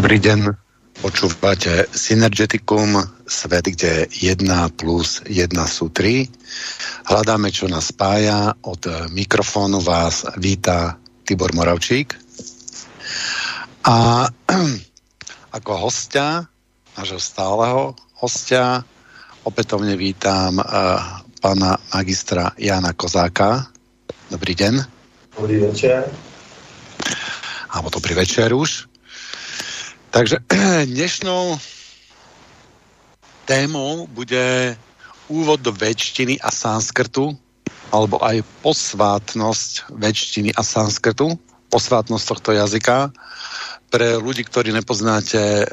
Dobrý 0.00 0.16
deň. 0.16 0.56
Počúvate 1.04 1.84
Synergeticum, 1.92 3.04
svet, 3.28 3.68
kde 3.68 4.08
1 4.08 4.48
plus 4.72 5.20
1 5.28 5.52
sú 5.68 5.92
3. 5.92 6.24
Hľadáme, 7.04 7.52
čo 7.52 7.68
nás 7.68 7.92
spája. 7.92 8.56
Od 8.64 8.80
mikrofónu 9.12 9.84
vás 9.84 10.24
víta 10.40 10.96
Tibor 11.28 11.52
Moravčík. 11.52 12.16
A 13.84 14.24
ako 15.60 15.72
hostia, 15.76 16.48
nášho 16.96 17.20
stáleho 17.20 17.92
hostia, 18.24 18.80
opätovne 19.44 20.00
vítam 20.00 20.64
uh, 20.64 21.20
pána 21.44 21.76
magistra 21.92 22.56
Jana 22.56 22.96
Kozáka. 22.96 23.68
Dobrý 24.32 24.56
deň. 24.56 24.80
Dobrý 25.36 25.60
večer. 25.60 26.08
Alebo 27.68 27.92
dobrý 27.92 28.16
večer 28.16 28.56
už. 28.56 28.89
Takže 30.10 30.42
dnešnou 30.90 31.54
témou 33.46 34.10
bude 34.10 34.74
úvod 35.30 35.62
do 35.62 35.70
väčštiny 35.70 36.42
a 36.42 36.50
sanskrtu, 36.50 37.38
alebo 37.94 38.18
aj 38.18 38.42
posvátnosť 38.66 39.94
väčštiny 39.94 40.50
a 40.58 40.66
sanskrtu, 40.66 41.38
posvátnosť 41.70 42.24
tohto 42.26 42.50
jazyka. 42.58 43.14
Pre 43.90 44.08
ľudí, 44.18 44.42
ktorí 44.42 44.74
nepoznáte 44.74 45.38
e, 45.38 45.66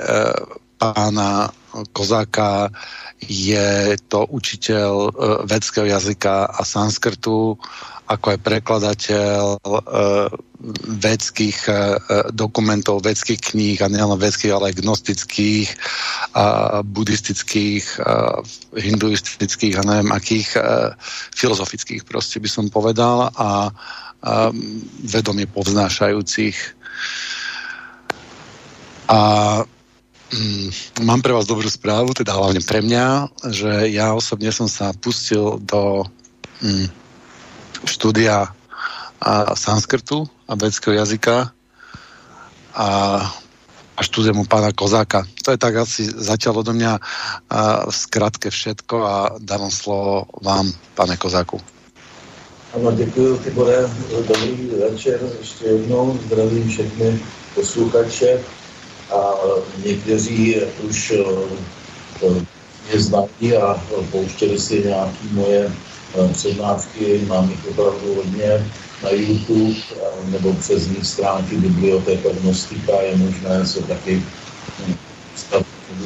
pána 0.77 1.49
Kozáka, 1.93 2.69
je 3.25 3.97
to 4.05 4.21
učitel 4.29 5.09
e, 5.09 5.49
vedského 5.49 5.89
jazyka 5.89 6.45
a 6.45 6.61
sanskrtu, 6.61 7.57
ako 8.07 8.25
aj 8.33 8.39
prekladateľ 8.39 9.41
e, 9.59 9.69
vedských 10.87 11.57
e, 11.67 11.71
dokumentov, 12.31 13.03
vedských 13.03 13.51
kníh 13.51 13.77
a 13.83 13.91
nielen 13.91 14.15
vedských, 14.15 14.55
ale 14.55 14.71
aj 14.71 14.79
gnostických, 14.79 15.69
a 16.33 16.45
buddhistických, 16.87 17.85
a 17.99 18.41
hinduistických 18.79 19.75
a 19.77 19.83
neviem 19.83 20.11
akých 20.15 20.49
a 20.55 20.95
filozofických 21.35 22.07
proste 22.07 22.39
by 22.39 22.49
som 22.49 22.71
povedal 22.71 23.27
a, 23.27 23.31
a 23.35 23.49
vedomie 25.03 25.45
povznášajúcich. 25.51 26.57
A 29.07 29.19
mm, 30.31 30.67
mám 31.03 31.19
pre 31.19 31.35
vás 31.35 31.47
dobrú 31.47 31.67
správu, 31.67 32.15
teda 32.15 32.35
hlavne 32.35 32.63
pre 32.63 32.79
mňa, 32.79 33.35
že 33.51 33.91
ja 33.91 34.15
osobne 34.15 34.51
som 34.55 34.71
sa 34.71 34.95
pustil 34.95 35.59
do 35.63 36.07
mm, 36.63 37.06
štúdia 37.87 38.51
a 39.17 39.31
sanskrtu 39.57 40.29
a 40.45 40.53
vedského 40.53 40.93
jazyka 40.93 41.49
a, 42.77 42.87
a 43.97 44.01
štúdium 44.05 44.45
pána 44.45 44.69
Kozáka. 44.69 45.25
To 45.41 45.49
je 45.49 45.57
tak 45.57 45.73
asi 45.81 46.05
zatiaľ 46.05 46.61
odo 46.61 46.77
mňa 46.77 46.93
a, 46.93 46.99
v 47.89 47.95
skratke 47.95 48.53
všetko 48.53 48.95
a 49.01 49.15
dávam 49.41 49.73
slovo 49.73 50.29
vám, 50.43 50.69
pane 50.93 51.17
Kozáku. 51.17 51.57
Ano, 52.75 52.91
děkuji, 52.91 53.37
Tibore. 53.37 53.89
Dobrý 54.27 54.69
večer 54.91 55.19
ještě 55.39 55.65
jednou. 55.65 56.19
Zdravím 56.25 56.69
všechny 56.69 57.19
posluchače 57.55 58.43
a 59.11 59.33
někteří 59.85 60.55
už 60.89 61.11
eh, 61.11 62.45
mě 62.89 62.99
znají 63.01 63.57
a 63.57 63.81
pouštěli 64.11 64.59
si 64.59 64.83
nějaké 64.83 65.17
moje 65.31 65.71
přednášky, 66.33 67.21
mám 67.27 67.49
jich 67.49 67.67
opravdu 67.67 68.15
hodně 68.15 68.65
na 69.03 69.09
YouTube 69.09 69.75
eh, 69.91 70.31
nebo 70.31 70.53
přes 70.53 70.87
nich 70.87 71.05
stránky 71.05 71.55
Biblioteka 71.57 72.29
Gnostika 72.41 73.01
je 73.01 73.17
možné 73.17 73.65
se 73.65 73.81
taky 73.83 74.23
hm, 74.87 74.95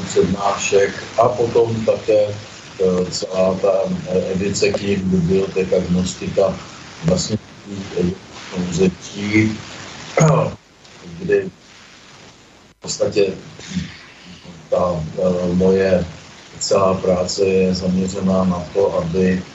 přednášek. 0.05 1.03
A 1.17 1.27
potom 1.29 1.85
také 1.85 2.27
eh, 2.27 3.11
celá 3.11 3.53
ta 3.61 3.73
edice 4.31 4.69
knih 4.69 4.99
Biblioteka 4.99 5.79
Gnostika 5.79 6.55
vlastně 7.05 7.37
pouzetí, 8.55 9.57
kdy 11.19 11.49
v 12.69 12.81
podstatě 12.81 13.33
ta 14.69 15.03
moje 15.53 16.05
celá 16.59 16.93
práce 16.93 17.45
je 17.45 17.75
zaměřená 17.75 18.43
na 18.43 18.63
to, 18.73 18.97
aby 18.97 19.43
Eh, 19.43 19.50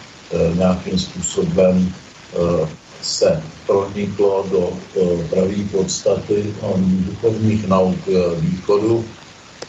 nějakým 0.54 0.98
způsobem 0.98 1.92
eh, 2.34 2.68
se 3.02 3.42
proniklo 3.66 4.46
do 4.50 4.72
eh, 4.72 5.28
pravé 5.30 5.54
podstaty 5.72 6.54
duchovních 6.80 7.68
nauk 7.68 7.98
východu. 8.38 9.04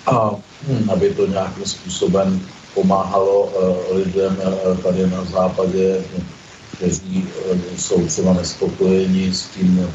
A 0.06 0.36
hm, 0.68 0.90
aby 0.90 1.14
to 1.14 1.28
nějakým 1.28 1.66
způsobem 1.66 2.42
pomáhalo 2.74 3.50
lidem 3.92 4.38
tady 4.84 5.10
na 5.10 5.24
západě, 5.24 6.02
kteří 6.78 7.26
jsou 7.78 8.08
třeba 8.08 8.34
nespokojeni 8.34 9.34
s 9.34 9.42
tím 9.46 9.88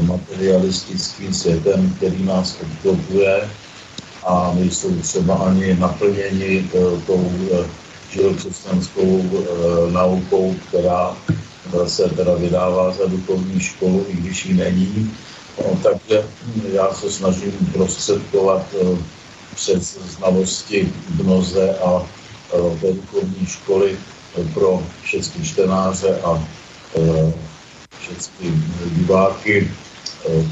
materialistickým 0.00 1.34
světem, 1.34 1.94
který 1.96 2.24
nás 2.24 2.56
obklopuje 2.62 3.50
a 4.26 4.52
nejsou 4.54 4.94
třeba 5.00 5.34
ani 5.34 5.74
naplněni 5.74 6.70
tou 7.06 7.32
křesťanskou 8.36 9.22
e, 9.22 9.92
naukou, 9.92 10.54
která 10.68 11.16
se 11.86 12.08
teda 12.08 12.34
vydává 12.34 12.92
za 12.92 13.06
duchovní 13.06 13.60
školu, 13.60 14.06
i 14.08 14.12
když 14.12 14.46
ji 14.46 14.54
není. 14.54 15.16
No, 15.58 15.78
takže 15.82 16.24
já 16.72 16.94
se 16.94 17.10
snažím 17.10 17.52
prostředkovat 17.72 18.66
e, 18.74 18.98
přes 19.54 19.98
znalosti 20.16 20.92
gnoze 21.16 21.78
a 21.78 22.06
e, 22.82 22.92
duchovní 22.92 23.46
školy 23.46 23.98
pro 24.54 24.82
všechny 25.02 25.44
čtenáře 25.44 26.20
a 26.24 26.48
e, 26.96 27.32
všechny 28.00 28.52
diváky 28.96 29.70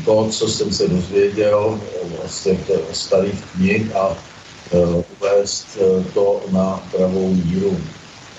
to, 0.05 0.29
co 0.31 0.49
jsem 0.49 0.73
se 0.73 0.89
dozvěděl 0.89 1.81
z 2.27 2.43
těch 2.43 2.61
starých 2.93 3.45
knih 3.53 3.97
a 3.97 4.17
Eh, 4.19 4.28
uvést 4.73 5.79
eh, 5.81 6.05
to 6.15 6.41
na 6.53 6.81
pravou 6.91 7.35
míru. 7.35 7.79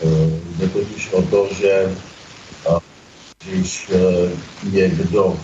Eh, 0.04 0.40
jde 0.58 0.68
totiž 0.70 1.10
o 1.12 1.22
to, 1.22 1.48
že 1.60 1.96
když 3.46 3.92
někdo 4.72 5.38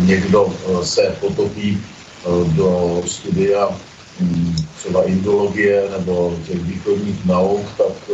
někdo 0.00 0.54
se 0.82 1.16
potopí 1.20 1.82
do 2.46 3.02
studia 3.06 3.68
hm, 4.20 4.56
třeba 4.78 5.02
indologie 5.02 5.88
nebo 5.98 6.38
těch 6.46 6.62
východních 6.62 7.24
nauk, 7.26 7.66
tak 7.76 8.10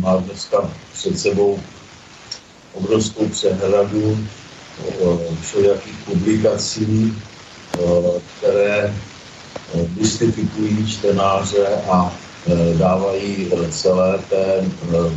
má 0.00 0.16
dneska 0.16 0.70
před 0.92 1.18
sebou 1.18 1.60
obrovskou 2.74 3.28
přehradu 3.28 4.18
všelijakých 5.42 5.96
publikací, 6.04 7.14
eh, 7.74 8.20
které 8.38 8.94
eh, 9.74 9.86
mystifikují 10.00 10.86
čtenáře 10.86 11.66
a 11.90 12.12
eh, 12.46 12.74
dávají 12.78 13.50
celé 13.70 14.18
té 14.30 14.64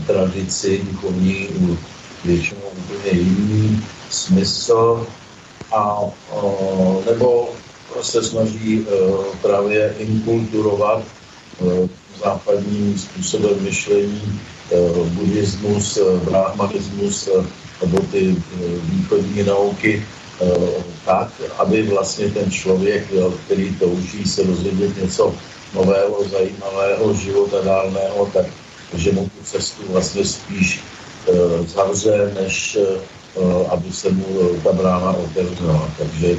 tradici 0.07 0.81
duchovní 0.91 1.47
většinou 2.25 2.61
úplně 2.77 3.19
jiný 3.19 3.83
smysl. 4.09 5.07
A 5.71 5.99
nebo 7.05 7.49
se 8.01 8.23
snaží 8.23 8.85
právě 9.41 9.95
inkulturovat 9.97 11.01
západním 12.23 12.97
způsobem 12.97 13.55
myšlení 13.61 14.39
buddhismus, 15.13 15.99
brahmanismus, 16.25 17.29
nebo 17.83 17.99
ty 18.11 18.31
eh, 18.31 18.57
východní 18.83 19.43
nauky 19.43 20.05
eh, 20.41 20.47
tak, 21.05 21.31
aby 21.59 21.83
vlastně 21.83 22.29
ten 22.29 22.51
člověk, 22.51 23.07
který 23.45 23.75
touží 23.75 24.23
se 24.25 24.43
dozvědět 24.43 24.97
něco 25.01 25.35
nového, 25.75 26.23
zajímavého, 26.31 27.13
života 27.13 27.57
dálného, 27.61 28.29
tak 28.33 28.45
že 28.93 29.11
mu 29.11 29.23
tu 29.25 29.43
cestu 29.43 29.83
vlastně 29.89 30.25
spíš 30.25 30.79
eh, 31.27 31.33
zavře, 31.67 32.31
než 32.41 32.77
aby 33.69 33.91
se 33.91 34.11
mu 34.11 34.25
ta 34.63 34.71
brána 34.73 35.11
otevřela. 35.11 35.89
Takže 35.97 36.37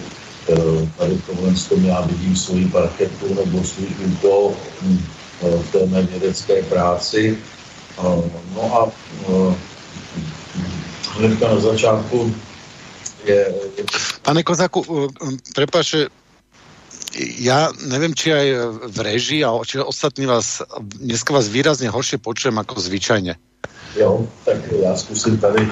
tady 0.99 1.14
v 1.55 1.69
tom 1.69 1.85
já 1.85 2.00
vidím 2.00 2.37
svůj 2.37 2.64
parketu 2.64 3.35
nebo 3.35 3.64
svůj 3.64 3.87
úkol 4.06 4.55
hm, 4.82 4.99
v 5.43 5.73
té 5.73 5.87
mé 5.87 6.02
vědecké 6.02 6.62
práci. 6.62 7.38
No 8.55 8.62
a 8.62 8.93
hnedka 11.19 11.49
na 11.49 11.61
začátku 11.61 12.34
je... 13.25 13.55
Pane 14.22 14.43
Kozáku, 14.43 14.81
uh, 14.81 15.08
um, 15.22 15.37
prepáč, 15.55 16.08
ja 17.38 17.70
neviem, 17.87 18.11
či 18.11 18.34
aj 18.34 18.49
v 18.90 18.99
režii, 18.99 19.40
ale 19.46 19.62
či 19.62 19.78
ostatní 19.78 20.26
vás, 20.26 20.62
dneska 20.82 21.31
vás 21.31 21.46
výrazne 21.46 21.87
horšie 21.87 22.19
počujem 22.19 22.58
ako 22.58 22.81
zvyčajne. 22.81 23.38
Jo, 23.96 24.26
tak 24.44 24.58
já 24.82 24.96
zkusím 24.96 25.38
tady... 25.38 25.69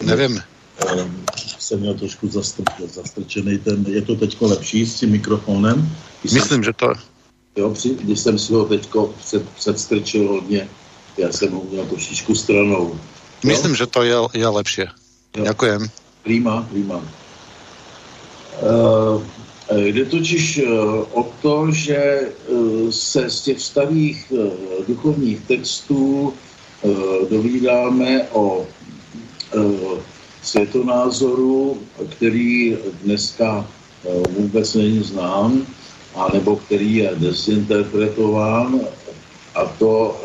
Nevím. 0.00 0.42
Um, 0.78 1.24
jsem 1.58 1.80
měl 1.80 1.94
trošku 1.94 2.28
zastrčený 2.86 3.58
ten, 3.58 3.84
je 3.88 4.02
to 4.02 4.16
teďko 4.16 4.46
lepší 4.46 4.86
s 4.86 4.94
tím 4.94 5.10
mikrofonem? 5.10 5.96
Když 6.20 6.32
Myslím, 6.32 6.48
jsem, 6.48 6.64
že 6.64 6.72
to... 6.72 6.92
Jo, 7.56 7.70
při, 7.70 7.94
když 7.94 8.20
jsem 8.20 8.38
si 8.38 8.52
ho 8.52 8.64
teďko 8.64 9.14
před, 9.18 9.48
předstrčil 9.48 10.28
hodně, 10.28 10.68
já 11.18 11.32
jsem 11.32 11.52
ho 11.52 11.62
měl 11.70 11.86
trošičku 11.86 12.34
stranou. 12.34 13.00
Jo? 13.44 13.50
Myslím, 13.50 13.76
že 13.76 13.86
to 13.86 14.02
je, 14.02 14.16
je 14.34 14.48
lepší. 14.48 14.82
Děkujem. 15.42 15.88
Prima, 16.22 16.66
prima. 16.70 16.96
Uh, 18.62 19.22
Jde 19.76 20.04
totiž 20.04 20.60
o 21.12 21.32
to, 21.42 21.72
že 21.72 22.20
se 22.90 23.30
z 23.30 23.40
těch 23.40 23.60
starých 23.60 24.32
duchovních 24.88 25.40
textů 25.40 26.34
dovídáme 27.30 28.22
o 28.32 28.66
světonázoru, 30.42 31.82
který 32.10 32.76
dneska 33.02 33.66
vůbec 34.30 34.74
není 34.74 35.02
znám, 35.02 35.66
anebo 36.14 36.56
který 36.56 36.96
je 36.96 37.10
dezinterpretován 37.14 38.80
a 39.54 39.64
to 39.64 40.20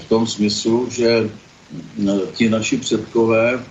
v 0.00 0.04
tom 0.08 0.26
smyslu, 0.26 0.88
že 0.90 1.30
ti 2.32 2.48
naši 2.48 2.76
předkové 2.76 3.64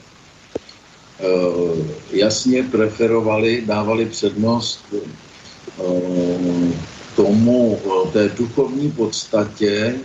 jasně 2.12 2.64
preferovali, 2.64 3.64
dávali 3.66 4.06
přednost 4.06 4.86
tomu, 7.16 7.82
té 8.14 8.30
duchovní 8.30 8.92
podstatě 8.92 9.96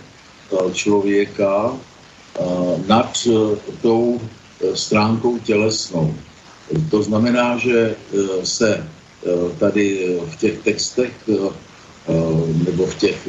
člověka 0.73 1.73
nad 2.87 3.27
tou 3.81 4.21
stránkou 4.73 5.37
tělesnou. 5.37 6.15
To 6.91 7.03
znamená, 7.03 7.57
že 7.57 7.95
se 8.43 8.87
tady 9.59 10.17
v 10.29 10.35
těch 10.35 10.57
textech 10.57 11.11
nebo 12.65 12.85
v 12.85 12.95
těch, 12.95 13.27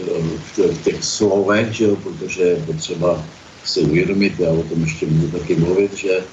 v 0.56 0.82
těch 0.84 1.05
slovech, 1.05 1.72
že 1.72 1.84
jo, 1.84 1.96
protože 1.96 2.43
je 2.43 2.56
potřeba 2.56 3.25
si 3.64 3.81
uvědomit, 3.81 4.40
já 4.40 4.50
o 4.50 4.62
tom 4.62 4.82
ještě 4.82 5.06
budu 5.06 5.38
taky 5.38 5.56
mluvit, 5.56 5.94
že 5.96 6.25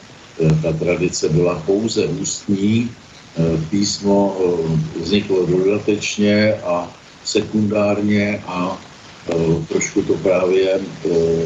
ta 0.61 0.73
tradice 0.73 1.29
byla 1.29 1.63
pouze 1.65 2.05
ústní, 2.05 2.91
písmo 3.69 4.37
vzniklo 5.01 5.45
dodatečně 5.45 6.53
a 6.53 6.91
sekundárně 7.25 8.43
a 8.47 8.81
trošku 9.67 10.01
to 10.01 10.13
právě 10.13 10.79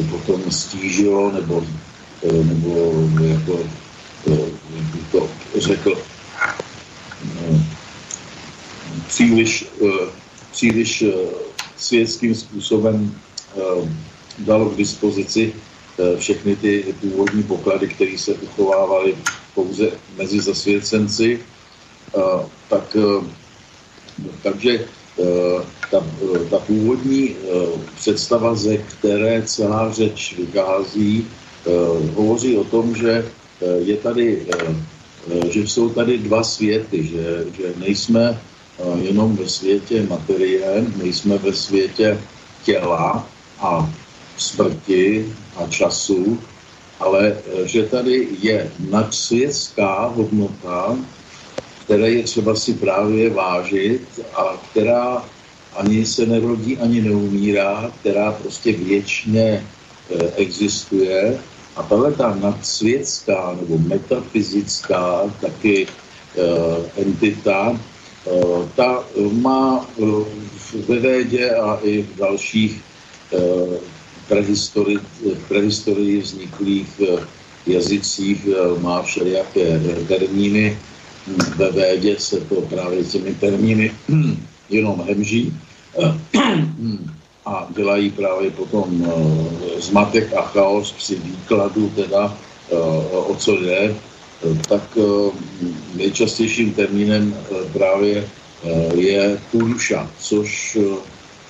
potom 0.10 0.52
stížilo 0.52 1.32
nebo, 1.32 1.64
nebo 2.44 2.94
jako, 3.22 3.60
to 5.12 5.30
řekl, 5.58 5.98
příliš, 9.08 9.66
příliš 10.52 11.04
světským 11.78 12.36
způsobem 12.36 13.16
dalo 14.38 14.70
k 14.70 14.78
dispozici 14.78 15.54
všechny 16.18 16.56
ty 16.56 16.96
původní 17.02 17.44
poklady, 17.44 17.88
které 17.88 18.18
se 18.18 18.34
uchovávaly 18.34 19.16
pouze 19.56 19.92
mezi 20.18 20.40
zasvěcenci. 20.42 21.40
Tak, 22.68 22.98
takže 24.44 24.86
ta, 25.92 26.04
ta 26.50 26.60
původní 26.60 27.36
představa, 27.96 28.56
ze 28.56 28.78
které 28.78 29.42
celá 29.42 29.92
řeč 29.92 30.36
vychází, 30.38 31.28
hovoří 32.16 32.58
o 32.58 32.64
tom, 32.64 32.96
že 32.96 33.26
je 33.80 33.98
tady, 33.98 34.46
že 35.50 35.60
jsou 35.60 35.90
tady 35.90 36.18
dva 36.18 36.44
světy, 36.44 37.04
že, 37.04 37.46
že 37.58 37.74
nejsme 37.78 38.42
jenom 39.02 39.36
ve 39.36 39.50
světě 39.50 40.06
materie, 40.10 40.86
nejsme 41.04 41.38
ve 41.38 41.54
světě 41.54 42.20
těla 42.64 43.28
a 43.60 43.94
smrti 44.38 45.26
a 45.56 45.68
času, 45.68 46.40
ale 47.00 47.38
že 47.66 47.84
tady 47.84 48.28
je 48.42 48.72
nadsvětská 48.90 50.06
hodnota, 50.06 50.98
které 51.86 52.10
je 52.10 52.24
třeba 52.24 52.56
si 52.56 52.74
právě 52.74 53.30
vážit 53.30 54.02
a 54.36 54.58
která 54.72 55.26
ani 55.76 56.06
se 56.06 56.26
nerodí, 56.26 56.78
ani 56.78 57.02
neumírá, 57.02 57.92
která 58.00 58.32
prostě 58.32 58.72
věčně 58.72 59.64
eh, 59.64 60.32
existuje. 60.36 61.40
A 61.76 61.84
tahle 61.84 62.12
ta 62.12 62.36
nadsvětská 62.36 63.58
nebo 63.62 63.78
metafyzická 63.78 65.22
taky 65.42 65.88
eh, 65.88 67.02
entita, 67.02 67.80
eh, 68.28 68.70
ta 68.76 69.04
má 69.32 69.86
ve 70.88 71.00
védě 71.00 71.50
a 71.52 71.80
i 71.84 72.02
v 72.02 72.16
dalších 72.16 72.82
prehistorii, 74.28 75.00
prehistorii 75.48 76.22
vzniklých 76.22 77.02
jazycích 77.68 78.48
má 78.82 79.02
všelijaké 79.02 79.82
termíny. 80.08 80.78
Ve 81.56 81.72
védě 81.72 82.16
se 82.20 82.42
to 82.42 82.62
právě 82.62 83.04
těmi 83.04 83.34
termíny 83.34 83.92
jenom 84.70 85.04
hemží 85.08 85.54
a 87.46 87.68
dělají 87.76 88.10
právě 88.10 88.52
potom 88.52 89.06
eh, 89.06 89.82
zmatek 89.82 90.34
a 90.34 90.42
chaos 90.42 90.92
při 90.92 91.16
výkladu 91.16 91.90
teda, 91.96 92.38
eh, 92.72 92.76
o 93.12 93.36
co 93.36 93.58
jde, 93.58 93.96
tak 94.70 94.82
eh, 94.98 95.32
nejčastějším 95.96 96.74
termínem 96.74 97.36
právě 97.74 98.28
je 98.96 99.38
půduša, 99.52 100.10
což 100.20 100.78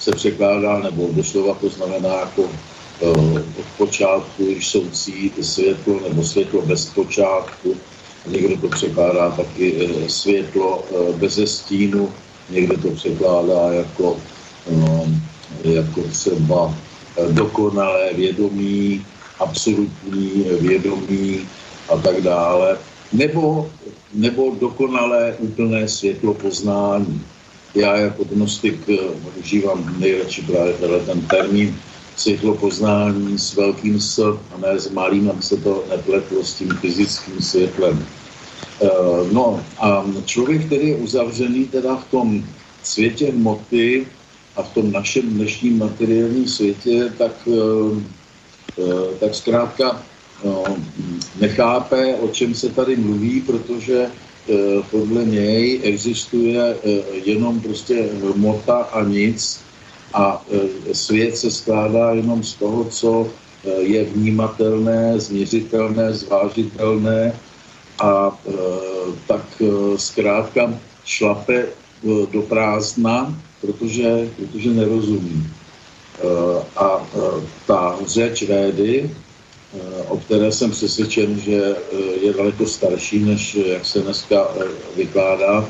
se 0.05 0.12
překládá, 0.12 0.79
nebo 0.79 1.09
doslova 1.12 1.53
to 1.53 1.69
znamená 1.69 2.13
jako 2.13 2.50
od 3.59 3.65
počátku 3.77 4.43
již 4.43 4.67
soucí 4.67 5.31
světlo, 5.41 6.00
nebo 6.09 6.24
světlo 6.24 6.62
bez 6.62 6.85
počátku, 6.85 7.75
někdo 8.27 8.57
to 8.57 8.67
překládá 8.69 9.29
taky 9.29 9.74
eh, 9.81 10.09
světlo 10.09 10.85
eh, 10.85 11.13
bez 11.17 11.39
stínu, 11.45 12.13
někdo 12.50 12.77
to 12.77 12.89
překládá 12.91 13.74
jako, 13.74 14.17
jako 15.63 16.01
třeba 16.12 16.74
eh, 17.17 17.33
dokonalé 17.33 18.13
vědomí, 18.13 19.05
absolutní 19.39 20.45
vědomí 20.62 21.50
a 21.89 21.97
tak 21.97 22.21
dále, 22.21 22.77
nebo, 23.13 23.69
nebo 24.13 24.55
dokonalé 24.59 25.35
úplné 25.39 25.88
světlo 25.88 26.33
poznání. 26.33 27.21
Já 27.75 27.98
jako 27.98 28.24
gnostik 28.24 28.89
užívám 29.39 29.96
nejradši 30.00 30.41
právě 30.41 30.74
ten 31.05 31.22
termín 31.22 31.75
světlo 32.15 32.55
poznání 32.55 33.39
s 33.39 33.55
velkým 33.55 34.00
S 34.00 34.20
a 34.20 34.58
ne 34.62 34.79
s 34.79 34.89
malým, 34.89 35.29
aby 35.29 35.44
se 35.44 35.58
to 35.58 35.84
nepletlo 35.89 36.44
s 36.44 36.53
tím 36.53 36.70
fyzickým 36.70 37.41
světlem. 37.41 38.05
Eh, 38.82 38.88
no 39.32 39.63
a 39.79 40.05
člověk, 40.25 40.65
který 40.65 40.88
je 40.88 40.96
uzavřený 40.96 41.65
teda 41.65 41.96
v 41.96 42.05
tom 42.12 42.44
světě 42.84 43.32
hmoty 43.32 44.08
a 44.55 44.63
v 44.63 44.74
tom 44.74 44.91
našem 44.91 45.29
dnešním 45.29 45.79
materiálním 45.79 46.48
světě, 46.48 47.13
tak, 47.17 47.32
eh, 47.48 48.01
eh, 48.79 49.15
tak 49.20 49.36
zkrátka 49.36 50.03
nechápe, 51.39 52.15
o 52.15 52.27
čem 52.27 52.53
se 52.53 52.70
tady 52.70 52.96
mluví, 52.96 53.41
protože 53.41 54.12
podle 54.91 55.25
něj 55.25 55.79
existuje 55.83 56.75
jenom 57.23 57.59
prostě 57.59 58.09
hmota 58.33 58.77
a 58.77 59.03
nic 59.03 59.61
a 60.13 60.45
svět 60.93 61.37
se 61.37 61.51
skládá 61.51 62.13
jenom 62.13 62.43
z 62.43 62.53
toho, 62.53 62.83
co 62.83 63.27
je 63.79 64.03
vnímatelné, 64.03 65.19
změřitelné, 65.19 66.13
zvážitelné 66.13 67.33
a 67.99 68.39
tak 69.27 69.61
zkrátka 69.95 70.73
šlape 71.05 71.65
do 72.31 72.41
prázdna, 72.41 73.41
protože, 73.61 74.29
protože 74.35 74.69
nerozumí. 74.69 75.47
A 76.75 77.07
ta 77.67 77.97
řeč 78.05 78.43
védy, 78.43 79.09
o 80.08 80.17
které 80.17 80.51
jsem 80.51 80.72
přesvědčen, 80.72 81.39
že 81.39 81.55
e, 81.55 81.98
je 82.25 82.34
daleko 82.34 82.65
starší, 82.65 83.20
než 83.20 83.55
jak 83.55 83.86
se 83.86 84.00
dneska 84.00 84.48
vykládá, 84.96 85.70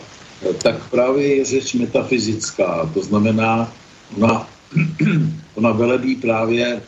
tak 0.63 0.89
právě 0.89 1.35
je 1.35 1.45
řeč 1.45 1.73
metafyzická. 1.73 2.91
To 2.93 3.01
znamená, 3.03 3.73
ona, 4.17 4.49
ona 5.55 5.71
velebí 5.71 6.15
právě 6.15 6.81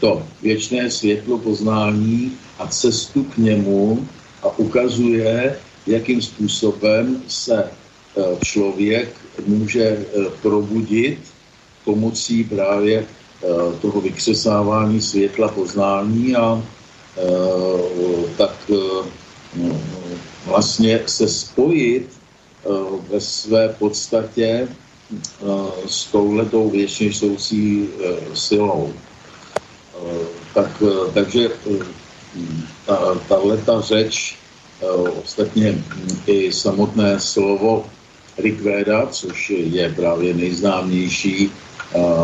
to 0.00 0.22
věčné 0.42 0.90
světlo 0.90 1.38
poznání 1.38 2.32
a 2.58 2.66
cestu 2.66 3.24
k 3.24 3.36
němu 3.36 4.08
a 4.42 4.58
ukazuje, 4.58 5.58
jakým 5.86 6.22
způsobem 6.22 7.22
se 7.28 7.70
člověk 8.44 9.08
může 9.46 10.06
probudit 10.42 11.18
pomocí 11.84 12.44
právě 12.44 13.06
toho 13.80 14.00
vykřesávání 14.00 15.00
světla 15.00 15.48
poznání 15.48 16.36
a 16.36 16.62
tak 18.36 18.70
vlastně 20.46 21.00
se 21.06 21.28
spojit 21.28 22.08
ve 23.10 23.20
své 23.20 23.68
podstatě 23.68 24.68
s 25.86 26.04
touhletou 26.04 26.70
věčně 26.70 27.12
soucí 27.12 27.88
silou. 28.34 28.92
Tak, 30.54 30.82
takže 31.14 31.50
ta, 33.66 33.80
řeč, 33.80 34.36
ostatně 35.24 35.84
i 36.26 36.52
samotné 36.52 37.20
slovo 37.20 37.86
Rigveda, 38.38 39.06
což 39.06 39.50
je 39.50 39.92
právě 39.96 40.34
nejznámější 40.34 41.50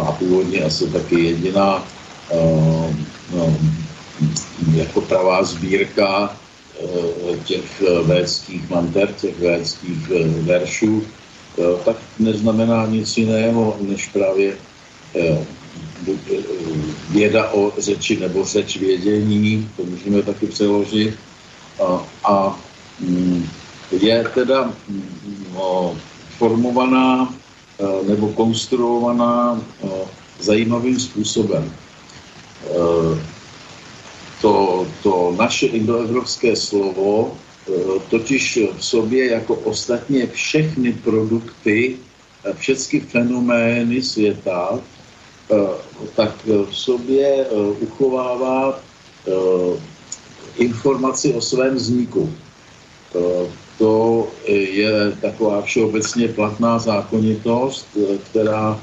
a 0.08 0.12
původně 0.12 0.62
asi 0.64 0.88
taky 0.88 1.20
jediná 1.20 1.84
no, 3.34 3.56
jako 4.74 5.00
pravá 5.00 5.44
sbírka 5.44 6.36
těch 7.44 7.82
védských 8.02 8.70
manter, 8.70 9.12
těch 9.12 9.38
védských 9.38 10.10
e, 10.10 10.28
veršů, 10.42 11.02
tak 11.84 11.96
neznamená 12.18 12.86
nic 12.86 13.16
jiného, 13.16 13.76
než 13.80 14.08
právě 14.08 14.56
e, 15.16 15.46
věda 17.10 17.50
o 17.50 17.72
řeči 17.78 18.20
nebo 18.20 18.44
řeč 18.44 18.76
vědění, 18.76 19.70
to 19.76 19.84
můžeme 19.84 20.22
taky 20.22 20.46
přeložit. 20.46 21.14
A, 21.86 22.06
a 22.24 22.58
mm, 23.00 23.48
je 23.90 24.24
teda 24.34 24.72
no, 25.54 25.96
formovaná 26.38 27.34
e, 27.34 27.41
nebo 28.08 28.28
konstruovaná 28.28 29.60
e, 29.60 29.88
zajímavým 30.40 31.00
způsobem. 31.00 31.72
To, 34.42 34.86
to 35.02 35.34
naše 35.38 35.66
indoevropské 35.66 36.56
slovo 36.56 37.36
totiž 38.10 38.58
v 38.78 38.84
sobě 38.84 39.30
jako 39.30 39.54
ostatně 39.54 40.26
všechny 40.26 40.92
produkty, 40.92 41.96
všechny 42.58 43.00
fenomény 43.00 44.02
světa 44.02 44.78
Eh, 45.52 46.08
tak 46.16 46.32
v 46.46 46.72
sobě 46.72 47.26
eh, 47.26 47.54
uchovává 47.80 48.78
eh, 48.78 49.32
informaci 50.56 51.34
o 51.34 51.40
svém 51.40 51.74
vzniku. 51.74 52.32
To 53.78 54.28
je 54.46 55.12
taková 55.20 55.62
všeobecně 55.62 56.28
platná 56.28 56.78
zákonitost, 56.78 57.88
která 58.30 58.80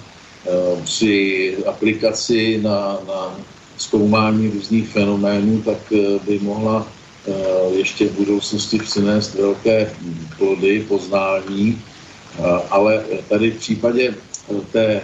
při 0.84 1.58
aplikaci 1.66 2.60
na, 2.64 3.00
na 3.08 3.40
zkoumání 3.78 4.50
různých 4.50 4.90
fenoménů, 4.90 5.62
tak 5.62 5.78
by 6.28 6.40
mohla 6.40 6.88
ještě 7.72 8.08
v 8.08 8.18
budoucnosti 8.18 8.78
přinést 8.78 9.36
velké 9.36 9.94
plody, 10.38 10.86
poznání, 10.88 11.82
ale 12.70 13.04
tady 13.30 13.52
v 13.52 13.58
případě 13.60 14.16
té 14.72 15.02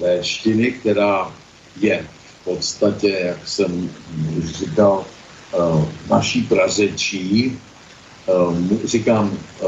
véštiny, 0.00 0.72
která 0.72 1.32
je 1.80 2.06
v 2.40 2.44
podstatě, 2.44 3.08
jak 3.08 3.48
jsem 3.48 3.90
už 4.38 4.44
říkal, 4.44 5.04
eh, 5.54 5.86
naší 6.10 6.42
prařečí, 6.42 7.52
eh, 7.52 7.73
říkám 8.84 9.32
eh, 9.32 9.64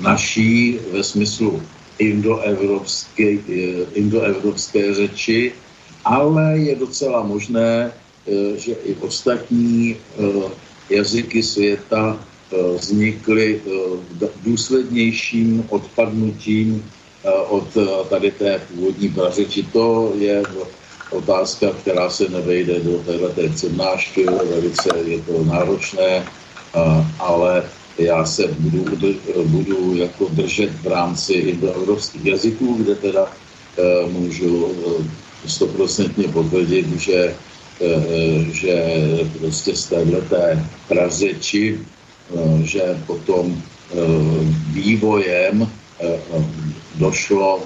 naší 0.00 0.78
ve 0.92 1.04
smyslu 1.04 1.62
indoevropské, 1.98 3.30
indoevropské 3.94 4.94
řeči, 4.94 5.52
ale 6.04 6.58
je 6.58 6.74
docela 6.76 7.22
možné, 7.22 7.92
že 8.56 8.72
i 8.72 8.94
ostatní 9.00 9.96
jazyky 10.90 11.42
světa 11.42 12.18
vznikly 12.80 13.60
důslednějším 14.44 15.64
odpadnutím 15.68 16.82
Eh, 17.24 17.32
od 17.48 17.76
eh, 17.76 18.04
tady 18.08 18.30
té 18.30 18.60
původní 18.68 19.08
prařeči. 19.08 19.62
To 19.72 20.12
je 20.18 20.42
otázka, 21.10 21.70
která 21.80 22.10
se 22.10 22.28
nevejde 22.28 22.80
do 22.80 22.98
této 22.98 23.54
přednášky, 23.54 24.24
velice 24.24 24.88
je 25.04 25.20
to 25.22 25.44
náročné, 25.44 26.20
eh, 26.20 26.24
ale 27.18 27.62
já 27.98 28.24
se 28.24 28.48
budu, 28.58 28.84
budu 29.44 29.96
jako 29.96 30.24
držet 30.24 30.70
v 30.82 30.86
rámci 30.86 31.32
indoevropských 31.32 32.24
jazyků, 32.26 32.74
kde 32.74 32.94
teda 32.94 33.32
můžu 34.10 34.74
stoprocentně 35.46 36.28
potvrdit, 36.28 37.00
že, 37.00 37.34
že 38.52 38.84
prostě 39.38 39.76
z 39.76 39.86
této 39.86 40.36
prařeči, 40.88 41.78
že 42.62 42.82
potom 43.06 43.62
vývojem 44.72 45.68
došlo 46.94 47.62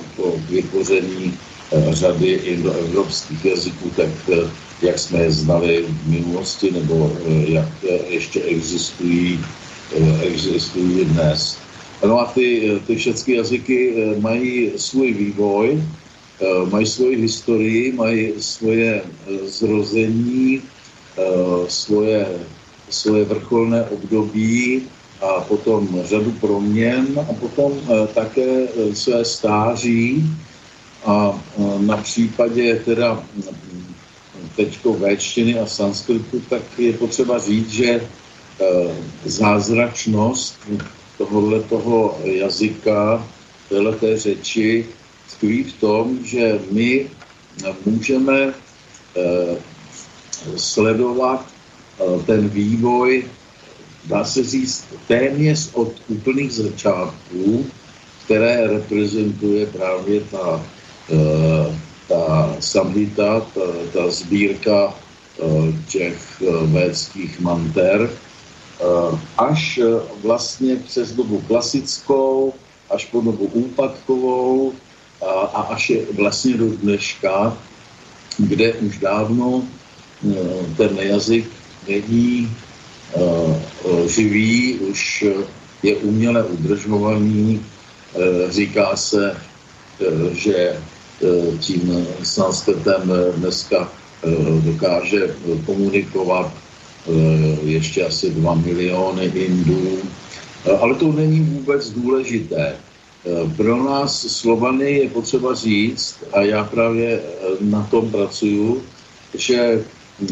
k 0.47 0.51
vytvoření 0.51 1.39
řady 1.91 2.29
indoevropských 2.29 3.45
jazyků, 3.45 3.91
tak 3.97 4.09
jak 4.83 4.99
jsme 4.99 5.19
je 5.19 5.31
znali 5.31 5.85
v 5.89 6.09
minulosti, 6.09 6.71
nebo 6.71 7.13
eh, 7.27 7.51
jak 7.51 7.69
ještě 8.09 8.41
existují, 8.41 9.41
existují 10.23 11.05
dnes. 11.05 11.59
No 12.05 12.21
a 12.21 12.25
ty, 12.25 12.79
ty 12.87 12.97
všechny 12.97 13.35
jazyky 13.35 13.95
mají 14.21 14.71
svůj 14.77 15.13
vývoj, 15.13 15.83
mají 16.71 16.87
svoji 16.87 17.17
historii, 17.17 17.93
mají 17.93 18.33
svoje 18.39 19.03
zrození, 19.47 20.63
svoje, 21.69 22.27
svoje 22.91 23.25
vrcholné 23.25 23.85
období, 23.85 24.83
a 25.21 25.41
potom 25.41 25.89
řadu 26.05 26.31
proměn 26.41 27.07
a 27.31 27.33
potom 27.33 27.73
eh, 27.75 28.07
také 28.07 28.69
eh, 28.69 28.95
své 28.95 29.25
stáří 29.25 30.25
a 31.05 31.35
eh, 31.59 31.63
na 31.79 31.97
případě 31.97 32.83
teda 32.85 33.23
teďko 34.59 34.99
véčtiny 34.99 35.59
a 35.59 35.67
sanskritu, 35.67 36.43
tak 36.51 36.63
je 36.79 36.93
potřeba 36.93 37.39
říct, 37.39 37.71
že 37.71 38.03
zázračnost 39.25 40.59
tohohle 41.19 41.63
toho 41.71 42.19
jazyka, 42.25 43.23
téhleté 43.69 44.19
řeči 44.19 44.87
tkví 45.31 45.63
v 45.63 45.73
tom, 45.73 46.19
že 46.25 46.59
my 46.71 47.07
můžeme 47.87 48.55
sledovat 50.57 51.47
ten 52.27 52.49
vývoj 52.49 53.25
dá 54.09 54.25
se 54.25 54.45
říct, 54.45 54.85
téměř 55.07 55.71
od 55.73 55.93
úplných 56.09 56.53
začátků, 56.53 57.67
které 58.25 58.67
reprezentuje 58.67 59.67
právě 59.67 60.21
ta, 60.21 60.65
ta 62.09 62.57
samhita, 62.61 63.41
ta, 63.41 63.61
ta 63.93 64.11
sbírka 64.11 64.95
uh, 65.39 65.69
těch 65.89 66.19
uh, 66.41 66.71
védských 66.73 67.41
manter, 67.41 68.11
až 69.39 69.81
vlastně 70.23 70.77
přes 70.77 71.13
dobu 71.13 71.43
klasickou, 71.47 72.55
až 72.91 73.05
po 73.05 73.21
dobu 73.21 73.45
úpadkovou 73.47 74.73
a 75.55 75.61
až 75.75 75.91
je 75.91 76.07
vlastně 76.15 76.55
do 76.55 76.67
dneška, 76.71 77.57
kde 78.39 78.73
už 78.73 78.99
dávno 78.99 79.63
ten 80.77 80.99
jazyk 80.99 81.51
není 81.89 82.57
živý, 84.07 84.75
už 84.75 85.25
je 85.83 85.97
uměle 85.97 86.45
udržovaný. 86.45 87.67
Říká 88.49 88.97
se, 88.97 89.37
že 90.33 90.79
tím 91.61 92.07
sanskrtem 92.23 93.13
dneska 93.37 93.93
dokáže 94.65 95.35
komunikovat 95.67 96.53
ještě 97.65 98.07
asi 98.07 98.31
2 98.31 98.55
miliony 98.55 99.25
Indů, 99.25 99.99
ale 100.81 100.95
to 100.95 101.13
není 101.13 101.41
vůbec 101.41 101.91
důležité. 101.91 102.77
Pro 103.57 103.85
nás 103.85 104.27
Slovany 104.27 104.93
je 104.93 105.09
potřeba 105.09 105.55
říct, 105.55 106.17
a 106.33 106.43
já 106.43 106.65
právě 106.65 107.21
na 107.61 107.83
tom 107.91 108.11
pracuju, 108.11 108.83
že 109.35 109.85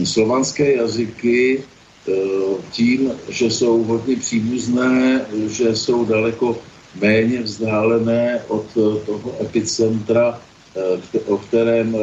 slovanské 0.05 0.77
jazyky 0.77 1.63
Eh, 2.09 2.63
tím, 2.71 3.13
že 3.29 3.51
jsou 3.51 3.83
hodně 3.83 4.17
příbuzné, 4.17 5.27
že 5.47 5.77
jsou 5.77 6.05
daleko 6.05 6.59
méně 7.01 7.43
vzdálené 7.43 8.43
od 8.49 8.67
eh, 8.71 9.07
toho 9.07 9.35
epicentra, 9.43 10.39
eh, 10.39 10.56
o 11.27 11.39
kterém 11.39 11.97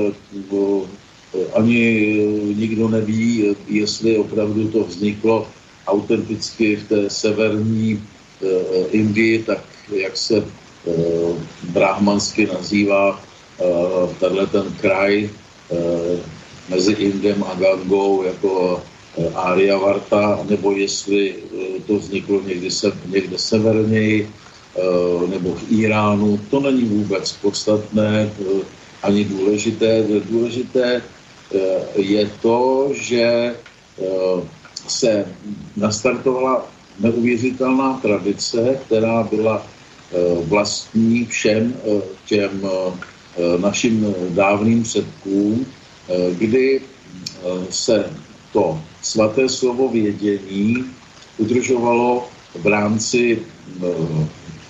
ani 1.53 2.13
nikdo 2.55 2.87
neví, 2.87 3.55
jestli 3.67 4.17
opravdu 4.17 4.67
to 4.67 4.83
vzniklo 4.83 5.47
autenticky 5.87 6.75
v 6.75 6.87
té 6.89 7.09
severní 7.09 8.03
Indii, 8.91 9.43
tak 9.43 9.63
jak 9.91 10.17
se 10.17 10.43
brahmansky 11.63 12.45
nazývá 12.45 13.19
tenhle 14.19 14.47
ten 14.47 14.63
kraj 14.81 15.29
mezi 16.69 16.93
Indem 16.93 17.43
a 17.43 17.55
Gangou 17.55 18.23
jako 18.23 18.83
Varta, 19.81 20.39
nebo 20.49 20.71
jestli 20.71 21.35
to 21.87 21.95
vzniklo 21.95 22.41
někdy, 22.41 22.71
se, 22.71 22.91
někde 23.07 23.37
severněji, 23.37 24.29
nebo 25.29 25.55
v 25.55 25.71
Iránu. 25.71 26.39
To 26.49 26.59
není 26.59 26.83
vůbec 26.83 27.31
podstatné 27.31 28.29
ani 29.03 29.23
důležité. 29.23 30.03
Důležité 30.29 31.01
je 31.95 32.31
to, 32.41 32.89
že 32.93 33.55
se 34.87 35.25
nastartovala 35.77 36.65
neuvěřitelná 36.99 37.99
tradice, 38.01 38.79
která 38.85 39.23
byla 39.23 39.67
vlastní 40.47 41.25
všem 41.25 41.75
těm 42.25 42.61
našim 43.57 44.15
dávným 44.29 44.83
předkům, 44.83 45.65
kdy 46.37 46.81
se 47.69 48.05
to 48.53 48.81
svaté 49.01 49.49
slovo 49.49 49.89
vědění 49.89 50.85
udržovalo 51.37 52.27
v 52.55 52.67
rámci 52.67 53.39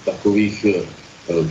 takových 0.05 0.65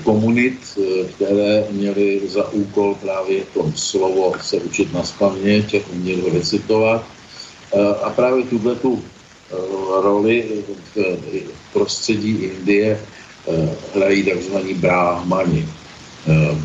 komunit, 0.05 0.79
které 1.17 1.65
měly 1.71 2.21
za 2.29 2.53
úkol 2.53 2.95
právě 2.95 3.43
to 3.55 3.73
slovo 3.77 4.33
se 4.43 4.57
učit 4.57 4.93
na 4.93 5.05
spaměť 5.05 5.75
ho 6.23 6.29
recitovat. 6.33 7.05
A 8.03 8.11
právě 8.11 8.45
tuhle 8.45 8.75
tu 8.75 9.03
roli 10.03 10.45
v 10.95 11.73
prostředí 11.73 12.31
Indie 12.31 13.01
hrají 13.95 14.23
takzvaní 14.23 14.75
bráhmani. 14.75 15.69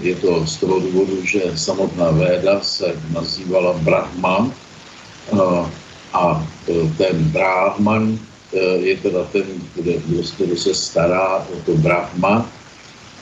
Je 0.01 0.15
to 0.15 0.45
z 0.45 0.55
toho 0.57 0.79
důvodu, 0.79 1.25
že 1.25 1.41
samotná 1.55 2.11
Véda 2.11 2.61
se 2.61 2.95
nazývala 3.13 3.73
Brahman 3.73 4.53
a 6.13 6.47
ten 6.97 7.23
Brahman 7.23 8.19
je 8.79 8.97
teda 8.97 9.23
ten, 9.23 9.43
kde, 9.75 9.93
kdo 10.37 10.55
se 10.55 10.73
stará 10.73 11.37
o 11.37 11.55
to 11.65 11.71
Brahma. 11.77 12.49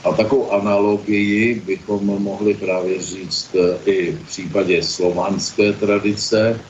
A 0.04 0.12
takovou 0.12 0.52
analogii 0.52 1.62
bychom 1.66 2.22
mohli 2.22 2.54
právě 2.54 3.02
říct 3.02 3.56
i 3.86 4.12
v 4.12 4.26
případě 4.26 4.82
slovanské 4.82 5.72
tradice, 5.72 6.60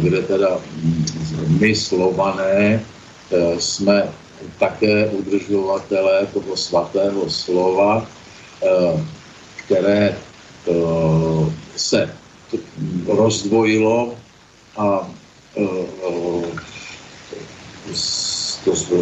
kde 0.00 0.22
teda 0.22 0.58
my 1.60 1.74
slované 1.74 2.84
jsme 3.58 4.08
také 4.58 5.06
udržovatelé 5.08 6.26
toho 6.26 6.56
svatého 6.56 7.30
slova, 7.30 8.06
které 9.56 10.18
se 11.76 12.14
rozdvojilo 13.06 14.14
a 14.76 15.10
to, 18.72 18.96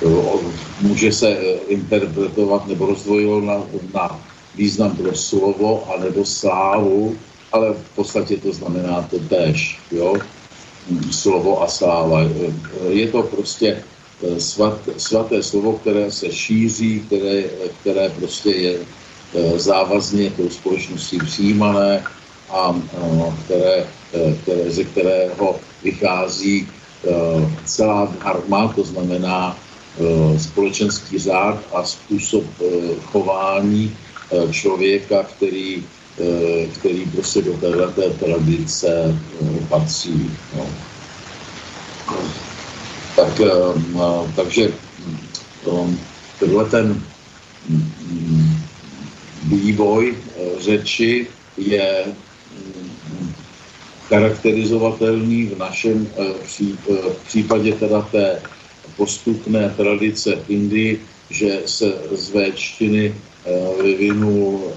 to, 0.00 0.40
může 0.80 1.12
se 1.12 1.30
interpretovat 1.68 2.66
nebo 2.66 2.86
rozdvojilo 2.86 3.40
na, 3.40 3.62
na 3.94 4.20
význam 4.54 4.96
pro 4.96 5.14
slovo 5.14 5.86
a 5.94 6.00
nebo 6.00 6.24
slávu, 6.24 7.16
ale 7.52 7.72
v 7.72 7.94
podstatě 7.94 8.36
to 8.36 8.52
znamená 8.52 9.02
to 9.10 9.18
tež, 9.18 9.78
jo? 9.90 10.16
slovo 11.10 11.62
a 11.62 11.68
sláva. 11.68 12.20
Je 12.88 13.06
to 13.08 13.22
prostě 13.22 13.82
svat, 14.38 14.78
svaté 14.96 15.42
slovo, 15.42 15.72
které 15.72 16.10
se 16.10 16.32
šíří, 16.32 17.00
které, 17.06 17.44
které 17.80 18.08
prostě 18.08 18.50
je 18.50 18.78
závazně 19.56 20.30
tou 20.30 20.50
společností 20.50 21.18
přijímané 21.18 22.04
a 22.50 22.74
které, 23.44 23.86
které, 24.42 24.70
ze 24.70 24.84
kterého 24.84 25.60
vychází 25.82 26.68
celá 27.64 28.14
dharma, 28.22 28.72
to 28.72 28.84
znamená 28.84 29.56
společenský 30.38 31.18
řád 31.18 31.58
a 31.72 31.84
způsob 31.84 32.44
chování 33.04 33.96
člověka, 34.50 35.22
který, 35.22 35.84
který 36.74 37.06
prostě 37.06 37.42
do 37.42 37.52
této 37.56 38.10
tradice 38.10 39.18
patří. 39.68 40.30
No. 40.56 40.66
Tak, 43.16 43.40
takže 44.36 44.72
tenhle 46.38 46.64
ten 46.64 47.02
vývoj 49.42 50.16
řeči 50.58 51.26
je 51.56 52.04
charakterizovatelný 54.08 55.46
v 55.46 55.58
našem 55.58 56.08
v 56.88 57.26
případě 57.26 57.72
teda 57.72 58.02
té 58.02 58.42
postupné 58.96 59.74
tradice 59.76 60.36
v 60.36 60.50
Indii, 60.50 61.00
že 61.30 61.62
se 61.66 61.92
z 62.12 62.30
véčtiny 62.30 63.14
vyvinul 63.82 64.72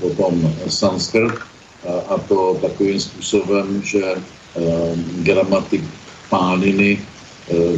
potom 0.00 0.54
sanskrt 0.68 1.38
a 2.08 2.18
to 2.18 2.58
takovým 2.62 3.00
způsobem, 3.00 3.82
že 3.84 4.02
gramatik 5.22 5.84
Pániny 6.30 6.98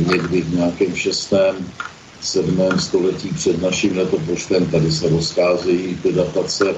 někdy 0.08 0.40
v 0.40 0.54
nějakém 0.54 0.96
šestém, 0.96 1.56
sedmém 2.20 2.78
století 2.78 3.28
před 3.28 3.62
naším 3.62 3.98
letopočtem, 3.98 4.66
tady 4.66 4.92
se 4.92 5.08
rozcházejí 5.08 5.96
ty 6.02 6.12
datace, 6.12 6.74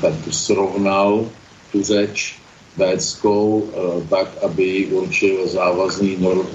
tak 0.00 0.14
srovnal 0.30 1.28
tu 1.72 1.82
řeč 1.82 2.38
védskou 2.76 3.68
tak, 4.10 4.28
aby 4.42 4.86
určil 4.86 5.48
závazný 5.48 6.16
nor, 6.18 6.46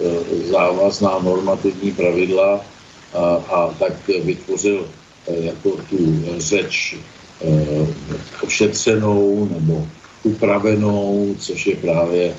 závazná 0.52 1.20
normativní 1.20 1.92
pravidla 1.92 2.66
a, 3.14 3.20
a 3.36 3.74
tak 3.80 4.08
vytvořil 4.08 4.88
jako 5.28 5.70
tu 5.90 6.24
řeč 6.38 6.96
ošetřenou 8.44 9.50
nebo 9.52 9.88
upravenou, 10.24 11.36
což 11.40 11.68
je 11.68 11.76
právě 11.76 12.36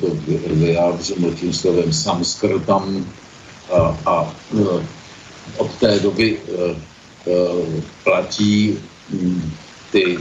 to 0.00 0.06
vyjádřeno 0.46 1.30
tím 1.30 1.52
slovem 1.52 1.92
samskrtam 1.92 3.06
a, 3.72 3.98
a 4.06 4.34
od 5.56 5.70
té 5.80 5.98
doby 5.98 6.38
platí 8.04 8.78
hm, 9.10 9.50
ty, 9.94 10.18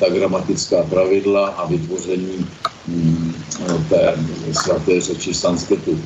ta 0.00 0.08
gramatická 0.08 0.82
pravidla 0.82 1.60
a 1.60 1.66
vytvoření 1.68 2.46
hm, 2.88 3.32
té 3.88 4.16
svaté 4.52 5.00
řeči 5.00 5.34
sanskrtu. 5.34 6.00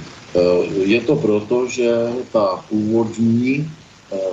Je 0.82 1.00
to 1.00 1.16
proto, 1.16 1.66
že 1.70 2.10
ta 2.32 2.64
původní 2.68 3.70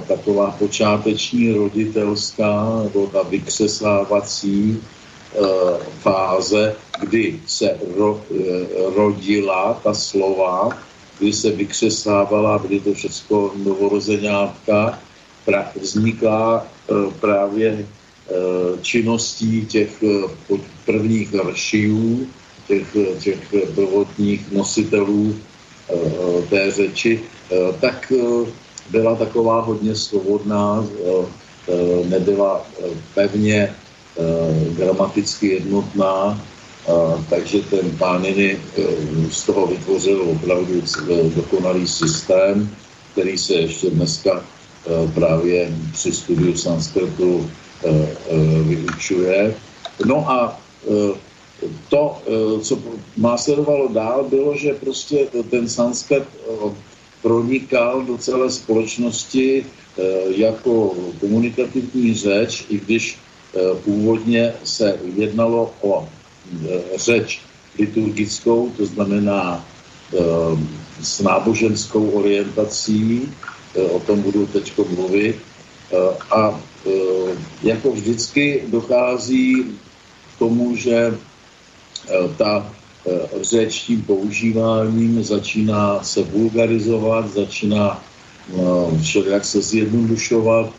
taková 0.07 0.51
počáteční 0.51 1.53
roditelská 1.53 2.81
nebo 2.83 3.07
ta 3.07 3.21
vykřesávací 3.23 4.81
fáze, 6.01 6.75
kdy 6.99 7.39
se 7.45 7.77
ro, 7.97 8.21
rodila 8.95 9.79
ta 9.83 9.93
slova, 9.93 10.69
kdy 11.19 11.33
se 11.33 11.51
vykřesávala, 11.51 12.57
kdy 12.57 12.79
to 12.79 12.93
všechno 12.93 13.51
novorozeňátka, 13.55 14.99
pra, 15.45 15.71
vzniká 15.81 16.65
právě 17.19 17.85
činností 18.81 19.65
těch 19.65 20.03
prvních 20.85 21.33
ršijů, 21.49 22.27
těch, 22.67 22.97
těch 23.19 23.37
prvotních 23.75 24.51
nositelů 24.51 25.35
té 26.49 26.71
řeči, 26.71 27.21
tak 27.79 28.13
byla 28.89 29.15
taková 29.15 29.61
hodně 29.61 29.95
svobodná, 29.95 30.85
nebyla 32.09 32.65
pevně 33.13 33.75
gramaticky 34.77 35.47
jednotná, 35.47 36.45
takže 37.29 37.59
ten 37.61 37.91
Pániny 37.97 38.59
z 39.31 39.43
toho 39.45 39.67
vytvořil 39.67 40.21
opravdu 40.21 40.81
dokonalý 41.35 41.87
systém, 41.87 42.69
který 43.11 43.37
se 43.37 43.53
ještě 43.53 43.89
dneska 43.89 44.43
právě 45.13 45.75
při 45.91 46.11
studiu 46.11 46.57
sanskrtu 46.57 47.49
vyučuje. 48.63 49.55
No 50.05 50.31
a 50.31 50.59
to, 51.89 52.21
co 52.61 52.79
následovalo 53.17 53.87
dál, 53.87 54.23
bylo, 54.29 54.57
že 54.57 54.73
prostě 54.73 55.27
ten 55.49 55.69
sanskrt 55.69 56.27
pronikal 57.21 58.01
do 58.03 58.17
celé 58.17 58.49
společnosti 58.49 59.65
jako 60.35 60.95
komunikativní 61.19 62.13
řeč, 62.13 62.65
i 62.69 62.79
když 62.79 63.17
původně 63.83 64.53
se 64.63 64.99
jednalo 65.15 65.73
o 65.81 66.07
řeč 66.95 67.41
liturgickou, 67.79 68.69
to 68.77 68.85
znamená 68.85 69.65
s 71.01 71.21
náboženskou 71.21 72.09
orientací, 72.09 73.29
o 73.91 73.99
tom 73.99 74.21
budu 74.21 74.45
teď 74.45 74.73
mluvit, 74.95 75.35
a 76.31 76.59
jako 77.63 77.91
vždycky 77.91 78.63
dochází 78.67 79.63
k 80.35 80.39
tomu, 80.39 80.75
že 80.75 81.17
ta 82.37 82.73
řeč 83.41 83.79
tím 83.79 84.01
používáním 84.01 85.23
začíná 85.23 86.03
se 86.03 86.23
vulgarizovat, 86.23 87.33
začíná 87.33 88.03
všelijak 89.01 89.45
se 89.45 89.61
zjednodušovat, 89.61 90.73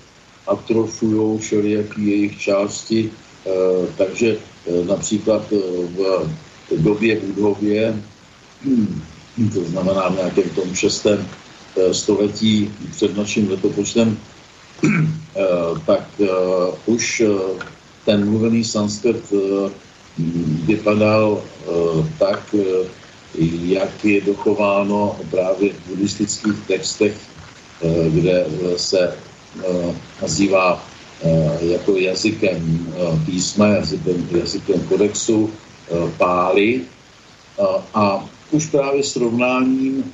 atrofují 0.46 1.38
všelijaký 1.38 2.06
jejich 2.06 2.40
části, 2.40 3.10
takže 3.96 4.36
například 4.86 5.50
v 6.70 6.82
době 6.82 7.20
budově, 7.20 8.02
hm, 8.64 9.02
to 9.54 9.64
znamená 9.64 10.08
v 10.08 10.16
nějakém 10.16 10.50
tom 10.50 10.74
šestém 10.74 11.28
století 11.92 12.70
před 12.90 13.16
naším 13.16 13.50
letopočtem, 13.50 14.18
tak 15.86 16.04
už 16.86 17.22
ten 18.04 18.30
mluvený 18.30 18.64
sanskrt 18.64 19.32
vypadal 20.66 21.40
eh, 21.40 22.08
tak, 22.18 22.54
eh, 22.54 22.84
jak 23.64 24.04
je 24.04 24.20
dochováno 24.20 25.16
právě 25.30 25.72
v 25.72 25.88
buddhistických 25.88 26.58
textech, 26.66 27.16
eh, 27.16 28.10
kde 28.10 28.46
se 28.76 29.16
nazývá 30.22 30.84
jako 31.60 31.96
jazykem 31.96 32.58
písma, 33.26 33.66
jazykem, 33.66 34.28
jazykem 34.30 34.80
kodexu 34.88 35.50
pály. 36.18 36.80
A 37.94 38.26
už 38.50 38.66
právě 38.66 39.04
srovnáním 39.04 40.12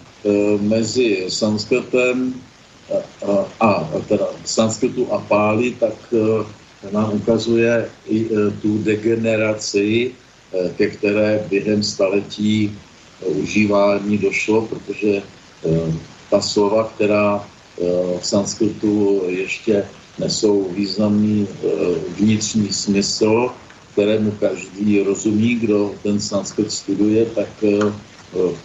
mezi 0.61 1.24
sanskrtem 1.28 2.35
a 3.61 3.90
teda 4.09 4.27
sanskritu 4.44 5.12
a 5.12 5.18
pály, 5.18 5.77
tak 5.81 5.94
nám 6.92 7.12
ukazuje 7.12 7.88
i 8.07 8.18
e, 8.27 8.51
tu 8.62 8.79
degeneraci, 8.79 10.11
e, 10.11 10.68
ke 10.77 10.87
které 10.87 11.46
během 11.51 11.83
staletí 11.83 12.70
e, 13.22 13.27
užívání 13.27 14.18
došlo, 14.18 14.62
protože 14.62 15.22
ta 16.31 16.40
slova, 16.40 16.85
která 16.94 17.48
v 18.20 18.27
sanskritu 18.27 19.22
ještě 19.27 19.85
nesou 20.18 20.70
významný 20.70 21.48
vnitřní 22.18 22.72
smysl, 22.72 23.51
kterému 23.92 24.31
každý 24.31 25.03
rozumí, 25.03 25.55
kdo 25.55 25.94
ten 26.03 26.20
sanskrit 26.20 26.72
studuje, 26.72 27.27
tak 27.27 27.48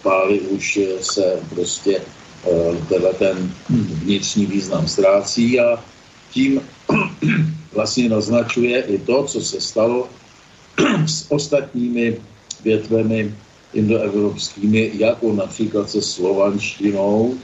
Páli 0.02 0.40
už 0.40 0.78
se 1.00 1.42
prostě 1.50 2.00
teda 2.88 3.12
ten 3.12 3.52
vnitřní 4.04 4.46
význam 4.46 4.88
ztrácí 4.88 5.60
a 5.60 5.84
tím 6.30 6.60
vlastně 7.72 8.08
naznačuje 8.08 8.82
i 8.82 8.98
to, 8.98 9.24
co 9.24 9.40
se 9.40 9.60
stalo 9.60 10.08
s 11.06 11.30
ostatními 11.30 12.16
větvemi 12.64 13.34
indoevropskými, 13.74 14.90
jako 14.94 15.32
například 15.32 15.90
se 15.90 16.02
slovanštinou, 16.02 17.34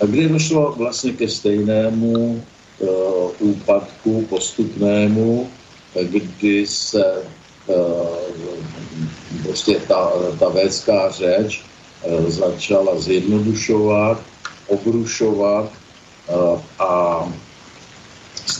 a 0.00 0.06
kdy 0.06 0.28
došlo 0.28 0.74
vlastně 0.76 1.12
ke 1.12 1.28
stejnému 1.28 2.44
uh, 2.78 3.30
úpadku 3.38 4.26
postupnému, 4.28 5.50
kdy 6.02 6.66
se 6.66 7.22
uh, 7.66 7.76
prostě 9.42 9.80
ta, 9.88 10.12
ta 10.38 10.48
védská 10.48 11.10
řeč 11.10 11.62
uh, 12.02 12.30
začala 12.30 13.00
zjednodušovat, 13.00 14.22
obrušovat 14.70 15.72
uh, 16.30 16.60
a 16.78 17.26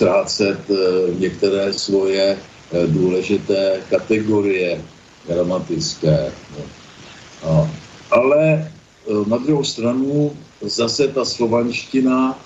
ztrácet 0.00 0.60
eh, 0.70 0.74
některé 1.18 1.72
svoje 1.72 2.38
eh, 2.38 2.86
důležité 2.86 3.84
kategorie 3.90 4.80
gramatické. 5.28 6.32
No. 7.44 7.70
Ale 8.10 8.42
eh, 8.42 8.68
na 9.26 9.36
druhou 9.36 9.64
stranu 9.64 10.32
zase 10.60 11.08
ta 11.08 11.24
slovanština 11.24 12.38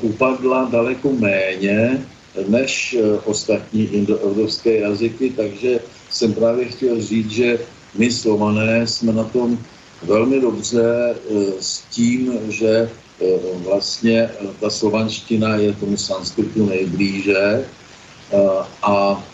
upadla 0.00 0.72
daleko 0.72 1.12
méně 1.12 2.00
než 2.48 2.96
ostatní 3.24 3.84
indoevropské 3.84 4.88
jazyky, 4.88 5.30
takže 5.36 5.80
jsem 6.10 6.32
právě 6.32 6.64
chtěl 6.64 7.00
říct, 7.00 7.30
že 7.30 7.58
my 7.94 8.08
slované 8.10 8.86
jsme 8.86 9.12
na 9.12 9.24
tom 9.24 9.58
velmi 10.02 10.40
dobře 10.40 11.14
s 11.60 11.80
tím, 11.90 12.40
že 12.48 12.90
Eh, 13.20 13.58
vlastně 13.64 14.28
eh, 14.28 14.46
ta 14.60 14.70
slovanština 14.70 15.56
je 15.56 15.72
tomu 15.72 15.96
sanskritu 15.96 16.66
nejblíže 16.66 17.38
eh, 17.40 18.38
a 18.82 19.24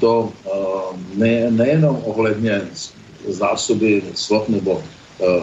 to 0.00 0.32
ne, 1.16 1.50
nejenom 1.50 2.02
ohledně 2.04 2.68
zásoby 3.28 4.02
slov 4.14 4.48
nebo 4.48 4.82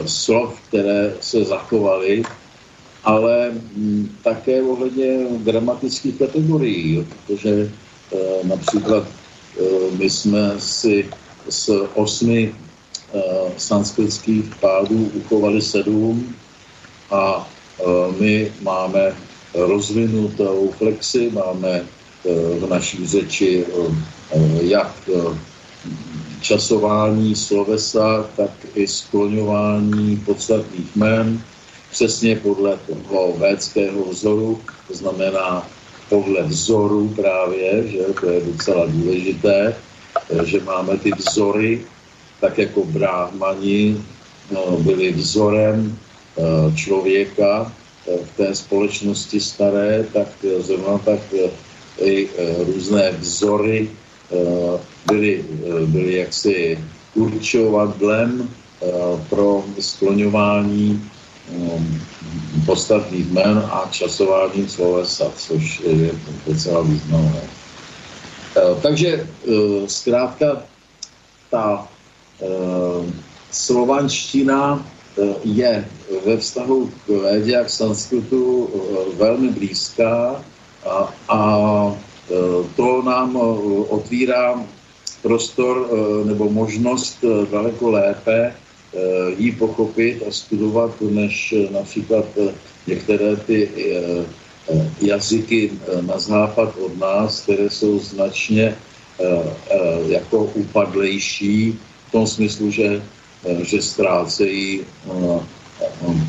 slov, 0.06 0.62
které 0.68 1.14
se 1.22 1.44
zachovaly, 1.44 2.24
ale 3.04 3.52
hm, 3.52 4.10
také 4.24 4.62
ohledně 4.62 5.26
gramatických 5.42 6.16
kategorií, 6.16 7.02
protože 7.02 7.72
například 8.44 9.08
my 9.98 10.10
jsme 10.10 10.54
si 10.58 11.10
z 11.50 11.70
osmi 11.94 12.54
sanskritských 13.58 14.56
pádů 14.56 15.12
uchovali 15.14 15.62
sedm 15.62 16.36
a 17.12 17.48
Eh, 17.80 18.12
my 18.20 18.52
máme 18.62 19.16
rozvinutou 19.54 20.72
flexi, 20.78 21.32
máme 21.34 21.84
eh, 21.84 22.60
v 22.60 22.70
naší 22.70 23.08
řeči 23.08 23.66
eh, 23.68 23.92
jak 24.64 25.10
časování 26.42 27.36
slovesa, 27.36 28.30
tak 28.36 28.52
i 28.76 28.88
skloňování 28.88 30.18
podstatných 30.26 30.96
jmen, 30.96 31.44
přesně 31.92 32.36
podle 32.36 32.78
toho 32.88 33.34
védského 33.38 34.06
vzoru, 34.06 34.62
to 34.88 34.94
znamená 34.94 35.68
podle 36.10 36.44
vzoru 36.44 37.08
právě, 37.16 37.88
že 37.88 38.00
to 38.20 38.30
je 38.30 38.42
docela 38.42 38.86
důležité, 38.86 39.76
že 40.44 40.60
máme 40.64 40.98
ty 40.98 41.12
vzory, 41.18 41.86
tak 42.40 42.58
jako 42.58 42.84
bráhmani 42.84 43.98
no, 44.52 44.78
byli 44.78 45.12
vzorem 45.12 45.98
Eh, 46.36 46.76
člověka 46.76 47.72
eh, 47.72 48.18
v 48.26 48.38
té 48.38 48.56
společnosti 48.56 49.40
staré, 49.40 50.04
tak 50.14 50.28
eh, 50.44 50.62
zrovna 50.62 50.98
tak 50.98 51.20
i 52.04 52.28
různé 52.68 53.12
vzory 53.12 53.88
byly, 55.08 55.46
byly 55.86 56.16
jaksi 56.16 56.80
určovadlem 57.16 58.50
pro 59.30 59.64
skloňování 59.80 61.10
podstatných 62.66 63.32
jmen 63.32 63.58
a 63.72 63.88
časování 63.92 64.70
slovesa, 64.70 65.32
což 65.38 65.80
je 65.88 66.12
docela 66.48 66.82
významné. 66.82 67.42
Takže 68.82 69.28
zkrátka 69.88 70.68
ta 71.50 71.88
slovanština 73.52 74.86
je 75.44 75.86
ve 76.26 76.38
vztahu 76.38 76.92
k 77.06 77.10
védě 77.10 77.58
a 77.58 77.64
k 77.64 77.70
sanskritu 77.70 78.70
eh, 78.70 79.16
velmi 79.16 79.50
blízká 79.50 80.44
a, 80.86 81.14
a 81.30 81.40
eh, 81.96 82.34
to 82.76 83.02
nám 83.02 83.38
eh, 83.38 83.40
otvírá 83.90 84.64
prostor 85.22 85.90
nebo 86.26 86.50
možnost 86.50 87.18
daleko 87.52 87.92
lépe 87.92 88.56
ji 89.38 89.52
pochopit 89.52 90.24
a 90.28 90.32
studovat, 90.32 91.02
než 91.02 91.56
například 91.72 92.26
některé 92.88 93.36
ty 93.36 93.70
jazyky 95.02 95.72
na 96.02 96.20
západ 96.20 96.78
od 96.78 96.98
nás, 97.00 97.42
které 97.42 97.70
jsou 97.70 98.00
značně 98.00 98.76
jako 100.06 100.44
upadlejší 100.54 101.80
tom 102.16 102.24
smyslu, 102.28 102.72
že 102.72 103.04
že 103.62 103.82
ztrácejí 103.82 104.82
eh, 104.82 105.40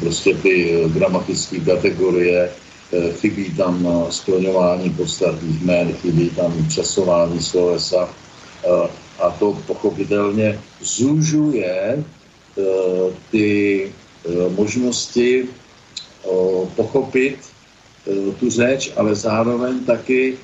prostě 0.00 0.34
ty 0.34 0.84
gramatické 0.92 1.60
kategorie, 1.60 2.50
eh, 2.50 3.12
chybí 3.22 3.54
tam 3.56 3.80
eh, 3.86 4.12
skloňování 4.12 4.90
podstatných 4.90 5.62
jmén, 5.62 5.92
chybí 6.02 6.30
tam 6.30 6.52
časování 6.68 7.40
slovesa 7.42 8.08
a 9.22 9.30
to 9.38 9.54
pochopitelně 9.66 10.58
zúžuje 10.82 12.02
ty 13.30 13.48
možnosti 14.56 15.46
pochopit 16.76 17.38
tu 18.40 18.50
řeč, 18.50 18.90
ale 18.96 19.14
zároveň 19.14 19.84
taky 19.86 20.34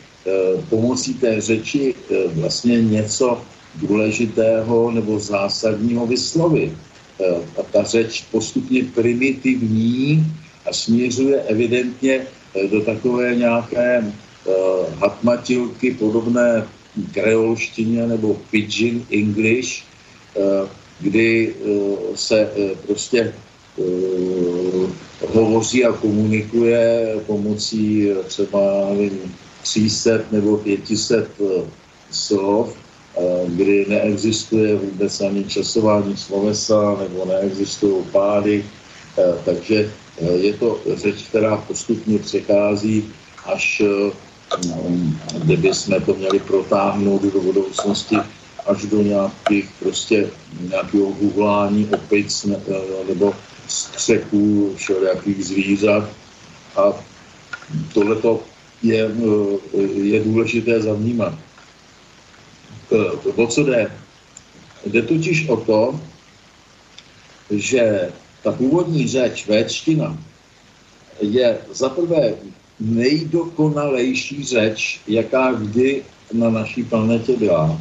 pomocí 0.70 1.14
té 1.14 1.40
řeči 1.40 1.94
vlastně 2.38 2.82
něco 2.82 3.42
důležitého 3.74 4.90
nebo 4.90 5.18
zásadního 5.18 6.06
vyslovit. 6.06 6.72
E, 7.20 7.24
a 7.60 7.62
ta 7.72 7.82
řeč 7.82 8.24
postupně 8.30 8.82
primitivní 8.94 10.26
a 10.66 10.72
směřuje 10.72 11.42
evidentně 11.42 12.14
e, 12.54 12.68
do 12.68 12.80
takové 12.80 13.34
nějaké 13.34 14.04
uh, 14.44 14.94
hatmatilky 14.98 15.90
podobné 15.90 16.66
kreolštině 17.12 18.06
nebo 18.06 18.36
pidgin 18.50 19.06
English, 19.10 19.84
kdy 21.00 21.54
se 22.14 22.50
prostě 22.86 23.34
hovoří 25.28 25.84
a 25.84 25.92
komunikuje 25.92 27.14
pomocí 27.26 28.08
třeba 28.26 28.60
nevím, 28.90 29.34
300 29.62 30.10
nebo 30.32 30.56
500 30.56 31.28
slov, 32.10 32.76
kdy 33.46 33.86
neexistuje 33.88 34.76
vůbec 34.76 35.20
ani 35.20 35.44
časování 35.44 36.16
slovesa 36.16 36.96
nebo 37.00 37.24
neexistují 37.24 38.04
pády, 38.12 38.64
takže 39.44 39.92
je 40.34 40.52
to 40.52 40.80
řeč, 40.94 41.22
která 41.28 41.56
postupně 41.56 42.18
přechází 42.18 43.04
až, 43.44 43.82
kdyby 45.38 45.74
jsme 45.74 46.00
to 46.00 46.14
měli 46.14 46.38
protáhnout 46.38 47.22
do 47.22 47.40
budoucnosti, 47.40 48.16
až 48.66 48.82
do 48.84 49.02
nějakých 49.02 49.70
prostě 49.80 50.30
nějakého 50.70 51.06
googlání 51.06 51.88
opic 51.94 52.46
nebo 53.08 53.34
střeků 53.68 54.72
všelijakých 54.76 55.44
zvířat. 55.44 56.08
A 56.76 56.92
tohleto 57.94 58.40
je, 58.82 59.10
je 60.02 60.20
důležité 60.24 60.82
zavnímat. 60.82 61.34
O 63.36 63.46
co 63.46 63.64
jde? 63.64 63.90
Jde 64.86 65.02
totiž 65.02 65.48
o 65.48 65.56
to, 65.56 66.00
že 67.50 68.12
ta 68.42 68.52
původní 68.52 69.08
řeč, 69.08 69.46
véčtina, 69.46 70.18
je 71.20 71.58
zaprvé 71.72 72.34
nejdokonalejší 72.80 74.44
řeč, 74.44 75.00
jaká 75.08 75.52
kdy 75.52 76.02
na 76.32 76.50
naší 76.50 76.84
planetě 76.84 77.36
byla. 77.36 77.80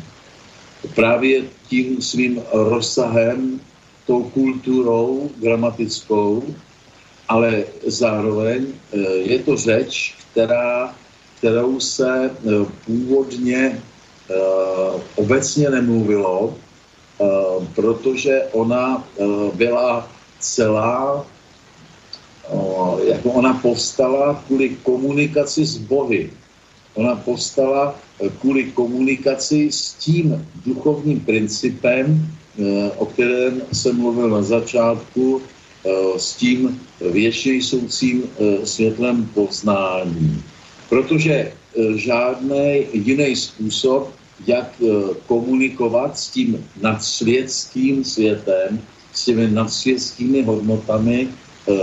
Právě 0.95 1.43
tím 1.67 2.01
svým 2.01 2.41
rozsahem, 2.53 3.59
tou 4.05 4.23
kulturou 4.23 5.31
gramatickou, 5.39 6.43
ale 7.29 7.63
zároveň 7.87 8.67
eh, 8.67 8.97
je 9.15 9.39
to 9.39 9.57
řeč, 9.57 10.15
která, 10.31 10.95
kterou 11.37 11.79
se 11.79 12.31
eh, 12.31 12.65
původně 12.85 13.81
obecně 15.15 15.69
nemluvilo, 15.69 16.55
protože 17.75 18.41
ona 18.51 19.07
byla 19.53 20.07
celá, 20.39 21.25
jako 23.03 23.29
ona 23.31 23.53
povstala 23.53 24.43
kvůli 24.47 24.69
komunikaci 24.83 25.65
s 25.65 25.77
Bohy. 25.77 26.29
Ona 26.93 27.15
povstala 27.15 27.95
e, 28.19 28.29
kvůli 28.29 28.63
komunikaci 28.63 29.71
s 29.71 29.93
tím 29.93 30.47
duchovním 30.65 31.19
principem, 31.19 32.27
o 32.97 33.05
kterém 33.05 33.61
jsem 33.73 33.97
mluvil 33.97 34.29
na 34.29 34.41
začátku, 34.41 35.41
s 36.17 36.33
tím 36.33 36.81
věčně 37.01 37.59
světlem 38.63 39.25
poznání. 39.33 40.43
Protože 40.89 41.53
žádný 41.95 42.85
jiný 42.93 43.35
způsob, 43.35 44.13
jak 44.47 44.81
komunikovat 45.27 46.17
s 46.17 46.29
tím 46.29 46.65
nadsvětským 46.81 48.03
světem, 48.03 48.81
s 49.13 49.25
těmi 49.25 49.47
nadsvětskými 49.47 50.43
hodnotami 50.43 51.27
eh, 51.27 51.73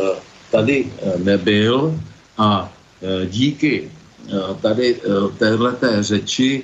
tady 0.51 0.87
eh, 0.87 1.19
nebyl. 1.19 2.01
A 2.39 2.73
eh, 3.03 3.27
díky 3.27 3.91
tady 4.61 5.01
téhleté 5.39 6.03
řeči 6.03 6.63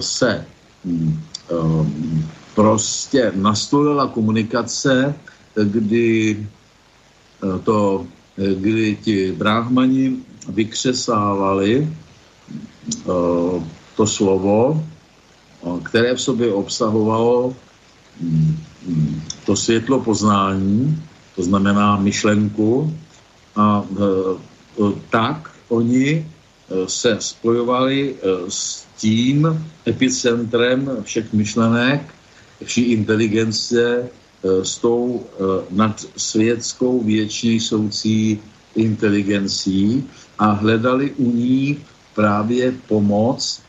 se 0.00 0.46
hm, 0.84 1.20
prostě 2.54 3.32
nastolila 3.34 4.06
komunikace, 4.08 5.14
kdy 5.64 6.46
to, 7.64 8.06
kdy 8.36 8.96
ti 9.02 9.32
bráhmani 9.32 10.16
vykřesávali 10.48 11.88
to 13.96 14.06
slovo, 14.06 14.86
které 15.82 16.14
v 16.14 16.20
sobě 16.20 16.52
obsahovalo 16.52 17.54
hm, 18.20 18.56
to 19.46 19.56
světlo 19.56 20.00
poznání, 20.00 21.02
to 21.36 21.42
znamená 21.42 21.96
myšlenku, 21.96 22.92
a 23.56 23.84
e, 23.84 24.02
tak 25.10 25.50
oni 25.68 26.08
e, 26.10 26.24
se 26.88 27.16
spojovali 27.20 28.14
e, 28.14 28.16
s 28.48 28.86
tím 28.96 29.66
epicentrem 29.86 30.98
všech 31.02 31.32
myšlenek, 31.32 32.14
vší 32.64 32.82
inteligence, 32.82 34.08
s 34.42 34.78
tou 34.78 35.26
nadsvětskou 35.70 37.02
věčně 37.02 37.60
soucí 37.60 38.38
inteligencí 38.74 40.04
a 40.38 40.50
hledali 40.50 41.10
u 41.10 41.30
ní 41.30 41.78
právě 42.14 42.74
pomoc, 42.88 43.62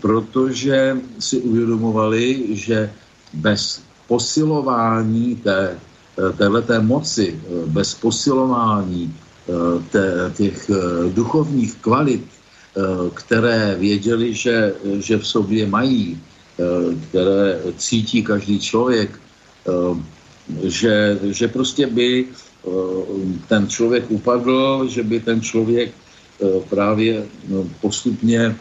protože 0.00 0.96
si 1.18 1.36
uvědomovali, 1.38 2.56
že 2.56 2.90
bez 3.34 3.82
posilování 4.08 5.36
té, 5.36 5.78
eh, 6.18 6.32
téhleté 6.32 6.80
moci, 6.80 7.34
eh, 7.34 7.66
bez 7.66 7.94
posilování 7.94 9.14
eh, 9.46 9.52
té, 9.90 10.32
těch 10.36 10.70
duchovních 11.14 11.74
kvalit, 11.78 12.24
které 13.14 13.72
věděli, 13.80 14.36
že, 14.36 14.74
že 15.00 15.16
v 15.16 15.26
sobě 15.26 15.64
mají, 15.64 16.20
které 17.08 17.72
cítí 17.80 18.20
každý 18.20 18.60
člověk, 18.60 19.16
že, 20.60 21.18
že 21.32 21.48
prostě 21.48 21.88
by 21.88 22.28
ten 23.48 23.64
člověk 23.64 24.04
upadl, 24.12 24.84
že 24.92 25.00
by 25.08 25.16
ten 25.24 25.40
člověk 25.40 25.96
právě 26.68 27.24
no, 27.48 27.64
postupně 27.80 28.52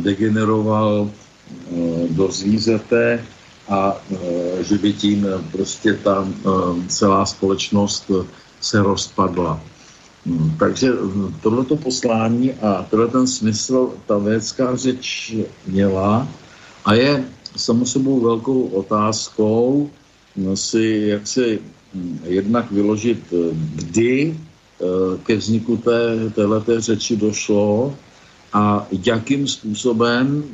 degeneroval 0.00 1.10
do 2.10 2.28
zvířete 2.30 3.24
a 3.68 3.96
e, 4.10 4.64
že 4.64 4.78
by 4.78 4.92
tím 4.92 5.26
prostě 5.52 5.94
ta 5.94 6.28
e, 6.28 6.48
celá 6.88 7.26
společnost 7.26 8.10
se 8.60 8.82
rozpadla. 8.82 9.60
Hmm, 10.26 10.56
takže 10.58 10.92
tohleto 11.42 11.76
poslání 11.76 12.52
a 12.52 12.86
tohle 12.90 13.08
ten 13.08 13.26
smysl 13.26 13.90
ta 14.06 14.18
vědecká 14.18 14.76
řeč 14.76 15.34
měla 15.66 16.28
a 16.84 16.94
je 16.94 17.24
samozřejmě 17.56 18.20
velkou 18.20 18.62
otázkou 18.62 19.90
si, 20.54 21.04
jak 21.06 21.26
si 21.26 21.58
hm, 21.94 22.20
jednak 22.24 22.72
vyložit, 22.72 23.34
kdy 23.74 24.36
ke 25.22 25.36
vzniku 25.36 25.76
té, 25.76 26.30
téhleté 26.34 26.80
řeči 26.80 27.16
došlo 27.16 27.94
a 28.52 28.86
jakým 29.06 29.48
způsobem 29.48 30.44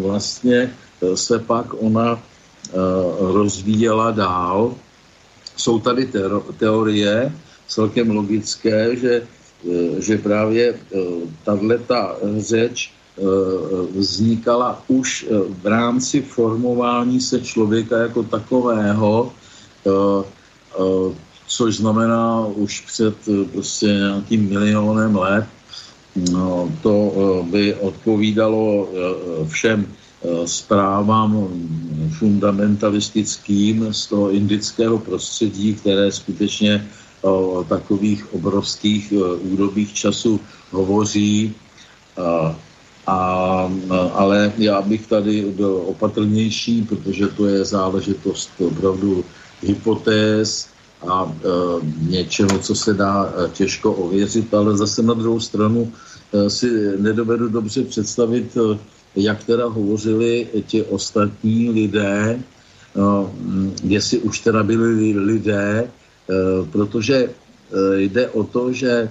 vlastně 0.00 0.74
se 1.14 1.38
pak 1.38 1.66
ona 1.82 2.18
Eh, 2.72 3.32
rozvíjela 3.32 4.10
dál. 4.10 4.74
Jsou 5.56 5.78
tady 5.78 6.08
teorie 6.56 7.32
celkem 7.68 8.10
logické, 8.10 8.96
že, 8.96 9.22
eh, 9.68 10.00
že 10.00 10.18
právě 10.18 10.74
eh, 10.74 10.98
tato 11.44 12.16
řeč 12.38 12.92
vznikala 13.92 14.80
už 14.88 15.28
v 15.62 15.66
rámci 15.66 16.24
formování 16.24 17.20
se 17.20 17.44
člověka 17.44 18.08
jako 18.08 18.22
takového, 18.24 19.32
což 21.46 21.76
znamená 21.76 22.46
už 22.56 22.80
před 22.88 23.14
prostě 23.52 23.86
nějakým 23.86 24.48
milionem 24.48 25.12
let. 25.16 25.44
No, 26.16 26.72
to 26.82 27.12
by 27.50 27.74
odpovídalo 27.74 28.88
všem 29.48 29.86
Eh, 30.22 30.46
zprávám 30.46 31.50
fundamentalistickým 32.18 33.90
z 33.90 34.06
toho 34.06 34.30
indického 34.30 34.98
prostředí, 34.98 35.74
které 35.74 36.12
skutečně 36.12 36.88
o 37.22 37.64
takových 37.68 38.34
obrovských 38.34 39.12
eh, 39.12 39.34
údobích 39.34 39.94
času 39.94 40.40
hovoří. 40.70 41.54
A, 42.16 42.56
a, 43.06 43.70
ale 44.14 44.52
já 44.58 44.82
bych 44.82 45.06
tady 45.06 45.42
byl 45.42 45.82
opatrnější, 45.86 46.82
protože 46.82 47.26
to 47.26 47.46
je 47.46 47.64
záležitost 47.64 48.50
opravdu 48.58 49.24
hypotéz 49.62 50.68
a 51.08 51.26
e, 51.26 51.48
něčeho, 52.10 52.58
co 52.58 52.74
se 52.74 52.94
dá 52.94 53.32
těžko 53.52 53.92
ověřit, 53.92 54.54
ale 54.54 54.76
zase 54.76 55.02
na 55.02 55.14
druhou 55.14 55.40
stranu 55.40 55.92
e, 56.32 56.50
si 56.50 56.66
nedovedu 56.98 57.48
dobře 57.48 57.84
představit 57.84 58.56
e, 58.56 58.78
jak 59.16 59.44
teda 59.44 59.66
hovořili 59.66 60.48
ti 60.66 60.82
ostatní 60.82 61.70
lidé, 61.70 62.40
mm, 62.94 63.74
jestli 63.84 64.18
už 64.18 64.40
teda 64.40 64.62
byli 64.62 65.12
lidé, 65.12 65.84
eh, 65.84 66.34
protože 66.72 67.16
eh, 67.28 68.00
jde 68.00 68.28
o 68.28 68.44
to, 68.44 68.72
že 68.72 68.92
eh, 68.92 69.08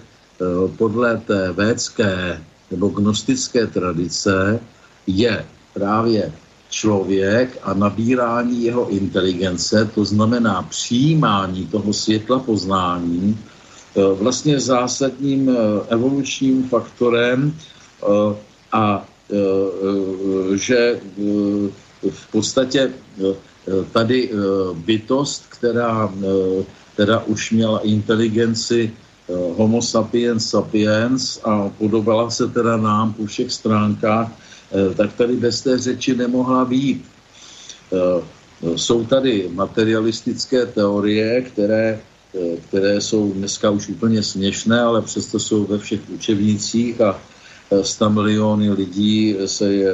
podle 0.77 1.17
té 1.17 1.51
védské 1.51 2.41
nebo 2.71 2.87
gnostické 2.89 3.67
tradice 3.67 4.59
je 5.07 5.45
právě 5.73 6.31
člověk 6.71 7.59
a 7.63 7.73
nabírání 7.73 8.63
jeho 8.63 8.89
inteligence, 8.89 9.91
to 9.95 10.05
znamená 10.05 10.61
přijímání 10.63 11.67
toho 11.67 11.93
světla 11.93 12.39
poznání, 12.39 13.37
vlastně 14.15 14.59
zásadním 14.59 15.51
evolučním 15.91 16.63
faktorem 16.63 17.53
a 18.71 19.05
že 20.55 20.99
v 22.09 22.31
podstatě 22.31 22.91
tady 23.91 24.31
bytost, 24.73 25.43
která 25.49 26.09
teda 26.95 27.23
už 27.25 27.51
měla 27.51 27.79
inteligenci 27.79 28.91
eh, 28.91 29.33
homo 29.57 29.81
sapiens 29.81 30.49
sapiens 30.49 31.39
a 31.43 31.69
podobala 31.69 32.29
se 32.29 32.47
teda 32.47 32.77
nám 32.77 33.13
po 33.13 33.25
všech 33.25 33.51
stránkách, 33.51 34.29
eh, 34.29 34.50
tak 34.95 35.13
tady 35.13 35.35
bez 35.35 35.61
té 35.61 35.77
řeči 35.77 36.15
nemohla 36.15 36.65
být. 36.65 37.05
Eh, 37.93 38.77
jsou 38.77 39.05
tady 39.05 39.49
materialistické 39.53 40.65
teorie, 40.65 41.41
které, 41.41 41.99
které 42.67 43.01
jsou 43.01 43.33
dneska 43.33 43.69
už 43.69 43.89
úplně 43.89 44.23
směšné, 44.23 44.81
ale 44.81 45.01
přesto 45.01 45.39
jsou 45.39 45.65
ve 45.65 45.77
všech 45.79 45.99
učebnicích 46.09 47.01
a 47.01 47.19
100 47.81 48.09
miliony 48.09 48.71
lidí 48.71 49.35
se 49.45 49.73
je 49.73 49.93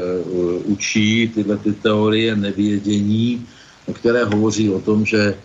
učí 0.66 1.32
tyhle 1.36 1.58
ty 1.58 1.74
teorie 1.74 2.36
nevědění, 2.36 3.48
které 3.94 4.26
hovoří 4.26 4.70
o 4.70 4.82
tom, 4.82 5.06
že 5.06 5.38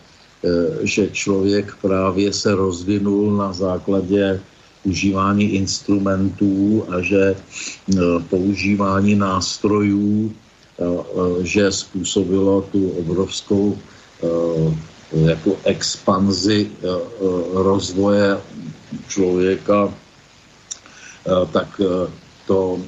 Eh, 0.43 0.87
že 0.87 1.09
člověk 1.09 1.75
právě 1.83 2.33
se 2.33 2.55
rozvinul 2.55 3.37
na 3.37 3.53
základě 3.53 4.41
užívání 4.85 5.45
instrumentů 5.45 6.85
a 6.89 7.01
že 7.01 7.35
eh, 7.35 8.01
používání 8.31 9.15
nástrojů, 9.15 10.33
eh, 10.33 10.85
že 11.43 11.73
způsobilo 11.73 12.63
tu 12.73 12.91
obrovskou 12.91 13.79
jako 15.13 15.57
expanzi 15.65 16.71
rozvoje 17.53 18.39
člověka, 19.09 19.95
tak 21.53 21.81
to 22.47 22.79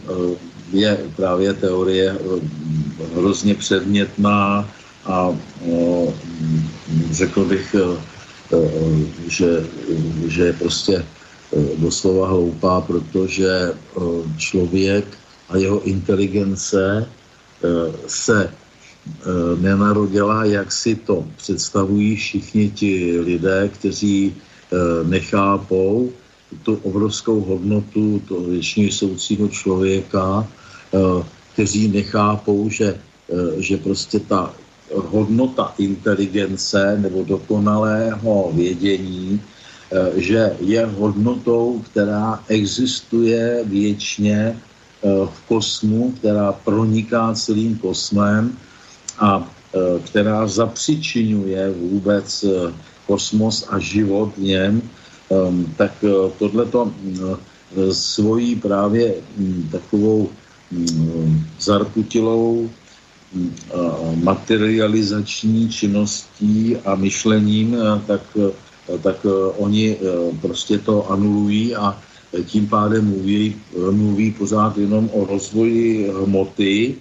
je 0.72 0.98
právě 1.16 1.54
teorie 1.54 2.18
hrozně 3.14 3.54
předmětná 3.54 4.68
a 5.04 5.37
řekl 7.11 7.44
bych, 7.44 7.76
že, 9.26 9.66
že 10.26 10.42
je 10.44 10.52
prostě 10.52 11.04
doslova 11.76 12.28
hloupá, 12.28 12.80
protože 12.80 13.72
člověk 14.36 15.04
a 15.48 15.56
jeho 15.56 15.82
inteligence 15.82 17.06
se 18.06 18.50
nenarodila, 19.60 20.44
jak 20.44 20.72
si 20.72 20.94
to 20.94 21.24
představují 21.36 22.16
všichni 22.16 22.70
ti 22.70 23.20
lidé, 23.20 23.70
kteří 23.74 24.34
nechápou 25.02 26.12
tu 26.62 26.74
obrovskou 26.82 27.40
hodnotu 27.40 28.22
toho 28.28 28.40
věčního 28.40 28.92
soucího 28.92 29.48
člověka, 29.48 30.48
kteří 31.52 31.88
nechápou, 31.88 32.70
že, 32.70 32.98
že 33.56 33.76
prostě 33.76 34.20
ta 34.20 34.54
hodnota 34.94 35.74
inteligence 35.78 36.98
nebo 37.00 37.24
dokonalého 37.24 38.50
vědění, 38.54 39.40
eh, 39.42 39.53
že 40.16 40.56
je 40.60 40.86
hodnotou, 40.86 41.82
která 41.90 42.44
existuje 42.48 43.64
věčně 43.64 44.56
eh, 44.56 45.08
v 45.26 45.38
kosmu, 45.48 46.12
která 46.18 46.52
proniká 46.52 47.34
celým 47.34 47.78
kosmem 47.78 48.56
a 49.18 49.44
eh, 49.44 49.78
která 50.04 50.46
zapřičinuje 50.46 51.70
vůbec 51.70 52.44
kosmos 53.06 53.66
a 53.70 53.78
život 53.78 54.32
v 54.36 54.42
něm, 54.42 54.82
ehm, 55.30 55.74
tak 55.76 55.92
tohleto 56.38 56.92
svojí 57.92 58.56
právě 58.56 59.14
hm, 59.36 59.68
takovou 59.72 60.28
hm, 60.72 61.44
zarputilou 61.60 62.70
materializační 64.14 65.68
činností 65.68 66.76
a 66.76 66.94
myšlením, 66.94 67.76
tak, 68.06 68.22
tak 69.02 69.26
oni 69.56 69.96
prostě 70.40 70.78
to 70.78 71.10
anulují 71.10 71.76
a 71.76 71.98
tím 72.46 72.68
pádem 72.68 73.08
mluví, 73.08 73.56
mluví 73.90 74.30
pořád 74.30 74.78
jenom 74.78 75.10
o 75.12 75.24
rozvoji 75.24 76.12
hmoty, 76.12 76.94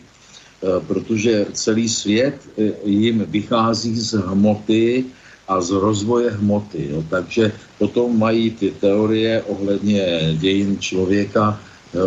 protože 0.87 1.45
celý 1.53 1.89
svět 1.89 2.35
jim 2.85 3.25
vychází 3.27 3.99
z 3.99 4.13
hmoty 4.13 5.05
a 5.47 5.61
z 5.61 5.71
rozvoje 5.71 6.31
hmoty. 6.31 6.87
Jo. 6.91 7.03
Takže 7.09 7.51
potom 7.77 8.19
mají 8.19 8.51
ty 8.51 8.71
teorie 8.71 9.43
ohledně 9.43 10.35
dějin 10.39 10.79
člověka 10.79 11.59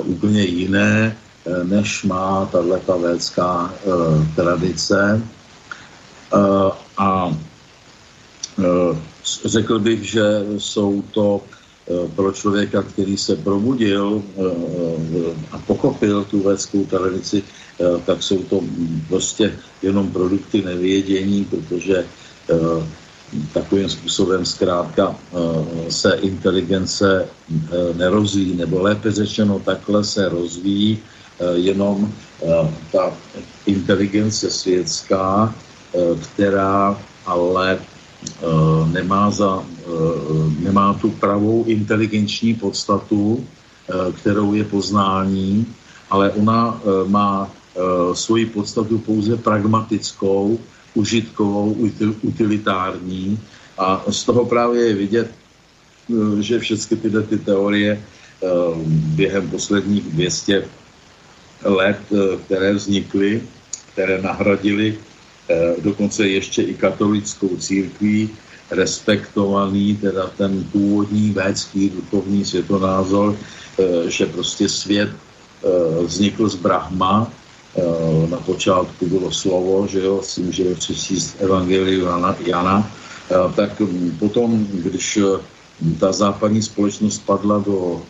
úplně 0.06 0.42
jiné, 0.42 1.16
Eh, 1.46 1.64
než 1.64 2.02
má 2.02 2.48
tato 2.50 2.98
védská 2.98 3.70
eh, 3.70 4.35
tradice. 4.35 5.22
Eh, 6.35 6.70
a 6.98 7.31
řekl 9.44 9.79
bych, 9.79 10.04
že 10.04 10.22
jsou 10.58 11.02
to 11.10 11.42
pro 12.14 12.33
člověka, 12.33 12.83
který 12.83 13.16
se 13.16 13.37
probudil 13.37 14.22
a 15.50 15.58
pochopil 15.58 16.24
tu 16.24 16.42
védskou 16.42 16.85
tradici, 16.85 17.42
tak 18.06 18.22
jsou 18.22 18.42
to 18.42 18.60
prostě 19.08 19.54
jenom 19.83 20.10
produkty 20.10 20.62
nevědění, 20.62 21.44
protože 21.44 22.04
takovým 23.54 23.88
způsobem 23.88 24.44
zkrátka 24.44 25.16
se 25.88 26.18
inteligence 26.22 27.29
nerozvíjí, 27.94 28.56
nebo 28.56 28.83
lépe 28.83 29.12
řečeno 29.12 29.58
takhle 29.58 30.04
se 30.04 30.29
rozvíjí 30.29 30.98
Eh, 31.37 31.58
jenom 31.68 32.12
eh, 32.42 32.72
ta 32.92 33.12
inteligence 33.66 34.50
světská, 34.50 35.54
eh, 35.94 35.98
která 36.16 36.96
ale 37.27 37.79
nemá, 38.92 39.31
za, 39.31 39.64
nemá 40.60 40.94
tu 40.94 41.10
pravou 41.10 41.64
inteligenční 41.64 42.54
podstatu, 42.54 43.44
kterou 44.12 44.54
je 44.54 44.64
poznání, 44.64 45.67
ale 46.10 46.31
ona 46.31 46.81
má 47.06 47.50
svoji 48.12 48.46
podstatu 48.46 48.98
pouze 48.98 49.37
pragmatickou, 49.37 50.58
užitkovou, 50.94 51.77
utilitární. 52.23 53.38
A 53.79 54.04
z 54.10 54.25
toho 54.25 54.44
právě 54.44 54.87
je 54.87 54.94
vidět, 54.94 55.31
že 56.40 56.58
všechny 56.58 56.96
tyhle 56.96 57.23
ty 57.23 57.38
teorie 57.38 58.02
během 59.17 59.50
posledních 59.50 60.04
200 60.04 60.64
let, 61.64 62.00
eh, 62.12 62.37
které 62.37 62.73
vznikly, 62.73 63.42
které 63.92 64.23
nahradily 64.23 64.98
eh, 64.98 65.06
dokonce 65.79 66.29
ještě 66.29 66.63
i 66.63 66.75
katolickou 66.75 67.57
církví, 67.57 68.31
respektovaný 68.71 69.97
teda 69.97 70.31
ten 70.37 70.65
původní 70.73 71.31
védský 71.31 71.90
duchovní 71.90 72.44
světonázor, 72.44 73.37
eh, 73.37 74.11
že 74.11 74.27
prostě 74.27 74.69
svět 74.69 75.11
vznikl 76.07 76.49
z 76.49 76.55
Brahma, 76.55 77.33
na 78.31 78.37
počátku 78.37 79.07
bylo 79.07 79.33
slovo, 79.33 79.87
že 79.87 80.01
jo, 80.01 80.23
si 80.23 80.40
můžeme 80.40 80.75
přečíst 80.75 81.37
Evangeliu 81.40 82.07
Jana, 82.07 82.37
Jana. 82.47 82.90
Tak 83.57 83.83
potom, 84.19 84.67
když 84.71 85.19
ta 86.01 86.13
západní 86.13 86.63
společnost 86.63 87.19
padla 87.27 87.59
do 87.59 88.03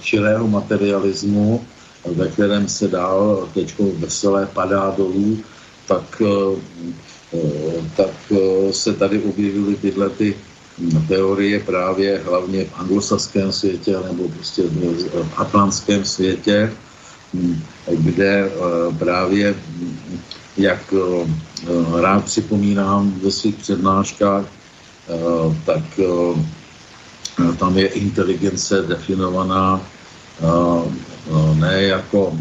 čirého 0.00 0.48
materialismu, 0.48 1.64
ve 2.06 2.28
kterém 2.28 2.68
se 2.68 2.88
dál 2.88 3.48
teď 3.54 3.74
veselé 3.78 4.46
padá 4.46 4.94
dolů, 4.96 5.38
tak, 5.86 6.22
eh, 6.22 6.56
eh, 7.34 7.80
tak 7.96 8.14
eh, 8.32 8.72
se 8.72 8.92
tady 8.94 9.22
objevily 9.22 9.74
tyhle 9.76 10.10
ty 10.10 10.34
teorie 11.08 11.60
právě 11.60 12.22
hlavně 12.26 12.64
v 12.64 12.74
anglosaském 12.74 13.52
světě 13.52 13.96
nebo 14.06 14.28
prostě 14.28 14.62
v 14.62 15.32
atlantském 15.36 16.04
světě, 16.04 16.72
kde 17.90 18.50
právě, 18.98 19.54
jak 20.56 20.94
rád 22.00 22.24
připomínám 22.24 23.14
ve 23.22 23.30
svých 23.30 23.54
přednáškách, 23.54 24.44
tak 25.66 25.82
tam 27.58 27.78
je 27.78 27.86
inteligence 27.86 28.82
definovaná 28.82 29.80
No, 31.30 31.54
ne 31.54 31.82
jako, 31.82 32.38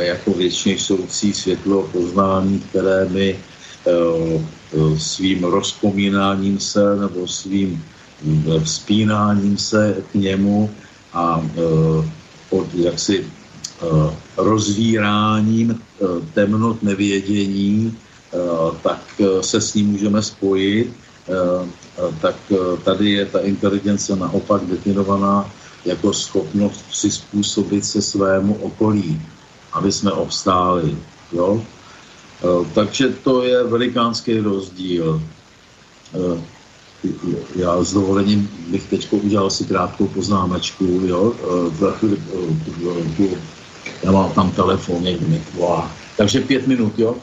jako 0.00 0.32
věčně 0.32 0.78
soucí 0.78 1.32
světlo 1.32 1.88
poznání, 1.92 2.60
které 2.60 3.08
my 3.08 3.36
eh, 3.36 4.98
svým 4.98 5.44
rozpomínáním 5.44 6.60
se 6.60 6.96
nebo 6.96 7.26
svým 7.26 7.84
vzpínáním 8.64 9.58
se 9.58 9.96
k 10.12 10.14
němu 10.14 10.70
a 11.12 11.42
eh, 11.44 12.10
od 12.50 12.74
jaksi 12.74 13.26
rozvíráním 14.36 15.80
temnot 16.34 16.82
nevědění, 16.82 17.96
tak 18.82 19.00
se 19.40 19.60
s 19.60 19.74
ním 19.74 19.86
můžeme 19.86 20.22
spojit, 20.22 20.92
tak 22.20 22.36
tady 22.84 23.10
je 23.10 23.26
ta 23.26 23.38
inteligence 23.38 24.16
naopak 24.16 24.62
definovaná 24.66 25.50
jako 25.84 26.12
schopnost 26.12 26.84
přizpůsobit 26.90 27.84
se 27.84 28.02
svému 28.02 28.54
okolí, 28.54 29.22
aby 29.72 29.92
jsme 29.92 30.12
obstáli. 30.12 30.96
Jo? 31.32 31.62
Takže 32.74 33.08
to 33.08 33.42
je 33.42 33.64
velikánský 33.64 34.38
rozdíl 34.38 35.22
já 37.56 37.84
s 37.84 37.92
dovolením 37.92 38.50
bych 38.68 38.84
teď 38.86 39.12
udělal 39.12 39.50
si 39.50 39.64
krátkou 39.64 40.06
poznámečku, 40.06 40.84
jo, 40.84 41.34
chvilku, 41.92 43.38
já 44.02 44.12
mám 44.12 44.32
tam 44.32 44.50
telefon, 44.50 45.02
někdo 45.02 45.28
mi. 45.28 45.42
Takže 46.16 46.40
pět 46.40 46.66
minut, 46.66 46.98
jo? 46.98 47.16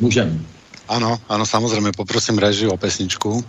Můžem. 0.00 0.46
Ano, 0.88 1.18
ano, 1.28 1.46
samozřejmě, 1.46 1.92
poprosím 1.96 2.38
reži 2.38 2.66
o 2.66 2.76
pesničku. 2.76 3.44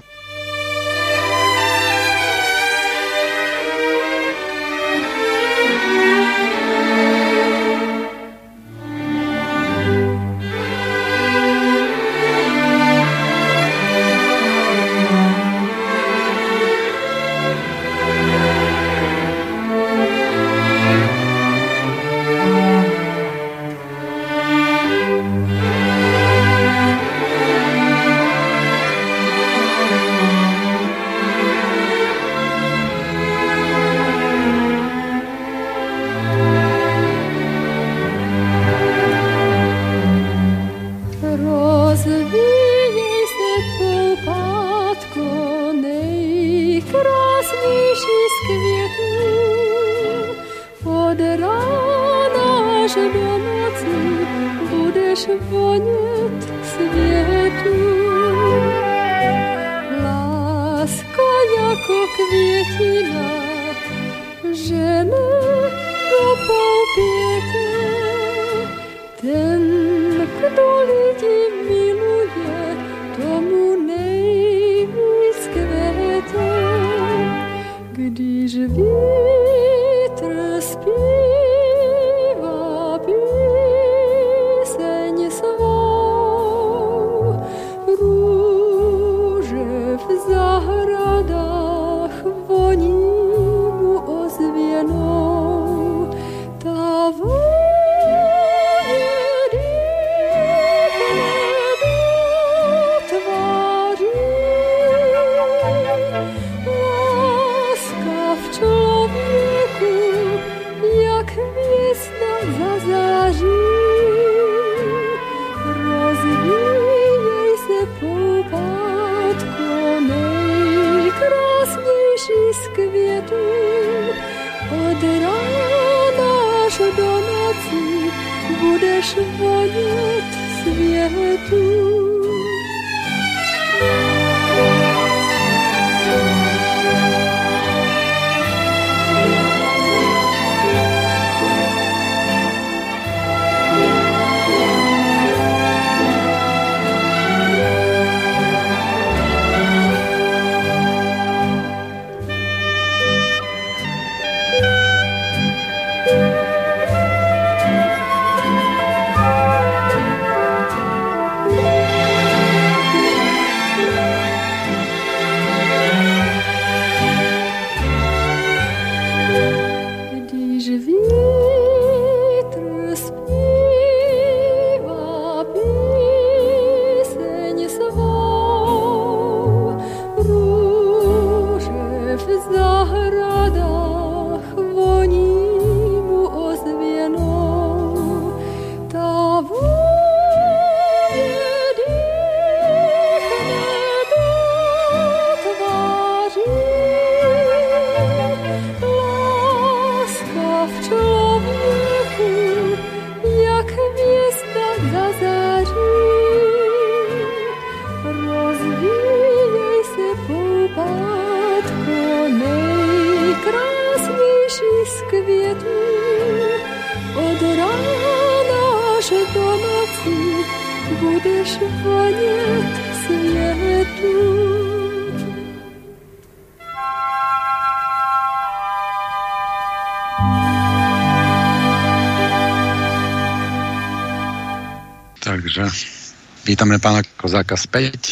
Vítáme 236.70 236.80
pána 236.80 237.02
Kozáka 237.18 237.58
zpět. 237.58 238.08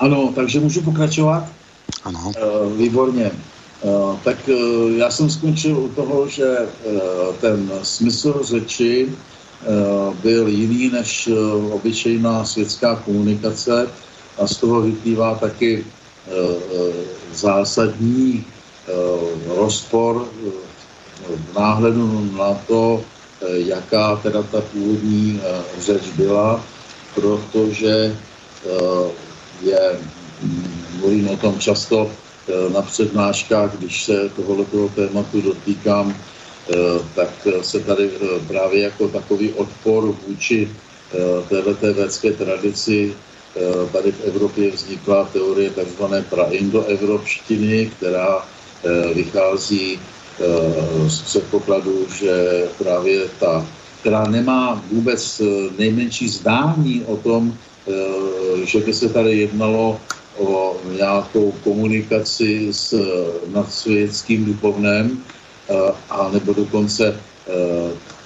Ano, 0.00 0.32
takže 0.34 0.60
můžu 0.60 0.82
pokračovat? 0.82 1.44
Ano. 2.04 2.32
E, 2.36 2.76
výborně. 2.76 3.24
E, 3.24 3.32
tak 4.24 4.48
e, 4.48 4.52
já 4.96 5.10
jsem 5.10 5.30
skončil 5.30 5.78
u 5.78 5.88
toho, 5.88 6.28
že 6.28 6.56
ten 7.40 7.70
smysl 7.82 8.40
řeči 8.44 9.08
byl 10.22 10.48
jiný 10.48 10.90
než 10.90 11.28
obyčejná 11.70 12.44
světská 12.44 12.96
komunikace 12.96 13.88
a 14.38 14.46
z 14.46 14.56
toho 14.56 14.80
vyplývá 14.80 15.34
taky 15.34 15.84
zásadní 17.32 18.44
rozpor 19.56 20.28
v 21.28 21.58
náhledu 21.58 22.30
na 22.38 22.54
to, 22.54 23.04
jaká 23.52 24.16
teda 24.16 24.42
ta 24.42 24.60
původní 24.60 25.40
řeč 25.80 26.02
byla, 26.16 26.64
protože 27.14 28.16
je, 29.62 29.98
mm, 30.42 30.74
mluvím 31.00 31.28
o 31.28 31.36
tom 31.36 31.58
často 31.58 32.10
na 32.72 32.82
přednáškách, 32.82 33.78
když 33.78 34.04
se 34.04 34.28
tohoto 34.36 34.88
tématu 34.94 35.40
dotýkám, 35.40 36.14
tak 37.14 37.46
se 37.62 37.80
tady 37.80 38.10
právě 38.48 38.82
jako 38.82 39.08
takový 39.08 39.52
odpor 39.52 40.14
vůči 40.28 40.68
této 41.48 41.94
védské 41.94 42.32
tradici 42.32 43.14
Eh, 43.56 43.86
tady 43.92 44.12
v 44.12 44.24
Evropě 44.24 44.70
vznikla 44.70 45.24
teorie 45.32 45.70
tzv. 45.70 46.02
praindoevropštiny, 46.30 47.90
která 47.96 48.46
eh, 48.84 49.14
vychází 49.14 49.98
eh, 49.98 51.10
z 51.10 51.22
předpokladu, 51.22 52.06
že 52.18 52.64
právě 52.78 53.28
ta, 53.40 53.66
která 54.00 54.24
nemá 54.24 54.82
vůbec 54.92 55.42
nejmenší 55.78 56.28
zdání 56.28 57.04
o 57.06 57.16
tom, 57.16 57.54
že 58.64 58.80
by 58.80 58.92
se 58.94 59.08
tady 59.08 59.38
jednalo 59.38 60.00
o 60.38 60.76
nějakou 60.96 61.52
komunikaci 61.64 62.68
s 62.70 62.96
nadsvětským 63.52 64.44
duchovnem, 64.44 65.24
a 66.10 66.30
nebo 66.32 66.52
dokonce, 66.52 67.20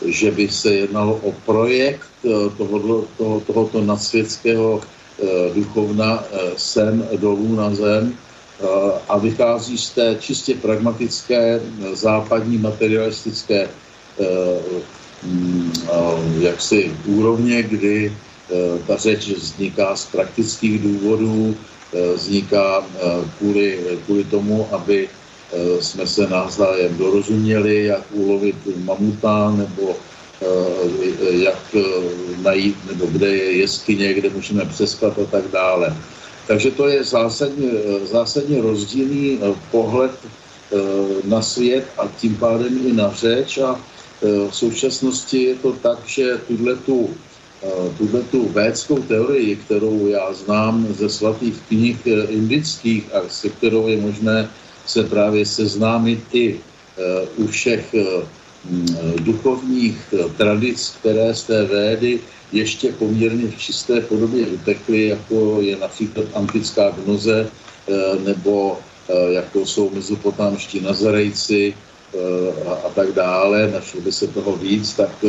že 0.07 0.31
by 0.31 0.49
se 0.49 0.75
jednalo 0.75 1.15
o 1.15 1.33
projekt 1.47 2.09
tohoto, 2.57 3.05
toho, 3.17 3.41
tohoto 3.41 3.81
nadsvětského 3.81 4.81
Eh, 5.15 5.55
duchovna 5.55 6.25
eh, 6.27 6.59
sem 6.59 7.09
dolů 7.17 7.55
na 7.55 7.75
zem 7.75 8.11
eh, 8.11 8.67
a 9.09 9.19
vychází 9.19 9.79
z 9.79 9.91
té 9.91 10.17
čistě 10.21 10.55
pragmatické 10.55 11.61
západní 11.93 12.59
materialistické 12.59 13.69
jaksi 16.39 16.93
úrovně, 17.07 17.63
kdy 17.63 18.17
ta 18.87 18.97
řeč 18.97 19.29
vzniká 19.29 19.97
z 19.97 20.07
praktických 20.07 20.83
důvodů, 20.83 21.57
vzniká 22.15 22.85
kvůli, 23.39 23.79
kvůli 24.05 24.25
tomu, 24.25 24.69
aby 24.73 25.09
jsme 25.81 26.07
se 26.07 26.27
navzájem 26.29 26.97
dorozuměli, 26.97 27.85
jak 27.85 28.03
ulovit 28.13 28.57
mamuta 28.85 29.51
nebo 29.51 29.97
Eh, 30.45 31.47
jak 31.47 31.63
eh, 31.75 31.83
najít, 32.43 32.77
nebo 32.87 33.07
kde 33.07 33.37
je 33.37 33.53
jeskyně, 33.53 34.15
kde 34.15 34.31
můžeme 34.31 34.65
přespat 34.65 35.19
a 35.19 35.25
tak 35.31 35.49
dále. 35.49 35.97
Takže 36.47 36.71
to 36.71 36.89
je 36.89 37.05
zásadně, 37.05 37.71
eh, 37.71 38.07
zásadně 38.07 38.63
rozdílný 38.63 39.41
pohled 39.71 40.13
na 41.25 41.43
svět 41.43 41.87
a 41.99 42.09
tím 42.19 42.35
pádem 42.37 42.87
i 42.87 42.93
na 42.93 43.13
řeč 43.15 43.59
a 43.59 43.79
v 44.25 44.51
současnosti 44.57 45.43
je 45.43 45.55
to 45.55 45.73
tak, 45.73 45.99
že 46.07 46.41
tuhle 47.99 48.23
tu 48.31 48.49
védskou 48.49 48.99
teorii, 48.99 49.57
kterou 49.57 50.07
já 50.07 50.33
znám 50.33 50.87
ze 50.91 51.09
svatých 51.09 51.55
knih 51.69 51.97
indických 52.29 53.15
a 53.15 53.29
se 53.29 53.49
kterou 53.49 53.89
je 53.89 54.01
možné 54.01 54.49
se 54.87 55.05
právě 55.05 55.47
seznámit 55.47 56.21
i 56.33 56.61
u 57.37 57.47
všech 57.47 57.95
Mm, 58.65 58.87
duchovních 59.21 60.15
eh, 60.17 60.25
tradic, 60.37 60.97
které 61.01 61.35
z 61.35 61.43
té 61.43 61.65
védy 61.65 62.21
ještě 62.53 62.93
poměrně 62.93 63.49
v 63.49 63.59
čisté 63.59 64.01
podobě 64.01 64.47
utekly, 64.47 65.09
jako 65.09 65.61
je 65.61 65.77
například 65.77 66.27
antická 66.35 66.91
gnoze, 66.91 67.45
eh, 67.45 67.93
nebo 68.25 68.79
eh, 69.09 69.33
jako 69.33 69.67
jsou 69.67 69.91
mezopotámští 69.91 70.81
nazarejci 70.81 71.75
a, 72.67 72.73
a 72.73 72.89
tak 72.95 73.13
dále, 73.13 73.71
našlo 73.73 74.01
by 74.01 74.13
se 74.13 74.27
toho 74.27 74.57
víc, 74.57 74.93
tak, 74.93 75.25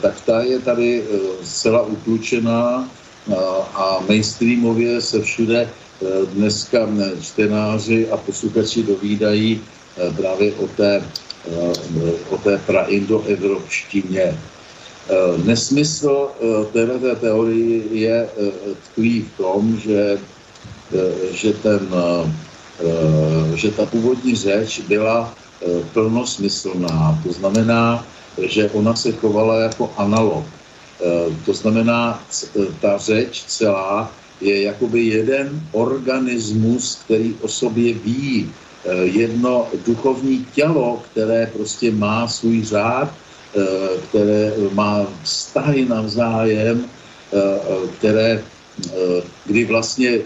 tak 0.00 0.20
ta 0.26 0.42
je 0.42 0.58
tady 0.58 1.04
zcela 1.42 1.82
utlučená 1.82 2.88
a 3.74 3.98
mainstreamově 4.08 5.00
se 5.00 5.20
všude 5.20 5.70
dneska 6.34 6.88
čtenáři 7.22 8.08
a 8.10 8.16
posluchači 8.16 8.82
dovídají 8.82 9.60
právě 10.16 10.52
o 10.54 10.66
té 10.66 11.02
o 12.30 12.36
té 12.38 12.58
praindoevropštině. 12.66 14.38
Nesmysl 15.44 16.28
této 16.72 17.16
teorie 17.16 17.82
je 17.92 18.28
tkví 18.84 19.20
v 19.20 19.36
tom, 19.36 19.76
že, 19.84 20.18
že, 21.32 21.52
ten, 21.52 21.88
že 23.54 23.70
ta 23.70 23.86
původní 23.86 24.36
řeč 24.36 24.80
byla 24.80 25.34
plnosmyslná. 25.92 27.20
To 27.22 27.32
znamená, 27.32 28.06
že 28.42 28.70
ona 28.70 28.94
se 28.96 29.12
chovala 29.12 29.60
jako 29.60 29.90
analog. 29.96 30.44
To 31.46 31.52
znamená, 31.52 32.22
ta 32.80 32.98
řeč 32.98 33.44
celá 33.46 34.12
je 34.40 34.62
jakoby 34.62 35.00
jeden 35.00 35.60
organismus, 35.72 36.98
který 37.04 37.34
o 37.40 37.48
sobě 37.48 37.94
ví, 37.94 38.48
Eh, 38.84 39.04
jedno 39.04 39.68
duchovní 39.86 40.46
tělo, 40.54 41.02
které 41.12 41.50
prostě 41.52 41.92
má 41.92 42.28
svůj 42.28 42.64
řád, 42.64 43.12
eh, 43.12 43.60
které 44.08 44.52
má 44.72 45.04
vztahy 45.22 45.84
navzájem, 45.84 46.84
eh, 46.84 47.88
které, 47.98 48.42
kdy 49.44 49.64
vlastně 49.64 50.24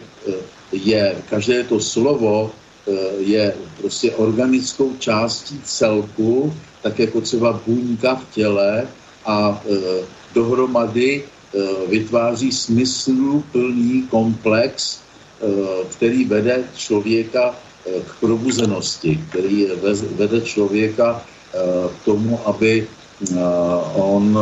je 0.73 1.15
každé 1.31 1.65
to 1.67 1.83
slovo 1.83 2.55
je 3.19 3.55
prostě 3.81 4.13
organickou 4.13 4.93
částí 4.99 5.61
celku, 5.65 6.55
tak 6.83 6.99
jako 6.99 7.21
třeba 7.21 7.61
buňka 7.67 8.15
v 8.15 8.25
těle 8.35 8.87
a 9.27 9.63
dohromady 10.35 11.25
vytváří 11.89 12.53
smyslu 12.53 13.45
plný 13.53 14.07
komplex, 14.11 15.01
který 15.91 16.25
vede 16.25 16.65
člověka 16.77 17.55
k 17.85 18.21
probuzenosti, 18.21 19.21
který 19.29 19.67
vede 20.17 20.41
člověka 20.41 21.23
eh, 21.23 21.59
k 21.89 22.05
tomu, 22.05 22.41
aby 22.47 22.87
eh, 23.33 23.37
on 23.95 24.39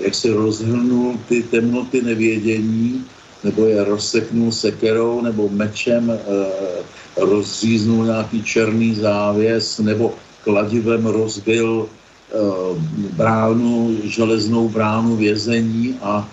jak 0.00 0.14
se 0.14 0.32
rozhrnul 0.32 1.18
ty 1.28 1.42
temnoty 1.42 2.02
nevědění, 2.02 3.04
nebo 3.44 3.66
je 3.66 3.84
rozseknul 3.84 4.52
sekerou 4.52 5.20
nebo 5.20 5.48
mečem, 5.48 6.10
eh, 6.10 6.18
rozříznul 7.16 8.04
nějaký 8.04 8.42
černý 8.42 8.94
závěs, 8.94 9.78
nebo 9.78 10.14
kladivem 10.42 11.06
rozbil 11.06 11.88
bránu, 13.16 13.96
železnou 14.04 14.68
bránu 14.68 15.16
vězení 15.16 15.98
a 16.02 16.28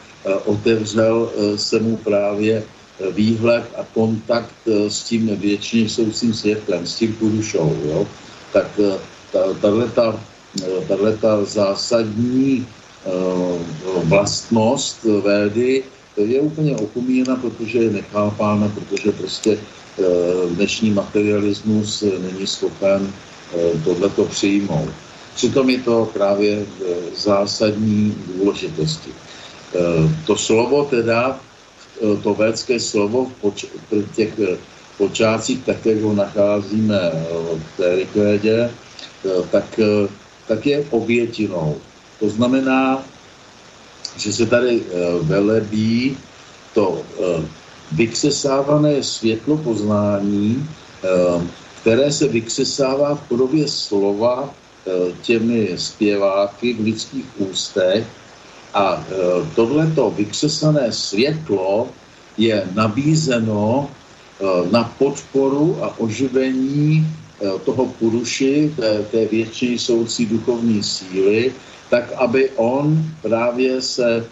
otevřel 0.45 1.29
se 1.55 1.79
mu 1.79 1.97
právě 1.97 2.63
výhled 3.09 3.65
a 3.77 3.82
kontakt 3.93 4.53
eh, 4.67 4.89
s 4.89 5.03
tím 5.03 5.34
věčným 5.36 5.89
soucím 5.89 6.34
světlem, 6.34 6.86
s 6.86 6.95
tím 6.95 7.13
purušou, 7.13 7.73
jo? 7.86 8.07
tak 8.53 8.67
eh, 8.77 8.99
tato 9.32 10.19
eh, 10.61 11.45
zásadní 11.45 12.67
vlastnost 14.03 15.03
védy 15.03 15.84
je 16.18 16.39
úplně 16.41 16.76
opomíjena, 16.76 17.36
protože 17.36 17.80
je 17.80 17.89
nechápána, 17.89 18.72
protože 18.76 19.12
prostě 19.12 19.57
dnešní 20.55 20.91
materialismus 20.91 22.03
není 22.03 22.47
schopen 22.47 23.14
tohleto 23.84 24.26
přijmout. 24.26 24.89
Přitom 25.36 25.70
je 25.70 25.80
to 25.80 26.09
právě 26.14 26.66
zásadní 27.16 28.16
důležitosti. 28.28 29.09
To 30.26 30.38
slovo 30.38 30.86
teda 30.86 31.39
Eh, 32.01 32.18
to 32.24 32.34
védské 32.34 32.80
slovo 32.80 33.30
v, 33.43 33.53
těch 34.16 34.34
eh, 34.39 34.57
počátcích, 34.97 35.62
tak 35.66 35.86
jak 35.86 36.01
ho 36.01 36.14
nacházíme 36.14 36.97
eh, 36.97 37.20
v 37.53 37.78
té 37.78 37.95
rikvédě, 37.95 38.72
tak, 39.51 39.80
tak 40.47 40.66
je 40.66 40.86
obětinou. 40.89 41.78
To 42.20 42.30
znamená, 42.30 43.05
že 44.18 44.34
se 44.34 44.45
tady 44.45 44.84
velebí 45.22 46.18
to 46.74 47.01
vyksesávané 47.91 49.03
světlo 49.03 49.57
poznání, 49.57 50.70
které 51.82 52.12
se 52.12 52.28
vykřesává 52.28 53.16
v 53.16 53.28
podobě 53.28 53.68
slova 53.68 54.53
těmi 55.22 55.70
zpěváky 55.76 56.74
v 56.74 56.80
lidských 56.80 57.26
ústech. 57.38 58.07
A 58.74 59.03
tohleto 59.55 60.14
vykřesané 60.18 60.91
světlo 60.91 61.89
je 62.38 62.64
nabízeno 62.74 63.89
na 64.72 64.84
podporu 64.97 65.78
a 65.84 65.99
oživení 65.99 67.07
toho 67.66 67.86
puruši, 67.86 68.74
té, 68.76 69.03
té 69.12 69.26
větší 69.26 69.80
soucí 69.80 70.26
duchovní 70.26 70.84
síly, 70.84 71.51
tak 71.91 72.11
aby 72.15 72.49
on 72.55 73.03
právě 73.21 73.81
se 73.81 74.25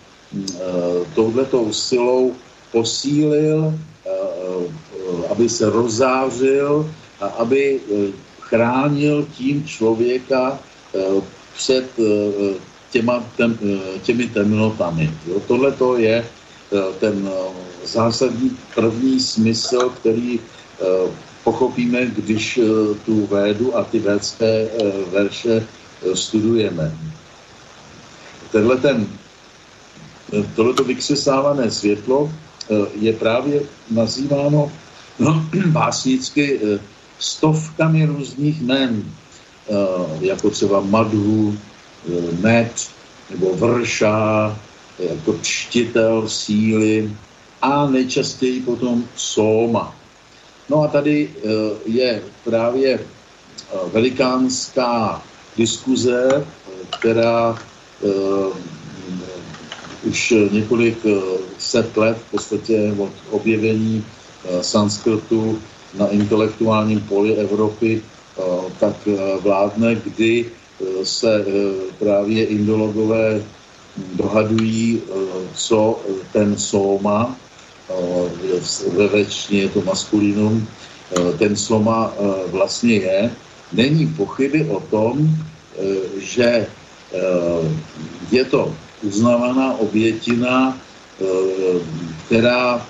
touhletou 1.15 1.73
silou 1.73 2.35
posílil, 2.71 3.75
aby 5.29 5.49
se 5.49 5.69
rozářil 5.69 6.87
a 7.19 7.25
aby 7.43 7.79
chránil 8.39 9.27
tím 9.37 9.67
člověka 9.67 10.59
před 11.53 11.85
těma, 12.91 13.23
tem, 13.37 13.59
těmi 14.01 14.27
temnotami. 14.27 15.11
Tohle 15.47 15.71
to 15.71 15.97
je 15.97 16.25
ten 16.99 17.29
zásadní 17.85 18.57
první 18.75 19.19
smysl, 19.19 19.89
který 19.99 20.39
pochopíme, 21.43 22.05
když 22.05 22.59
tu 23.05 23.27
védu 23.27 23.77
a 23.77 23.83
ty 23.83 23.99
védské 23.99 24.69
verše 25.11 25.67
studujeme. 26.13 26.95
Tenhle 28.51 28.77
ten, 28.77 29.07
tohleto 30.55 30.83
vykřesávané 30.83 31.71
světlo 31.71 32.31
je 32.99 33.13
právě 33.13 33.61
nazýváno 33.91 34.71
no, 35.19 35.45
básnicky 35.65 36.59
stovkami 37.19 38.05
různých 38.05 38.61
men, 38.61 39.03
jako 40.19 40.49
třeba 40.49 40.79
Madhu, 40.81 41.57
Med 42.39 42.89
nebo 43.29 43.55
Vrša, 43.55 44.57
jako 44.99 45.39
čtitel 45.41 46.29
síly 46.29 47.11
a 47.61 47.87
nejčastěji 47.87 48.61
potom 48.61 49.03
Soma. 49.15 49.95
No 50.69 50.81
a 50.81 50.87
tady 50.87 51.29
je 51.85 52.21
právě 52.43 52.99
velikánská 53.93 55.21
diskuze, 55.57 56.45
která 56.99 57.57
už 60.03 60.33
několik 60.51 60.97
set 61.57 61.97
let 61.97 62.17
v 62.17 62.31
podstatě 62.31 62.93
od 62.97 63.11
objevení 63.29 64.05
sanskrtu 64.61 65.59
na 65.97 66.07
intelektuálním 66.07 66.99
poli 66.99 67.35
Evropy 67.35 68.01
tak 68.79 68.95
vládne, 69.41 69.95
kdy 69.95 70.45
se 71.03 71.45
právě 71.99 72.45
indologové 72.45 73.41
dohadují, 74.15 75.01
co 75.53 75.99
ten 76.33 76.57
soma, 76.57 77.35
ve 78.97 79.07
většině 79.07 79.61
je 79.61 79.69
to 79.69 79.81
maskulinum, 79.81 80.67
ten 81.37 81.55
soma 81.55 82.13
vlastně 82.47 82.95
je. 82.95 83.31
Není 83.73 84.07
pochyby 84.07 84.65
o 84.69 84.79
tom, 84.79 85.29
že 86.17 86.67
je 88.31 88.45
to 88.45 88.75
uznávaná 89.03 89.73
obětina, 89.77 90.77
která 92.25 92.85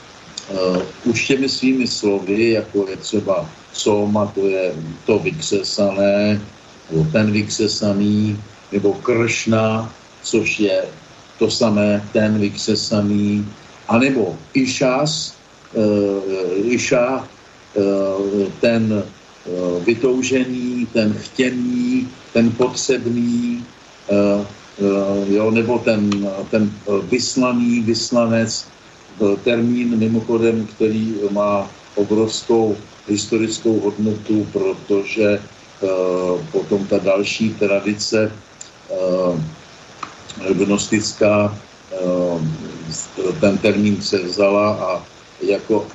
už 1.06 1.28
těmi 1.28 1.50
svými 1.50 1.88
slovy, 1.88 2.52
jako 2.52 2.88
je 2.90 2.98
třeba 2.98 3.50
soma, 3.74 4.26
to 4.26 4.48
je 4.48 4.74
to 5.06 5.20
vykřesané, 5.20 6.42
nebo 6.92 7.08
ten 7.12 7.32
vykřesaný, 7.32 8.42
nebo 8.72 8.94
kršna, 8.94 9.94
což 10.24 10.60
je 10.60 10.84
to 11.40 11.52
samé, 11.52 12.04
ten 12.14 12.40
vykřesaný, 12.40 13.46
anebo 13.88 14.38
išas, 14.54 15.36
iša, 16.64 17.28
ten 18.60 19.04
vytoužený, 19.86 20.88
ten 20.94 21.14
chtěný, 21.14 22.10
ten 22.34 22.52
potřebný, 22.52 23.66
jo, 25.28 25.52
nebo 25.52 25.80
ten, 25.80 26.30
ten 26.52 26.72
vyslaný, 27.04 27.82
vyslanec, 27.82 28.68
termín 29.44 29.98
mimochodem, 29.98 30.68
který 30.68 31.16
má 31.32 31.70
obrovskou 31.96 32.78
historickou 33.08 33.80
hodnotu, 33.80 34.48
protože 34.54 35.42
potom 36.52 36.86
ta 36.86 36.98
další 36.98 37.54
tradice 37.54 38.32
gnostická 40.54 41.58
ten 43.40 43.58
termín 43.58 43.96
převzala 43.96 44.72
a 44.74 45.04
jako 45.42 45.88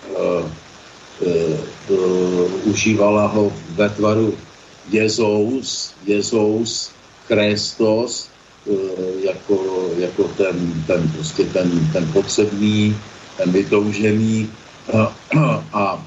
užívala 2.64 3.26
ho 3.26 3.52
ve 3.70 3.88
tvaru 3.88 4.34
Jezous, 4.90 5.94
Jezous, 6.06 6.93
Kristos, 7.28 8.28
jako, 9.20 9.88
jako 9.98 10.22
ten, 10.36 10.84
ten, 10.86 11.08
prostě 11.08 11.44
ten, 11.44 11.70
ten 11.92 12.12
potřebný, 12.12 12.96
ten 13.36 13.52
vytoužený 13.52 14.48
a, 14.94 15.16
a 15.72 16.06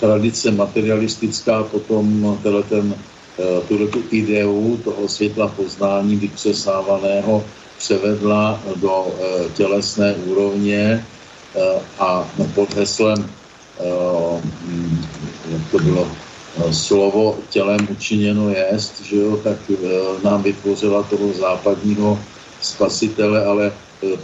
tradice 0.00 0.50
materialistická 0.50 1.62
potom 1.62 2.38
tenhle 2.42 2.62
ten, 2.62 2.94
tuhle 3.68 3.86
tu 3.86 4.02
ideu 4.10 4.80
toho 4.84 5.08
světla 5.08 5.48
poznání 5.48 6.16
vykřesávaného 6.16 7.44
převedla 7.78 8.60
do 8.76 9.14
tělesné 9.54 10.14
úrovně 10.14 11.06
a 11.98 12.28
pod 12.54 12.74
heslem, 12.74 13.30
jak 15.50 15.70
to 15.70 15.78
bylo, 15.78 16.08
slovo 16.70 17.38
tělem 17.50 17.88
učiněno 17.90 18.50
jest, 18.50 19.00
že 19.00 19.16
jo, 19.16 19.36
tak 19.36 19.58
nám 20.24 20.42
vytvořila 20.42 21.02
toho 21.02 21.32
západního 21.32 22.18
spasitele, 22.60 23.44
ale 23.44 23.72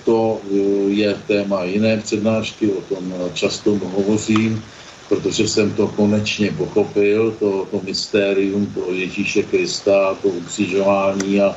to 0.05 0.41
je 0.89 1.16
téma 1.26 1.64
jiné 1.64 1.97
přednášky, 1.97 2.70
o 2.70 2.80
tom 2.95 3.14
často 3.35 3.78
hovořím, 3.95 4.62
protože 5.09 5.49
jsem 5.49 5.70
to 5.70 5.89
konečně 5.89 6.53
pochopil, 6.53 7.37
to, 7.39 7.66
to 7.70 7.80
mystérium 7.85 8.66
toho 8.66 8.93
Ježíše 8.93 9.43
Krista, 9.43 10.14
to 10.22 10.28
ukřižování 10.28 11.41
a, 11.41 11.57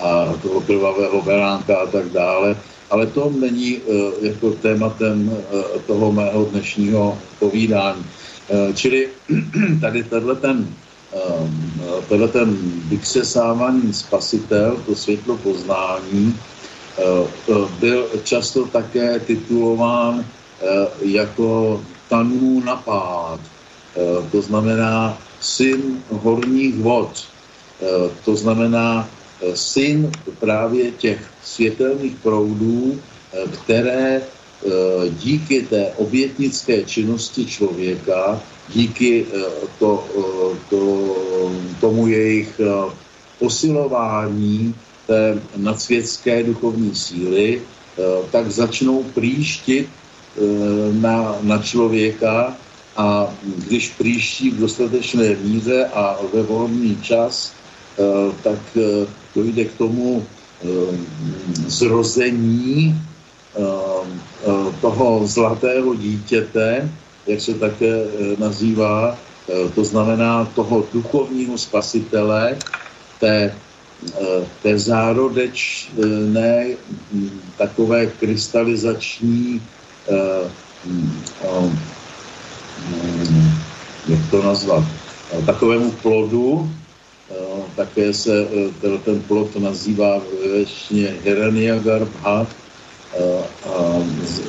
a 0.00 0.34
toho 0.42 0.60
krvavého 0.60 1.22
beránka 1.22 1.76
a 1.76 1.86
tak 1.86 2.08
dále. 2.08 2.56
Ale 2.90 3.06
to 3.06 3.32
není 3.38 3.80
jako 4.22 4.50
tématem 4.50 5.36
toho 5.86 6.12
mého 6.12 6.44
dnešního 6.44 7.18
povídání. 7.38 8.04
Uh, 8.48 8.74
čili 8.74 9.08
tady 9.80 10.04
tenhle 10.04 10.36
ten, 10.36 10.68
uh, 11.10 11.48
tenhle 12.08 12.28
ten 12.28 12.56
vykřesávaný 12.88 13.92
spasitel, 13.92 14.76
to 14.86 14.94
světlo 14.94 15.36
poznání, 15.38 16.40
uh, 17.48 17.70
byl 17.80 18.10
často 18.22 18.66
také 18.66 19.20
titulován 19.20 20.24
jako 21.00 21.80
tanů 22.08 22.60
napád, 22.60 23.40
to 24.32 24.42
znamená 24.42 25.18
syn 25.40 26.04
horních 26.08 26.78
vod, 26.78 27.18
to 28.24 28.36
znamená 28.36 29.08
syn 29.54 30.10
právě 30.38 30.92
těch 30.92 31.30
světelných 31.42 32.16
proudů, 32.22 33.02
které 33.62 34.22
díky 35.18 35.62
té 35.62 35.92
obětnické 35.96 36.82
činnosti 36.84 37.46
člověka, 37.46 38.40
díky 38.74 39.26
to, 39.78 40.04
to, 40.70 40.80
tomu 41.80 42.06
jejich 42.06 42.60
posilování 43.38 44.74
té 45.06 45.42
nadsvětské 45.56 46.42
duchovní 46.42 46.94
síly, 46.94 47.62
tak 48.30 48.50
začnou 48.50 49.02
příštit 49.02 49.88
Eh, 50.34 50.92
na, 50.92 51.36
na 51.42 51.58
člověka. 51.62 52.56
A 52.96 53.26
když 53.66 53.90
příští 53.98 54.50
v 54.50 54.58
dostatečné 54.58 55.36
míře 55.42 55.86
a 55.94 56.18
ve 56.32 56.42
volný 56.42 56.98
čas, 57.02 57.52
eh, 57.98 58.02
tak 58.42 58.58
eh, 58.76 59.06
dojde 59.34 59.64
k 59.64 59.78
tomu 59.78 60.26
zrození 61.66 62.94
toho 64.80 65.26
zlatého 65.26 65.94
dítěte, 65.94 66.90
jak 67.26 67.40
se 67.40 67.54
také 67.54 68.04
nazývá, 68.38 69.18
to 69.74 69.84
znamená 69.84 70.44
toho 70.54 70.84
duchovního 70.92 71.58
spasitele, 71.58 72.56
té, 73.20 73.54
té 74.62 74.78
zárodečné 74.78 76.66
takové 77.56 78.06
krystalizační 78.06 79.60
Eh, 80.08 80.44
eh, 81.44 81.72
jak 84.08 84.20
to 84.30 84.42
nazvat, 84.42 84.84
eh, 85.32 85.42
takovému 85.42 85.90
plodu, 85.90 86.70
také 87.76 88.12
se 88.12 88.46
ten 89.04 89.20
plod 89.20 89.56
nazývá 89.56 90.20
většině 90.42 91.16
Herenia 91.24 91.78
Garbha, 93.18 94.06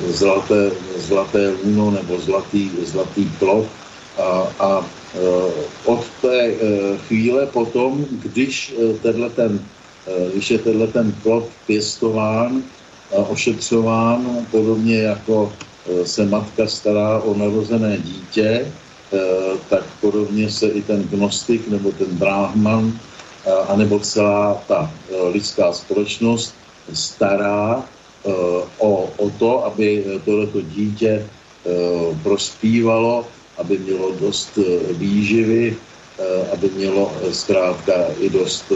zlaté, 0.08 0.70
zlaté 0.96 1.54
luno 1.64 1.90
nebo 1.90 2.18
zlatý, 2.18 2.70
zlatý 2.84 3.24
plod. 3.38 3.66
A, 4.18 4.48
a 4.58 4.84
od 5.84 6.04
té 6.20 6.54
chvíle 7.08 7.46
potom, 7.46 8.06
když 8.10 8.74
tenhle 9.02 9.30
ten, 9.30 9.60
když 10.32 10.50
je 10.50 10.58
tenhle 10.58 10.86
ten 10.86 11.12
plod 11.22 11.48
pěstován, 11.66 12.62
ošetřován, 13.10 14.46
podobně 14.50 14.98
jako 14.98 15.52
e, 15.86 16.06
se 16.06 16.26
matka 16.26 16.66
stará 16.66 17.20
o 17.20 17.34
narozené 17.34 17.98
dítě, 17.98 18.48
e, 18.48 18.66
tak 19.68 19.84
podobně 20.00 20.50
se 20.50 20.68
i 20.68 20.82
ten 20.82 21.02
gnostik 21.02 21.68
nebo 21.68 21.92
ten 21.92 22.06
brahman 22.06 22.92
e, 23.46 23.52
anebo 23.52 24.00
celá 24.00 24.62
ta 24.68 24.90
lidská 25.32 25.72
společnost 25.72 26.54
stará 26.92 27.84
o, 28.78 29.10
o 29.16 29.30
to, 29.38 29.64
aby 29.64 30.04
tohleto 30.24 30.60
dítě 30.60 31.26
prospívalo, 32.22 33.26
aby 33.58 33.78
mělo 33.78 34.12
dost 34.20 34.58
výživy, 34.90 35.76
aby 36.52 36.70
mělo 36.76 37.12
zkrátka 37.30 37.92
i 38.20 38.30
dost 38.30 38.72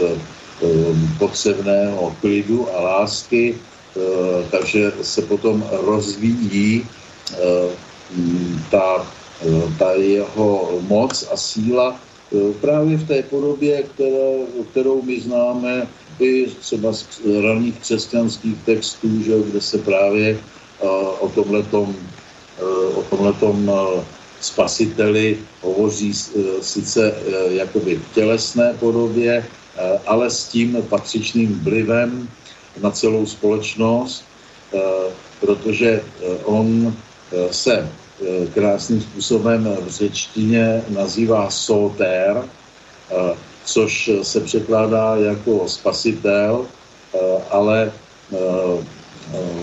potřebného 1.19 2.15
klidu 2.21 2.67
a 2.75 2.81
lásky, 2.81 3.55
takže 4.51 4.91
se 5.01 5.21
potom 5.21 5.65
rozvíjí 5.71 6.85
ta 8.71 9.07
ta 9.77 9.91
jeho 9.93 10.79
moc 10.87 11.27
a 11.31 11.37
síla 11.37 11.99
právě 12.61 12.97
v 12.97 13.07
té 13.07 13.23
podobě, 13.23 13.83
kterou 14.71 15.01
my 15.01 15.21
známe 15.21 15.87
i 16.19 16.45
třeba 16.59 16.93
z 16.93 17.05
raných 17.43 17.79
křesťanských 17.79 18.57
textů, 18.65 19.23
že, 19.23 19.31
kde 19.49 19.61
se 19.61 19.77
právě 19.77 20.29
e, 20.29 20.39
o 21.19 21.29
tomhletom, 21.29 21.95
e, 22.59 22.63
o 22.95 23.01
tomhletom 23.09 23.71
spasiteli 24.41 25.37
hovoří 25.61 26.13
sice 26.61 27.13
jakoby 27.49 27.95
v 27.95 28.13
tělesné 28.13 28.73
podobě, 28.79 29.45
ale 30.05 30.29
s 30.29 30.47
tím 30.47 30.77
patřičným 30.89 31.59
vlivem 31.63 32.29
na 32.81 32.91
celou 32.91 33.25
společnost, 33.25 34.23
protože 35.39 36.01
on 36.43 36.93
se 37.51 37.89
Eh, 38.21 38.47
krásným 38.53 39.01
způsobem 39.01 39.77
v 39.81 39.89
řečtině 39.89 40.83
nazývá 40.89 41.49
soter, 41.49 42.43
eh, 43.11 43.35
což 43.65 44.11
se 44.21 44.39
překládá 44.39 45.15
jako 45.15 45.67
spasitel, 45.67 46.65
eh, 47.13 47.17
ale 47.49 47.91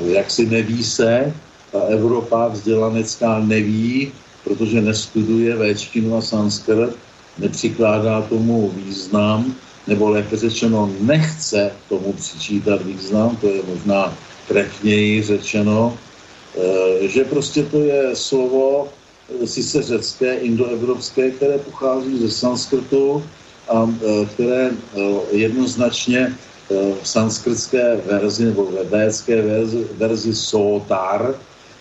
jak 0.04 0.30
si 0.30 0.46
neví 0.46 0.84
se, 0.84 1.34
ta 1.72 1.80
Evropa 1.80 2.48
vzdělanecká 2.48 3.38
neví, 3.38 4.12
protože 4.44 4.80
nestuduje 4.80 5.56
véčtinu 5.56 6.16
a 6.16 6.22
sanskrt, 6.22 6.94
nepřikládá 7.38 8.22
tomu 8.22 8.70
význam, 8.76 9.54
nebo 9.86 10.10
lépe 10.10 10.36
řečeno 10.36 10.90
nechce 11.00 11.70
tomu 11.88 12.12
přičítat 12.12 12.82
význam, 12.82 13.36
to 13.36 13.46
je 13.46 13.62
možná 13.68 14.14
trefněji 14.48 15.22
řečeno, 15.22 15.98
Eh, 16.58 17.08
že 17.08 17.24
prostě 17.24 17.62
to 17.62 17.78
je 17.82 18.16
slovo 18.16 18.88
eh, 19.42 19.46
sice 19.46 19.82
řecké, 19.82 20.34
indoevropské, 20.34 21.30
které 21.30 21.58
pochází 21.58 22.18
ze 22.18 22.30
sanskrtu 22.30 23.24
a 23.68 23.86
eh, 23.90 24.26
které 24.26 24.70
jednoznačně 25.30 26.34
v 27.02 27.08
sanskrtské 27.08 27.96
verzi 27.96 28.44
nebo 28.44 28.64
ve 28.64 28.84
védské 28.84 29.42
verzi, 29.42 29.86
verzi 29.96 30.34
sotar 30.34 31.34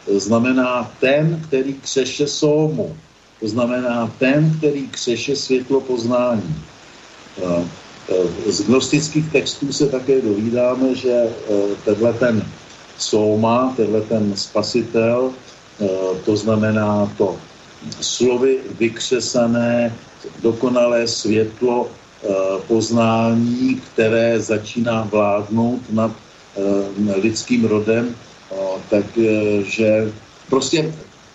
znamená 0.07 0.91
ten, 0.99 1.43
který 1.47 1.73
křeše 1.73 2.27
somu. 2.27 2.95
To 3.39 3.47
znamená 3.47 4.11
ten, 4.19 4.55
který 4.57 4.87
křeše 4.87 5.35
světlo 5.35 5.81
poznání. 5.81 6.55
Z 8.47 8.61
gnostických 8.61 9.31
textů 9.31 9.73
se 9.73 9.87
také 9.87 10.21
dovídáme, 10.21 10.95
že 10.95 11.23
tenhle 11.85 12.13
ten 12.13 12.47
Soma, 12.97 13.73
tenhle 13.77 14.01
ten 14.01 14.35
spasitel, 14.35 15.31
to 16.25 16.35
znamená 16.35 17.11
to 17.17 17.37
slovy 18.01 18.59
vykřesané, 18.79 19.95
dokonalé 20.41 21.07
světlo 21.07 21.87
eh, 21.87 22.27
poznání, 22.67 23.81
které 23.93 24.39
začíná 24.39 25.07
vládnout 25.11 25.81
nad 25.89 26.11
eh, 26.11 27.15
lidským 27.21 27.65
rodem, 27.65 28.15
takže 28.89 30.11
prostě 30.49 30.93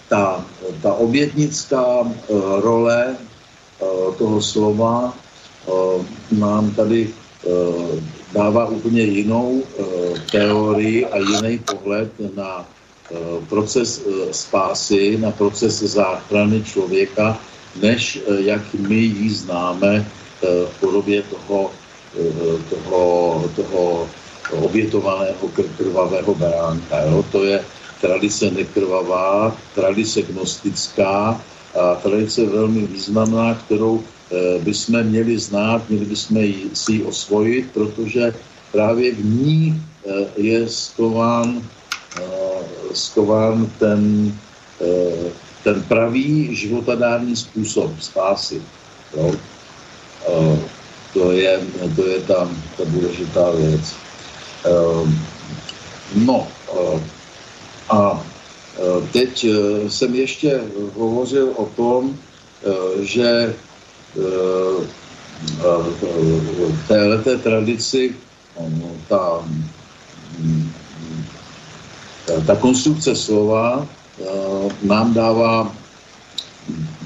ta, 0.09 0.45
ta 0.83 0.93
obětnická 0.95 2.09
role 2.61 3.17
toho 4.19 4.43
slova 4.43 5.15
nám 6.33 6.71
tady 6.71 7.13
dává 8.33 8.67
úplně 8.69 9.03
jinou 9.03 9.63
eh, 9.63 9.83
teorii 10.31 11.07
a 11.07 11.17
jiný 11.19 11.59
pohled 11.59 12.13
na 12.35 12.61
eh, 12.61 12.82
proces 13.49 14.03
eh, 14.03 14.33
spásy, 14.33 15.19
na 15.19 15.31
proces 15.31 15.83
záchrany 15.83 16.63
člověka, 16.63 17.39
než 17.81 18.21
jak 18.39 18.75
my 18.75 18.95
ji 18.95 19.31
známe 19.31 20.07
v 20.43 20.81
podobě 20.81 21.23
toho, 21.23 21.71
toho, 22.71 23.45
toho 23.57 24.09
obětovaného 24.61 25.49
krvavého 25.77 26.35
beránka. 26.35 27.01
Jo? 27.01 27.25
To 27.33 27.45
je 27.45 27.65
tradice 28.01 28.51
nekrvavá, 28.51 29.57
tradice 29.75 30.23
gnostická 30.23 31.41
a 31.81 31.95
tradice 31.95 32.47
velmi 32.47 32.87
významná, 32.87 33.55
kterou 33.55 34.05
Eh, 34.33 34.59
bychom 34.65 35.03
měli 35.03 35.39
znát, 35.39 35.89
měli 35.89 36.05
bychom 36.05 36.37
si 36.73 36.93
ji 36.93 37.03
osvojit, 37.05 37.71
protože 37.73 38.33
právě 38.73 39.13
v 39.13 39.25
ní 39.25 39.77
eh, 39.77 40.25
je 40.37 40.69
skován, 40.69 41.61
eh, 41.61 41.82
skován 42.93 43.71
ten, 43.79 44.33
ten 45.65 45.83
pravý 45.83 46.57
životadární 46.57 47.37
způsob 47.37 48.01
spásy. 48.01 48.63
Jo? 49.17 49.35
To 51.13 51.33
je, 51.33 51.61
to 51.97 52.07
je 52.07 52.21
tam 52.21 52.63
ta 52.77 52.85
důležitá 52.85 53.51
věc. 53.51 53.95
No 56.15 56.49
a 57.89 58.25
teď 59.13 59.47
jsem 59.89 60.15
ještě 60.15 60.61
hovořil 60.95 61.53
o 61.57 61.67
tom, 61.67 62.17
že 63.01 63.55
v 66.73 66.89
této 66.89 67.39
tradici 67.39 68.15
ta, 69.09 69.49
ta 72.47 72.57
konstrukce 72.57 73.17
slova 73.17 73.87
nám 74.83 75.15
dává 75.15 75.73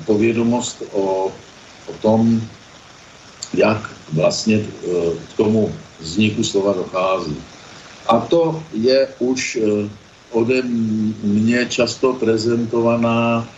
povědomost 0.04 0.82
o, 0.92 1.32
o 1.86 1.92
tom, 2.02 2.40
jak 3.54 3.90
vlastně 4.12 4.66
k 5.32 5.36
tomu 5.36 5.72
vzniku 6.00 6.44
slova 6.44 6.72
dochází. 6.72 7.36
A 8.06 8.20
to 8.20 8.62
je 8.72 9.08
už 9.18 9.58
ode 10.30 10.62
mě 11.22 11.66
často 11.66 12.12
prezentovaná 12.12 13.48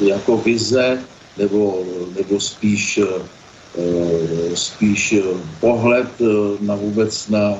jako 0.00 0.36
vize 0.36 1.04
nebo, 1.38 1.84
nebo 2.16 2.40
spíš, 2.40 2.98
eh, 2.98 4.56
spíš 4.56 5.14
pohled 5.60 6.08
eh, 6.20 6.24
na 6.60 6.74
vůbec 6.74 7.28
na, 7.28 7.54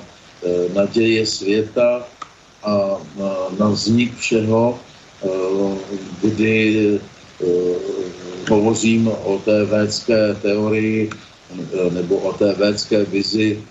eh, 0.45 0.74
na 0.74 0.87
děje 0.87 1.26
světa 1.26 2.05
a 2.63 2.97
na, 3.59 3.69
vznik 3.69 4.17
všeho, 4.17 4.79
kdy 6.23 7.01
hovořím 8.49 9.09
o 9.09 9.39
té 9.45 9.65
védské 9.65 10.35
teorii 10.43 11.11
nebo 11.91 12.17
o 12.17 12.33
té 12.33 12.53
védské 12.55 13.05
vizi 13.05 13.63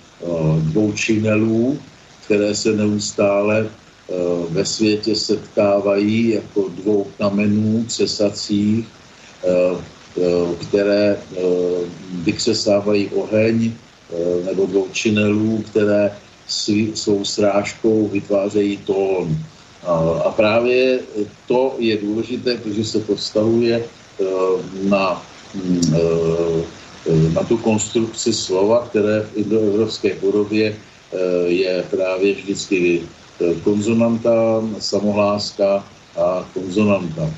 dvou 0.60 0.92
činelů, 0.92 1.80
které 2.26 2.56
se 2.56 2.72
neustále 2.74 3.70
ve 4.50 4.66
světě 4.66 5.16
setkávají 5.16 6.30
jako 6.30 6.70
dvou 6.70 7.08
kamenů 7.18 7.86
cesacích, 7.88 8.86
které 10.62 11.18
vykřesávají 12.24 13.10
oheň 13.10 13.72
nebo 14.46 14.66
dvou 14.66 14.88
činelů, 14.92 15.64
které 15.70 16.12
svou 16.94 17.26
srážkou 17.26 18.08
vytvářejí 18.08 18.78
tón. 18.78 19.38
A 20.26 20.30
právě 20.30 21.00
to 21.48 21.76
je 21.78 21.98
důležité, 21.98 22.58
protože 22.58 22.86
se 22.86 23.00
to 23.00 23.16
vztahuje 23.16 23.84
na, 24.90 25.22
mm, 25.56 25.82
na 27.34 27.44
tu 27.44 27.58
konstrukci 27.58 28.34
slova, 28.34 28.86
které 28.90 29.22
v 29.22 29.38
indoevropské 29.38 30.16
podobě 30.16 30.76
je 31.46 31.84
právě 31.90 32.34
vždycky 32.34 33.02
konzonanta, 33.64 34.64
samohláska 34.80 35.86
a 36.18 36.50
konzonanta. 36.54 37.30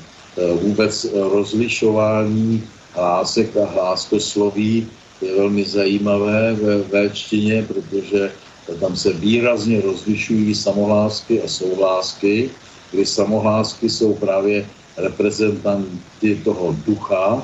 Vůbec 0.62 1.06
rozlišování 1.12 2.62
hlásek 2.94 3.56
a 3.56 3.64
hláskosloví 3.66 4.86
je 5.22 5.34
velmi 5.36 5.64
zajímavé 5.64 6.54
ve 6.54 6.78
véčtině, 6.78 7.66
protože 7.68 8.32
tam 8.80 8.96
se 8.96 9.12
výrazně 9.12 9.80
rozlišují 9.80 10.54
samohlásky 10.54 11.42
a 11.42 11.48
souhlásky, 11.48 12.50
kdy 12.92 13.06
samohlásky 13.06 13.90
jsou 13.90 14.14
právě 14.14 14.66
reprezentanty 14.96 16.40
toho 16.44 16.76
ducha 16.86 17.42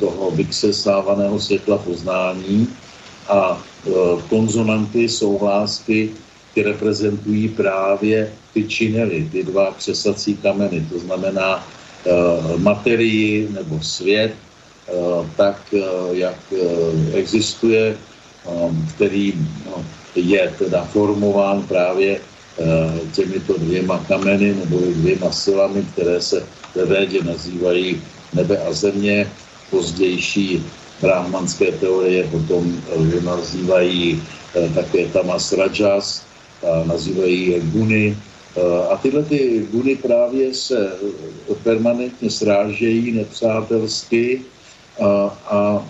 toho 0.00 0.30
vyksesávaného 0.30 1.40
světla 1.40 1.78
poznání 1.78 2.68
a 3.28 3.62
konzonanty 4.28 5.08
jsou 5.08 5.38
hlásky, 5.38 6.10
které 6.52 6.72
reprezentují 6.72 7.48
právě 7.48 8.32
ty 8.54 8.64
činely, 8.64 9.28
ty 9.32 9.42
dva 9.42 9.74
křesací 9.78 10.36
kameny, 10.36 10.86
to 10.92 10.98
znamená 10.98 11.66
materii 12.56 13.48
nebo 13.52 13.82
svět, 13.82 14.34
tak 15.36 15.74
jak 16.12 16.38
existuje, 17.14 17.96
který 18.94 19.34
no, 19.66 19.84
je 20.14 20.54
teda 20.58 20.84
formován 20.84 21.62
právě 21.62 22.20
těmito 23.12 23.58
dvěma 23.58 24.04
kameny 24.08 24.54
nebo 24.54 24.78
dvěma 24.78 25.32
silami, 25.32 25.84
které 25.92 26.20
se 26.20 26.46
ve 26.74 26.84
védě 26.84 27.22
nazývají 27.22 28.02
nebe 28.34 28.58
a 28.58 28.72
země. 28.72 29.30
Pozdější 29.70 30.62
brahmanské 31.00 31.72
teorie 31.72 32.24
potom 32.30 32.76
je 33.14 33.20
nazývají 33.22 34.22
také 34.74 35.06
Tamas 35.06 35.52
Rajas, 35.52 36.22
nazývají 36.84 37.50
je 37.50 37.60
guny. 37.60 38.16
A 38.90 38.96
tyhle 38.96 39.22
ty 39.22 39.66
guny 39.72 39.96
právě 39.96 40.54
se 40.54 40.92
permanentně 41.62 42.30
srážejí 42.30 43.12
nepřátelsky 43.12 44.40
a, 45.00 45.06
a 45.46 45.86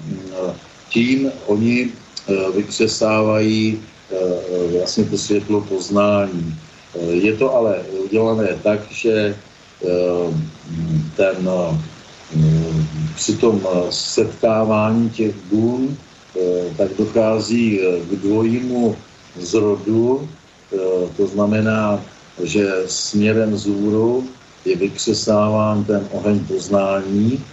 tím 0.88 1.32
oni 1.46 1.88
vykřesávají 2.54 3.80
vlastně 4.72 5.04
to 5.04 5.18
světlo 5.18 5.60
poznání. 5.60 6.54
Je 7.10 7.36
to 7.36 7.54
ale 7.54 7.78
udělané 8.04 8.48
tak, 8.62 8.80
že 8.90 9.36
ten 11.16 11.48
při 13.14 13.36
tom 13.36 13.60
setkávání 13.90 15.10
těch 15.10 15.34
dun 15.50 15.96
tak 16.76 16.88
dochází 16.98 17.80
k 18.10 18.16
dvojímu 18.16 18.96
zrodu, 19.38 20.28
to 21.16 21.26
znamená, 21.26 22.00
že 22.42 22.72
směrem 22.86 23.52
vzhůru 23.52 24.28
je 24.64 24.76
vykřesáván 24.76 25.84
ten 25.84 26.08
oheň 26.10 26.38
poznání 26.44 27.44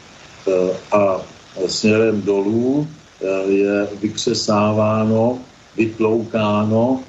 a 0.91 1.21
směrem 1.67 2.21
dolů 2.21 2.87
je 3.47 3.87
vykřesáváno, 4.01 5.39
vytloukáno 5.77 6.99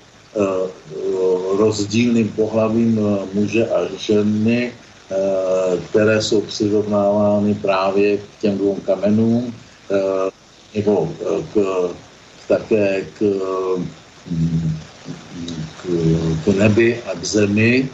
rozdílným 1.58 2.28
pohlavím 2.28 3.00
muže 3.32 3.66
a 3.66 3.88
ženy, 3.96 4.72
které 5.90 6.22
jsou 6.22 6.40
přirovnávány 6.40 7.54
právě 7.54 8.16
k 8.16 8.22
těm 8.40 8.58
dvou 8.58 8.74
kamenům, 8.74 9.54
nebo 10.74 11.12
k, 11.54 11.56
také 12.48 13.06
k, 13.18 13.18
k, 15.76 15.86
k 16.44 16.46
nebi 16.46 17.00
a 17.02 17.14
k 17.14 17.24
zemi, 17.24 17.88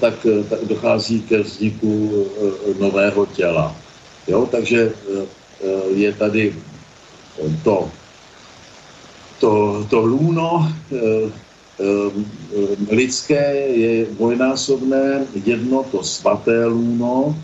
tak, 0.00 0.14
tak 0.50 0.60
dochází 0.64 1.22
ke 1.22 1.42
vzniku 1.42 2.26
nového 2.78 3.26
těla. 3.26 3.76
Jo? 4.26 4.46
Takže 4.50 4.92
je 5.94 6.12
tady 6.12 6.54
to, 7.64 7.90
to, 9.44 9.84
to 9.90 10.00
lůno 10.00 10.72
lidské 12.88 13.56
je 13.68 14.06
dvojnásobné, 14.16 15.26
jedno 15.44 15.84
to 15.92 16.00
svaté 16.02 16.64
lůno, 16.64 17.36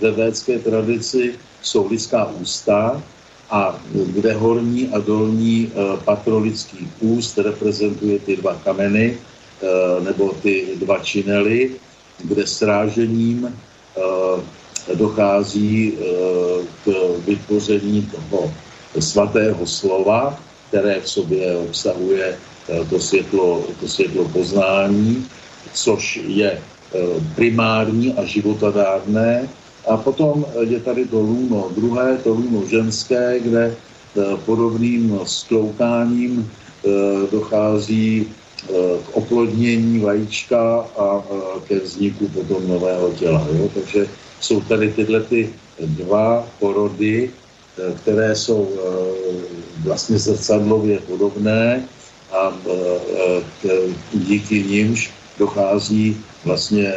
ve 0.00 0.10
védské 0.10 0.58
tradici 0.58 1.34
jsou 1.62 1.88
lidská 1.88 2.26
ústa 2.40 3.02
a 3.50 3.78
kde 3.94 4.32
horní 4.32 4.88
a 4.88 4.98
dolní 4.98 5.72
patro 6.04 6.38
lidský 6.38 6.90
úst 7.00 7.38
reprezentuje 7.38 8.18
ty 8.18 8.36
dva 8.36 8.54
kameny 8.54 9.18
nebo 10.04 10.34
ty 10.42 10.66
dva 10.82 10.98
činely, 10.98 11.70
kde 12.24 12.46
srážením 12.46 13.54
dochází 14.94 15.94
k 16.84 16.86
vytvoření 17.26 18.10
toho 18.10 18.52
svatého 18.98 19.66
slova, 19.66 20.47
které 20.68 21.00
v 21.00 21.08
sobě 21.08 21.56
obsahuje 21.56 22.36
to 22.90 23.00
světlo, 23.00 23.64
to 23.80 23.88
světlo 23.88 24.28
poznání, 24.28 25.26
což 25.74 26.20
je 26.26 26.58
primární 27.34 28.12
a 28.12 28.24
životadárné. 28.24 29.48
A 29.88 29.96
potom 29.96 30.46
je 30.60 30.80
tady 30.80 31.04
to 31.04 31.20
lůno 31.20 31.70
druhé, 31.76 32.16
to 32.16 32.30
lůno 32.30 32.66
ženské, 32.66 33.40
kde 33.40 33.74
podobným 34.44 35.20
skloukáním 35.24 36.50
dochází 37.32 38.26
k 39.04 39.16
oplodnění 39.16 40.00
vajíčka 40.00 40.86
a 40.98 41.24
ke 41.68 41.78
vzniku 41.78 42.28
potom 42.28 42.68
nového 42.68 43.10
těla. 43.16 43.46
Jo? 43.52 43.70
Takže 43.74 44.06
jsou 44.40 44.60
tady 44.60 44.92
tyhle 44.92 45.20
ty 45.20 45.48
dva 45.80 46.46
porody, 46.58 47.30
které 48.02 48.36
jsou 48.36 48.68
vlastně 49.84 50.18
zrcadlově 50.18 50.98
podobné 50.98 51.88
a 52.32 52.52
díky 54.12 54.64
nimž 54.64 55.10
dochází 55.38 56.16
vlastně 56.44 56.94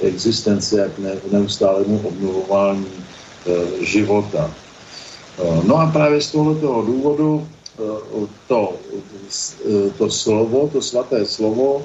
existence 0.00 0.80
jak 0.80 0.98
ne, 0.98 1.16
neustálému 1.32 2.00
obnovování 2.04 2.86
života. 3.80 4.54
No 5.64 5.76
a 5.76 5.86
právě 5.86 6.20
z 6.20 6.30
tohoto 6.30 6.82
důvodu 6.86 7.48
to, 8.48 8.74
to 9.98 10.10
slovo, 10.10 10.68
to 10.72 10.82
svaté 10.82 11.26
slovo 11.26 11.84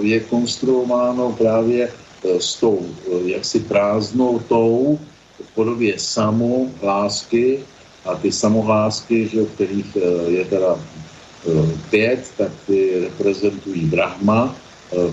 je 0.00 0.20
konstruováno 0.20 1.32
právě 1.32 1.92
s 2.38 2.56
tou 2.56 2.80
jaksi 3.24 3.60
prázdnotou 3.60 4.98
podobě 5.54 5.98
samohlásky 5.98 7.58
a 8.04 8.14
ty 8.14 8.32
samohlásky, 8.32 9.28
že, 9.28 9.44
kterých 9.44 9.96
je 10.26 10.44
teda 10.44 10.78
pět, 11.90 12.20
tak 12.36 12.52
ty 12.66 13.00
reprezentují 13.00 13.84
Brahma, 13.84 14.56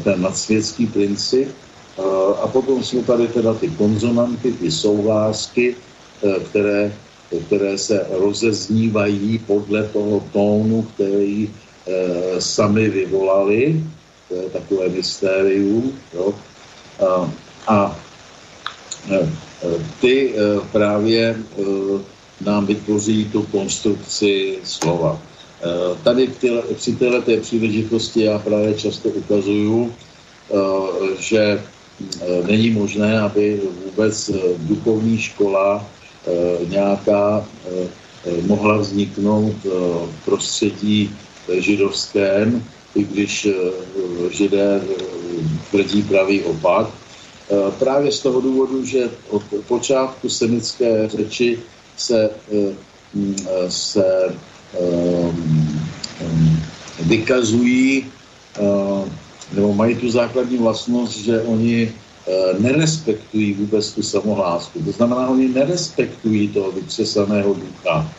ten 0.03 0.21
nadsvětský 0.21 0.87
princip. 0.87 1.47
A 2.41 2.47
potom 2.47 2.83
jsou 2.83 3.03
tady 3.03 3.27
teda 3.27 3.53
ty 3.53 3.69
konzonanty, 3.69 4.51
ty 4.51 4.71
souhlásky, 4.71 5.75
které, 6.49 6.93
které 7.47 7.77
se 7.77 8.05
rozeznívají 8.09 9.39
podle 9.39 9.83
toho 9.83 10.23
tónu, 10.33 10.87
který 10.93 11.49
sami 12.39 12.89
vyvolali. 12.89 13.83
To 14.29 14.35
je 14.35 14.49
takové 14.49 14.89
mystérium. 14.89 15.93
Jo. 16.13 16.33
A, 16.99 17.31
a 17.67 17.95
ty 20.01 20.35
právě 20.71 21.35
nám 22.41 22.65
vytvoří 22.65 23.25
tu 23.25 23.43
konstrukci 23.51 24.57
slova. 24.63 25.21
Tady 26.03 26.29
při 26.75 26.95
této 26.95 27.31
příležitosti 27.41 28.23
já 28.23 28.39
právě 28.39 28.73
často 28.73 29.09
ukazuju, 29.09 29.93
že 31.19 31.61
není 32.47 32.69
možné, 32.69 33.19
aby 33.19 33.61
vůbec 33.85 34.31
duchovní 34.57 35.17
škola 35.17 35.85
nějaká 36.69 37.45
mohla 38.45 38.77
vzniknout 38.77 39.55
v 39.63 40.25
prostředí 40.25 41.15
židovském, 41.57 42.63
i 42.95 43.03
když 43.03 43.47
židé 44.29 44.81
tvrdí 45.71 46.01
pravý 46.01 46.41
opak. 46.41 46.87
Právě 47.79 48.11
z 48.11 48.19
toho 48.19 48.41
důvodu, 48.41 48.85
že 48.85 49.09
od 49.29 49.43
počátku 49.67 50.29
semické 50.29 51.09
řeči 51.09 51.59
se, 51.97 52.29
se 53.67 54.35
vykazují 56.99 58.05
nebo 59.53 59.73
mají 59.73 59.95
tu 59.95 60.11
základní 60.11 60.57
vlastnost, 60.57 61.17
že 61.17 61.41
oni 61.41 61.93
nerespektují 62.59 63.53
vůbec 63.53 63.91
tu 63.91 64.03
samohlásku. 64.03 64.83
To 64.83 64.91
znamená, 64.91 65.27
oni 65.29 65.47
nerespektují 65.47 66.47
toho 66.47 66.71
vykřesaného 66.71 67.53
ducha. 67.53 68.11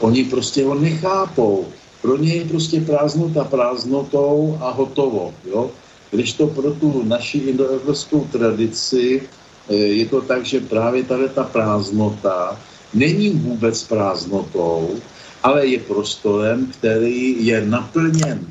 Oni 0.00 0.24
prostě 0.24 0.64
ho 0.64 0.74
nechápou. 0.74 1.66
Pro 2.02 2.16
ně 2.16 2.34
je 2.34 2.44
prostě 2.44 2.80
prázdnota 2.80 3.44
prázdnotou 3.44 4.58
a 4.60 4.70
hotovo. 4.70 5.34
Jo? 5.44 5.70
Když 6.14 6.32
to 6.32 6.46
pro 6.46 6.70
tu 6.70 7.02
naši 7.02 7.38
indoevropskou 7.38 8.28
tradici 8.32 9.22
je 9.68 10.06
to 10.06 10.20
tak, 10.20 10.44
že 10.44 10.60
právě 10.60 11.02
tady 11.02 11.28
ta 11.28 11.44
prázdnota 11.44 12.60
není 12.94 13.30
vůbec 13.30 13.82
prázdnotou, 13.82 14.94
ale 15.42 15.66
je 15.66 15.78
prostorem, 15.78 16.66
který 16.66 17.46
je 17.46 17.66
naplněn 17.66 18.46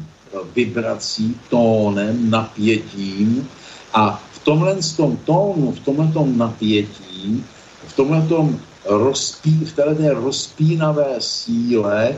vibrací, 0.55 1.35
tónem, 1.49 2.29
napětím. 2.29 3.47
A 3.93 4.23
v 4.31 4.39
tomhle 4.43 4.77
tom 4.97 5.17
tónu, 5.25 5.71
v 5.71 5.79
tomhle 5.79 6.07
tom 6.13 6.37
napětí 6.37 7.43
v 7.87 7.95
tomhletom 7.95 8.59
rozpí, 8.85 9.65
v 9.65 9.73
této 9.73 10.13
rozpínavé 10.13 11.15
síle, 11.19 12.15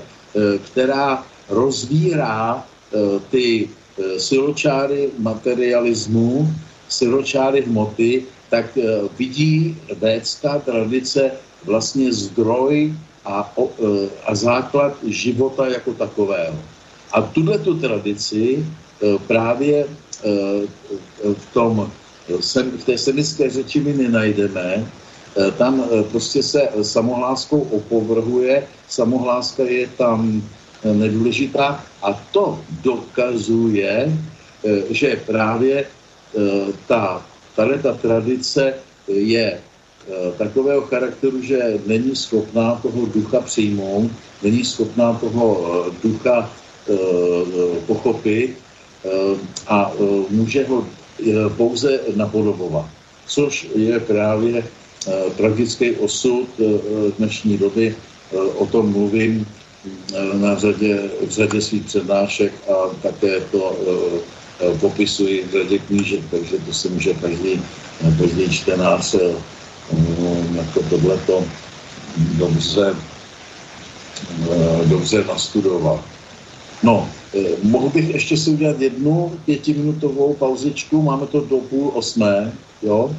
která 0.66 1.24
rozvírá 1.50 2.64
ty 3.30 3.70
siločáry 4.18 5.10
materialismu, 5.20 6.48
siločáry 6.90 7.62
hmoty, 7.62 8.24
tak 8.50 8.78
vidí 9.18 9.78
védská 9.98 10.60
tradice 10.60 11.32
vlastně 11.66 12.14
zdroj 12.14 12.94
a, 13.26 13.54
a 14.26 14.36
základ 14.36 14.94
života 15.08 15.68
jako 15.68 15.94
takového. 15.94 16.60
A 17.12 17.22
tuhle 17.22 17.58
tu 17.58 17.80
tradici 17.80 18.66
právě 19.28 19.86
v 21.34 21.46
tom 21.54 21.92
v 22.80 22.84
té 22.86 22.98
semické 22.98 23.50
řeči 23.50 23.80
my 23.80 23.94
nenajdeme, 23.94 24.82
eh, 24.82 25.52
tam 25.52 25.84
eh, 25.84 26.04
prostě 26.04 26.44
se 26.44 26.70
samohláskou 26.82 27.60
opovrhuje, 27.60 28.68
samohláska 28.90 29.64
je 29.64 29.88
tam 29.98 30.42
eh, 30.42 30.65
nedůležitá 30.94 31.84
a 32.04 32.14
to 32.32 32.60
dokazuje, 32.84 34.18
že 34.90 35.22
právě 35.26 35.86
ta, 36.88 37.26
tato 37.56 37.78
ta 37.78 37.94
tradice 37.94 38.74
je 39.08 39.60
takového 40.38 40.82
charakteru, 40.82 41.42
že 41.42 41.80
není 41.86 42.16
schopná 42.16 42.76
toho 42.76 43.06
ducha 43.06 43.42
přijmout, 43.42 44.12
není 44.44 44.66
schopná 44.66 45.14
toho 45.14 45.86
ducha 46.04 46.50
pochopit 47.86 48.58
a 49.68 49.92
může 50.30 50.66
ho 50.66 50.86
pouze 51.58 52.00
napodobovat. 52.16 52.86
Což 53.28 53.68
je 53.76 54.00
právě 54.00 54.64
eh, 54.64 55.12
tragický 55.38 55.92
osud 55.92 56.48
eh, 56.60 56.64
dnešní 57.18 57.58
doby. 57.58 57.96
Eh, 57.96 58.38
o 58.38 58.66
tom 58.66 58.92
mluvím 58.92 59.48
na 60.34 60.56
řadě, 60.56 61.10
v 61.28 61.30
řadě 61.30 61.62
svých 61.62 61.84
přednášek 61.84 62.54
a 62.70 62.96
také 63.02 63.42
to 63.52 63.78
popisuji 64.80 65.44
v 65.44 65.52
řadě 65.52 65.80
knížek, 65.80 66.22
takže 66.32 66.58
to 66.66 66.74
si 66.74 66.90
může 66.90 67.14
každý, 67.14 67.62
každý 68.20 68.50
čtenář 68.50 69.16
jako 70.56 70.80
tohleto 70.90 71.46
dobře, 72.18 72.96
dobře 74.90 75.24
nastudovat. 75.28 76.02
No, 76.84 77.10
Eh, 77.36 77.56
mohl 77.64 77.90
bych 77.90 78.10
ještě 78.10 78.38
si 78.38 78.50
udělat 78.50 78.82
jednu 78.82 79.40
pětiminutovou 79.46 80.34
pauzičku, 80.34 81.02
máme 81.02 81.28
to 81.28 81.42
do 81.42 81.58
půl 81.58 81.92
osmé, 81.94 82.54
jo? 82.82 83.16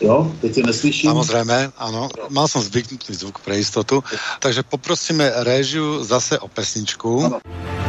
Jo, 0.00 0.32
teď 0.40 0.54
tě 0.54 0.62
neslyším. 0.62 1.10
Samozrejme, 1.10 1.70
áno. 1.78 2.10
Mal 2.28 2.50
som 2.50 2.62
zvyknutý 2.62 3.14
zvuk 3.14 3.38
pre 3.46 3.58
istotu. 3.62 4.02
Takže 4.42 4.66
poprosíme 4.66 5.30
režiu 5.46 6.02
zase 6.02 6.38
o 6.38 6.48
pesničku. 6.50 7.24
Ano. 7.24 7.83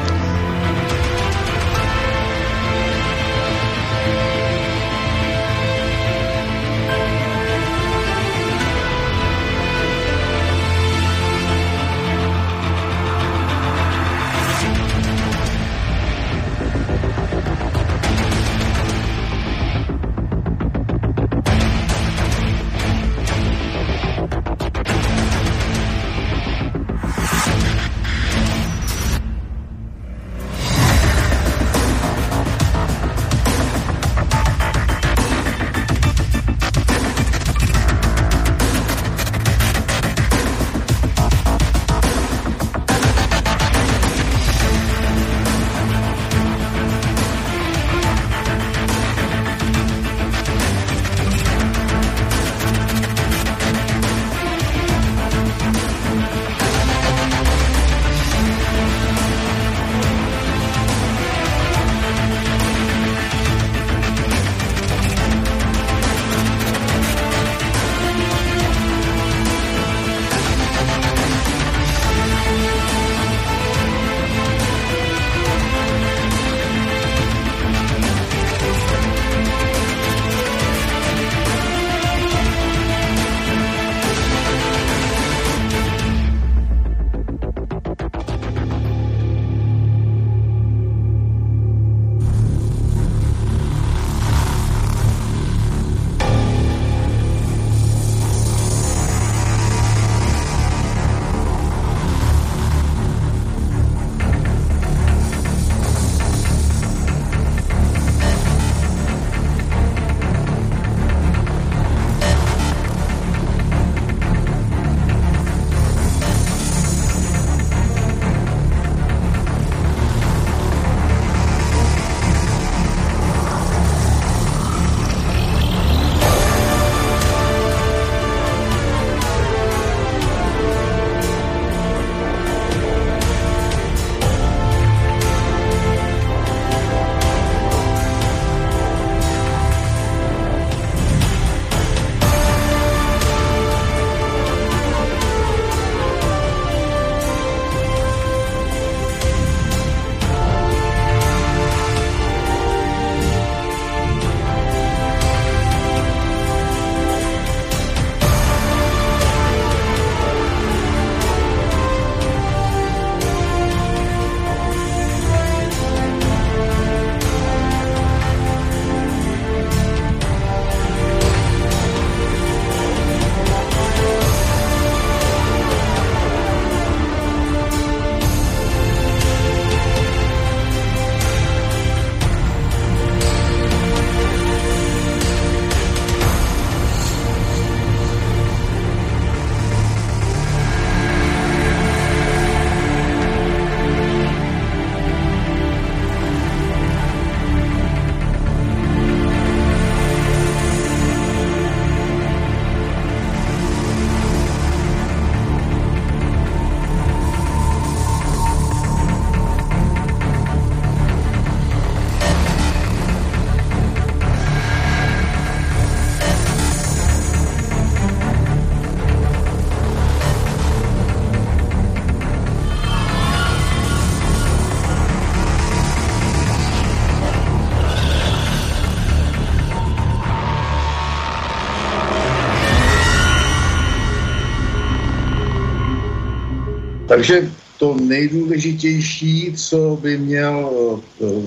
Takže 237.16 237.51
to 237.80 237.95
nejdůležitější, 237.95 239.53
co 239.55 239.99
by 240.01 240.18
měl 240.18 240.72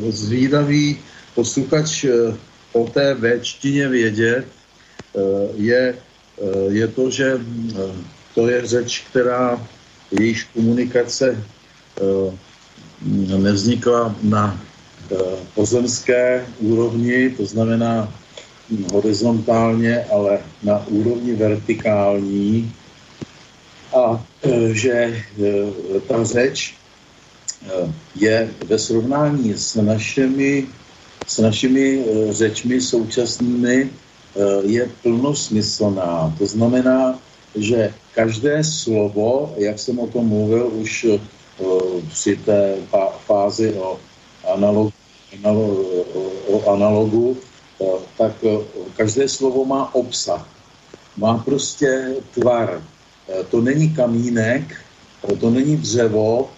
zvídavý 0.09 0.99
posluchač 1.35 2.05
o 2.73 2.87
té 2.89 3.15
véčtině 3.15 3.89
vědět, 3.89 4.47
je, 5.57 5.95
je 6.69 6.89
to, 6.89 7.11
že 7.11 7.41
to 8.35 8.49
je 8.49 8.67
řeč, 8.67 9.05
která 9.11 9.61
jejíž 10.21 10.45
komunikace 10.45 11.45
nevznikla 13.39 14.17
na 14.23 14.61
pozemské 15.55 16.47
úrovni, 16.59 17.31
to 17.31 17.45
znamená 17.45 18.09
horizontálně, 18.93 20.05
ale 20.05 20.39
na 20.63 20.87
úrovni 20.87 21.37
vertikální 21.37 22.73
a 23.93 24.25
e, 24.43 24.75
že 24.75 24.93
e, 24.93 25.15
ta 26.09 26.25
řeč 26.25 26.75
e, 26.75 27.93
je 28.17 28.51
ve 28.67 28.79
srovnání 28.79 29.55
s 29.57 29.75
našimi, 29.75 30.67
s 31.27 31.39
našimi 31.39 32.05
řečmi 32.31 32.81
současnými 32.81 33.91
je 34.63 34.91
plnosmyslná. 35.03 36.35
To 36.39 36.47
znamená, 36.47 37.19
že 37.55 37.95
každé 38.15 38.65
slovo, 38.65 39.55
jak 39.57 39.79
jsem 39.79 39.99
o 39.99 40.07
tom 40.07 40.29
mluvil 40.29 40.67
už 40.67 41.07
při 42.09 42.37
té 42.37 42.77
fázi 43.27 43.75
o 43.75 43.99
analog, 44.55 44.95
analog, 45.45 45.79
o 46.47 46.71
analogu, 46.71 47.37
tak 48.19 48.33
každé 48.97 49.29
slovo 49.29 49.65
má 49.65 49.95
obsah. 49.95 50.47
Má 51.17 51.39
prostě 51.39 52.15
tvar. 52.35 52.83
To 53.51 53.61
není 53.61 53.91
kamínek, 53.91 54.77
to 55.41 55.51
není 55.51 55.77
dřevo, 55.77 56.51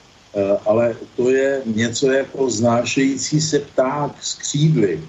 ale 0.66 0.96
to 1.16 1.30
je 1.30 1.62
něco 1.66 2.10
jako 2.10 2.50
znášející 2.50 3.40
se 3.40 3.58
pták 3.58 4.12
z 4.20 4.34
křídly. 4.34 5.00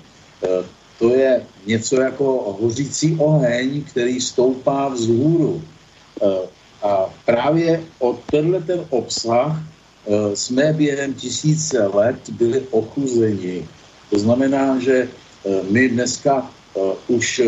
To 0.99 1.09
je 1.09 1.41
něco 1.66 2.01
jako 2.01 2.57
hořící 2.62 3.16
oheň, 3.20 3.84
který 3.84 4.22
stoupá 4.22 4.88
vzhůru. 4.88 5.62
A 6.84 7.05
právě 7.26 7.84
o 7.99 8.20
tenhle 8.32 8.62
ten 8.62 8.86
obsah 8.89 9.62
Eh, 10.07 10.36
jsme 10.36 10.74
během 10.74 11.14
tisíce 11.14 11.88
let 11.88 12.30
byli 12.30 12.59
ochuzeni. 12.72 13.68
To 14.09 14.20
znamená, 14.20 14.80
že 14.80 15.05
eh, 15.05 15.49
my 15.70 15.89
dneska 15.89 16.41
eh, 16.41 16.80
už 17.07 17.41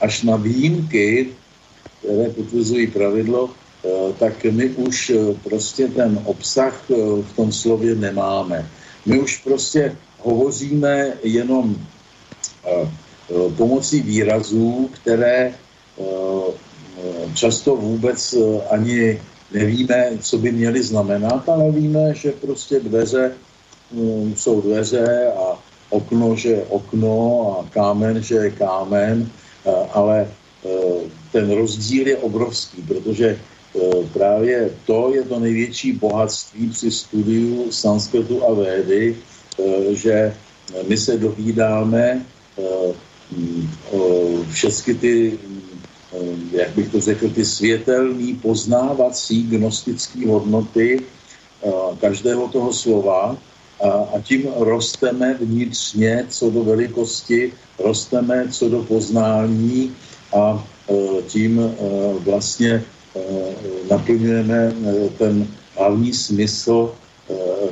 až 0.00 0.22
na 0.22 0.36
výjimky, 0.36 1.36
které 2.00 2.30
potvrzují 2.30 2.86
pravidlo, 2.86 3.50
tak 4.18 4.44
my 4.44 4.68
už 4.68 5.12
prostě 5.44 5.88
ten 5.88 6.20
obsah 6.24 6.84
v 7.22 7.32
tom 7.36 7.52
slově 7.52 7.94
nemáme. 7.94 8.68
My 9.06 9.20
už 9.20 9.38
prostě 9.38 9.96
hovoříme 10.18 11.12
jenom 11.22 11.76
pomocí 13.56 14.00
výrazů, 14.00 14.90
které 14.92 15.54
často 17.34 17.76
vůbec 17.76 18.34
ani 18.70 19.20
nevíme, 19.52 20.10
co 20.20 20.38
by 20.38 20.52
měly 20.52 20.82
znamenat, 20.82 21.48
ale 21.48 21.70
víme, 21.70 22.14
že 22.14 22.32
prostě 22.32 22.80
dveře 22.80 23.32
um, 23.92 24.34
jsou 24.36 24.60
dveře 24.60 25.32
a 25.36 25.58
okno, 25.90 26.36
že 26.36 26.48
je 26.48 26.64
okno 26.68 27.12
a 27.58 27.68
kámen, 27.70 28.22
že 28.22 28.34
je 28.34 28.50
kámen, 28.50 29.30
ale 29.92 30.28
ten 31.32 31.50
rozdíl 31.50 32.08
je 32.08 32.16
obrovský, 32.16 32.82
protože 32.82 33.38
uh, 33.72 34.06
právě 34.06 34.70
to 34.86 35.10
je 35.14 35.22
to 35.22 35.40
největší 35.40 35.92
bohatství 35.92 36.70
při 36.70 36.90
studiu 36.90 37.72
sanskritu 37.72 38.44
a 38.44 38.54
védy, 38.54 39.16
že 39.90 40.34
my 40.88 40.96
se 40.96 41.18
dovídáme 41.18 42.26
všechny 44.50 44.94
ty 44.94 45.38
jak 46.52 46.70
bych 46.70 46.88
to 46.88 47.00
řekl, 47.00 47.28
ty 47.28 47.44
světelný 47.44 48.34
poznávací 48.34 49.42
gnostické 49.42 50.28
hodnoty 50.28 51.00
každého 52.00 52.48
toho 52.48 52.72
slova. 52.72 53.36
A 54.14 54.20
tím 54.22 54.48
rosteme 54.56 55.34
vnitřně 55.40 56.26
co 56.28 56.50
do 56.50 56.64
velikosti, 56.64 57.52
rosteme 57.78 58.48
co 58.50 58.68
do 58.68 58.82
poznání 58.82 59.96
a 60.32 60.66
tím 61.26 61.74
vlastně 62.18 62.84
naplňujeme 63.90 64.72
ten 65.18 65.46
hlavní 65.76 66.12
smysl 66.12 66.94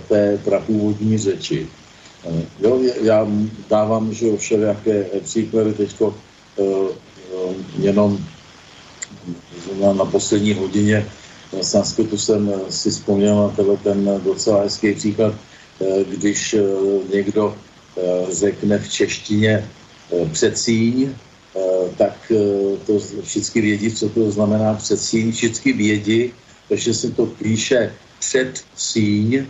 té 0.09 0.39
prapůvodní 0.45 1.19
řeči. 1.19 1.67
Jo, 2.61 2.81
já 3.03 3.27
dávám 3.71 4.15
že 4.15 4.37
všelijaké 4.37 5.05
příklady 5.23 5.73
teďko 5.73 6.15
jenom 7.79 8.19
na 9.93 10.05
poslední 10.05 10.55
hodině 10.55 11.07
sanskritu 11.63 12.19
jsem 12.19 12.53
si 12.71 12.91
vzpomněl 12.91 13.55
na 13.59 13.77
ten 13.77 14.21
docela 14.25 14.63
hezký 14.63 14.95
příklad, 14.95 15.35
eh, 15.81 16.05
když 16.05 16.55
eh, 16.55 16.63
někdo 17.15 17.57
eh, 17.97 18.35
řekne 18.35 18.79
v 18.79 18.93
češtině 18.93 19.69
předsíň, 20.33 21.15
tak 21.97 22.33
to 22.87 22.99
všichni 23.23 23.61
vědí, 23.61 23.91
co 23.93 24.09
to 24.09 24.31
znamená 24.31 24.75
předsíň, 24.75 25.33
všichni 25.33 25.73
vědí, 25.73 26.33
takže 26.69 26.95
se 26.95 27.11
to 27.11 27.27
píše 27.27 27.93
předsíň, 28.19 29.47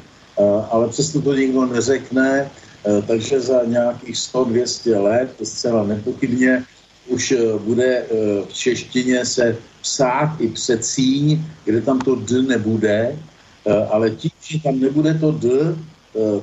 ale 0.71 0.89
přesto 0.89 1.23
to 1.23 1.35
nikdo 1.35 1.67
neřekne, 1.67 2.51
takže 3.07 3.41
za 3.41 3.65
nějakých 3.65 4.17
100-200 4.17 5.03
let, 5.03 5.29
to 5.39 5.45
zcela 5.45 5.85
nepochybně, 5.85 6.65
už 7.09 7.33
eh, 7.33 7.59
bude 7.59 8.05
eh, 8.05 8.07
v 8.49 8.53
češtině 8.53 9.25
se 9.25 9.57
psát 9.83 10.41
i 10.41 10.49
předsíň, 10.49 11.45
kde 11.65 11.81
tam 11.81 11.99
to 11.99 12.15
d 12.15 12.43
nebude, 12.43 13.17
eh, 13.17 13.87
ale 13.91 14.11
tím, 14.11 14.31
že 14.41 14.63
tam 14.63 14.81
nebude 14.81 15.15
to 15.15 15.33
d, 15.33 15.49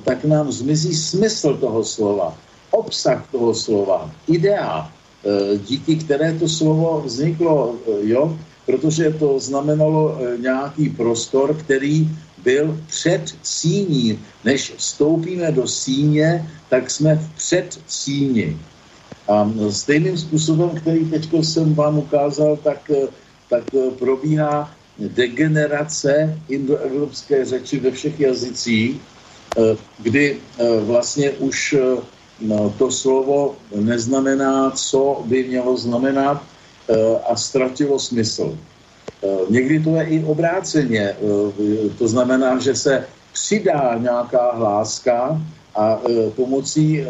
tak 0.04 0.24
nám 0.24 0.52
zmizí 0.52 0.96
smysl 0.96 1.58
toho 1.58 1.84
slova, 1.84 2.38
obsah 2.72 3.28
toho 3.32 3.52
slova, 3.52 4.08
idea, 4.28 4.88
díky 5.68 5.96
které 5.96 6.34
to 6.34 6.50
slovo 6.50 7.02
vzniklo, 7.06 7.76
jo, 8.02 8.38
protože 8.66 9.12
to 9.12 9.40
znamenalo 9.40 10.20
nějaký 10.42 10.90
prostor, 10.90 11.54
který 11.54 12.10
byl 12.46 12.80
před 12.88 13.36
síní. 13.44 14.20
Než 14.44 14.74
vstoupíme 14.78 15.52
do 15.52 15.68
síně, 15.68 16.50
tak 16.70 16.92
jsme 16.92 17.16
v 17.16 17.28
předsíni. 17.36 18.58
A 19.28 19.52
stejným 19.70 20.18
způsobem, 20.18 20.70
který 20.70 21.06
teď 21.10 21.30
jsem 21.42 21.74
vám 21.74 21.98
ukázal, 21.98 22.58
tak, 22.58 22.92
eh, 22.94 23.08
tak 23.50 23.64
eh, 23.74 23.92
probíhá 23.98 24.72
degenerace 25.00 26.40
indoevropské 26.50 27.46
řeči 27.46 27.80
ve 27.80 27.92
všech 27.92 28.20
jazycích, 28.20 28.96
eh, 29.58 29.78
kdy 30.00 30.38
vlastně 30.86 31.32
už 31.32 31.76
to 32.78 32.92
slovo 32.92 33.56
neznamená, 33.76 34.72
co 34.72 35.24
by 35.26 35.44
mělo 35.44 35.78
znamenat 35.78 36.44
a 37.30 37.36
ztratilo 37.36 38.00
smysl. 38.00 38.58
Někdy 39.50 39.80
to 39.80 39.96
je 39.96 40.04
i 40.04 40.24
obráceně. 40.24 41.16
To 41.98 42.08
znamená, 42.08 42.60
že 42.60 42.76
se 42.76 43.08
přidá 43.34 43.98
nějaká 43.98 44.52
hláska 44.52 45.42
a 45.76 46.00
pomocí 46.36 47.06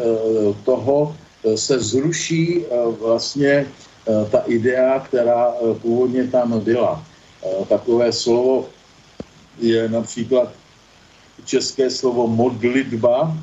toho 0.64 1.16
se 1.56 1.80
zruší 1.80 2.66
eh, 2.66 2.70
vlastně 3.00 3.50
eh, 3.50 4.30
ta 4.32 4.40
idea, 4.50 5.00
která 5.00 5.54
eh, 5.54 5.74
původně 5.80 6.28
tam 6.28 6.60
byla. 6.60 7.04
Takové 7.70 8.12
slovo 8.12 8.66
je 9.62 9.90
například 9.90 10.50
české 11.46 11.90
slovo 11.90 12.28
modlitba, 12.28 13.38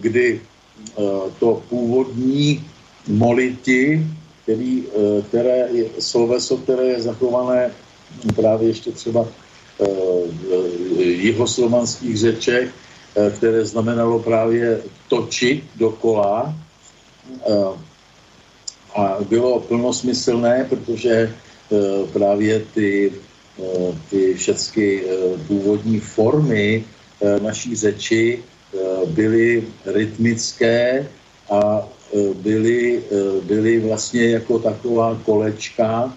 kdy 0.00 0.40
to 1.38 1.62
původní 1.68 2.64
moliti, 3.08 4.06
který, 4.42 4.84
které 5.28 5.68
je, 5.72 5.84
sloveso, 5.98 6.56
které 6.56 6.84
je 6.84 7.02
zachované 7.02 7.70
právě 8.34 8.68
ještě 8.68 8.92
třeba 8.92 9.28
jihoslovanských 10.98 12.18
řečech, 12.18 12.72
Eh, 13.16 13.30
které 13.30 13.64
znamenalo 13.64 14.18
právě 14.18 14.82
točit 15.08 15.64
dokola 15.76 16.54
eh, 17.28 17.52
a 18.96 19.16
bylo 19.28 19.60
plnosmyslné, 19.60 20.66
protože 20.68 21.12
eh, 21.12 21.76
právě 22.12 22.64
ty, 22.74 23.12
ty 24.10 24.34
všechny 24.34 25.02
původní 25.46 26.00
formy 26.00 26.84
naší 27.42 27.76
řeči 27.76 28.42
byly 29.06 29.64
rytmické 29.86 31.08
a 31.50 31.88
byly, 32.34 33.02
byly 33.42 33.80
vlastně 33.80 34.30
jako 34.30 34.58
taková 34.58 35.18
kolečka, 35.24 36.16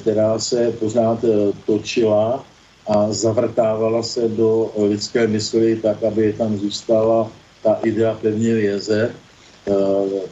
která 0.00 0.38
se 0.38 0.72
pořád 0.78 1.24
točila 1.66 2.44
a 2.86 3.12
zavrtávala 3.12 4.02
se 4.02 4.28
do 4.28 4.72
lidské 4.76 5.26
mysli 5.26 5.76
tak, 5.76 6.02
aby 6.04 6.32
tam 6.32 6.58
zůstala 6.58 7.30
ta 7.62 7.78
idea 7.84 8.18
pevně 8.22 8.54
věze. 8.54 9.14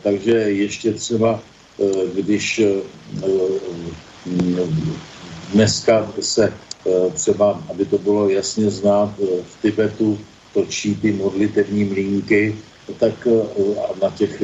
Takže 0.03 0.33
ještě 0.33 0.93
třeba, 0.93 1.41
když 2.15 2.63
dneska 5.53 6.13
se 6.21 6.53
třeba, 7.15 7.63
aby 7.71 7.85
to 7.85 7.99
bylo 7.99 8.29
jasně 8.29 8.71
znát, 8.71 9.11
v 9.45 9.63
Tibetu 9.63 10.19
točí 10.55 10.95
ty 10.95 11.13
modlitevní 11.13 11.85
mlínky, 11.85 12.57
tak 12.99 13.29
na 14.03 14.11
těch 14.11 14.43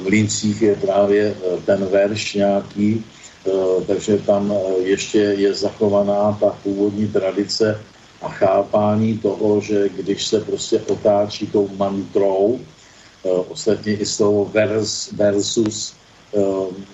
v 0.00 0.06
Líncích 0.06 0.62
je 0.62 0.76
právě 0.76 1.34
eh, 1.34 1.60
ten 1.66 1.86
verš 1.86 2.34
nějaký, 2.34 3.04
eh, 3.46 3.50
takže 3.86 4.18
tam 4.18 4.52
eh, 4.52 4.82
ještě 4.82 5.18
je 5.18 5.54
zachovaná 5.54 6.36
ta 6.40 6.58
původní 6.62 7.08
tradice 7.08 7.80
a 8.22 8.28
chápání 8.28 9.18
toho, 9.18 9.60
že 9.60 9.88
když 9.88 10.26
se 10.26 10.40
prostě 10.40 10.80
otáčí 10.80 11.46
tou 11.46 11.68
mantrou, 11.76 12.60
ostatně 13.48 13.92
i 13.94 14.06
slovo 14.06 14.44
vers, 14.44 15.12
versus 15.12 15.94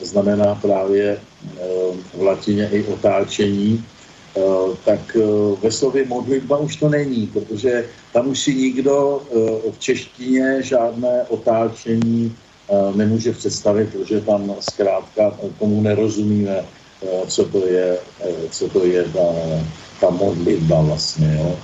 znamená 0.00 0.54
právě 0.54 1.20
v 2.14 2.22
latině 2.22 2.68
i 2.72 2.84
otáčení, 2.84 3.84
tak 4.84 5.16
ve 5.62 5.70
slově 5.70 6.04
modlitba 6.04 6.58
už 6.58 6.76
to 6.76 6.88
není, 6.88 7.26
protože 7.26 7.84
tam 8.12 8.28
už 8.28 8.40
si 8.40 8.54
nikdo 8.54 9.22
v 9.70 9.78
češtině 9.78 10.62
žádné 10.62 11.24
otáčení 11.28 12.36
nemůže 12.94 13.32
představit, 13.32 13.88
protože 13.92 14.20
tam 14.20 14.54
zkrátka 14.60 15.38
tomu 15.58 15.80
nerozumíme, 15.80 16.56
eh, 17.02 17.26
co 17.26 17.44
to 17.44 17.66
je, 17.66 17.98
eh, 18.20 18.48
co 18.50 18.68
to 18.68 18.84
je 18.84 19.04
ta, 19.04 19.26
ta 20.00 20.10
modlitba 20.10 20.80
vlastně. 20.80 21.36
Jo. 21.38 21.58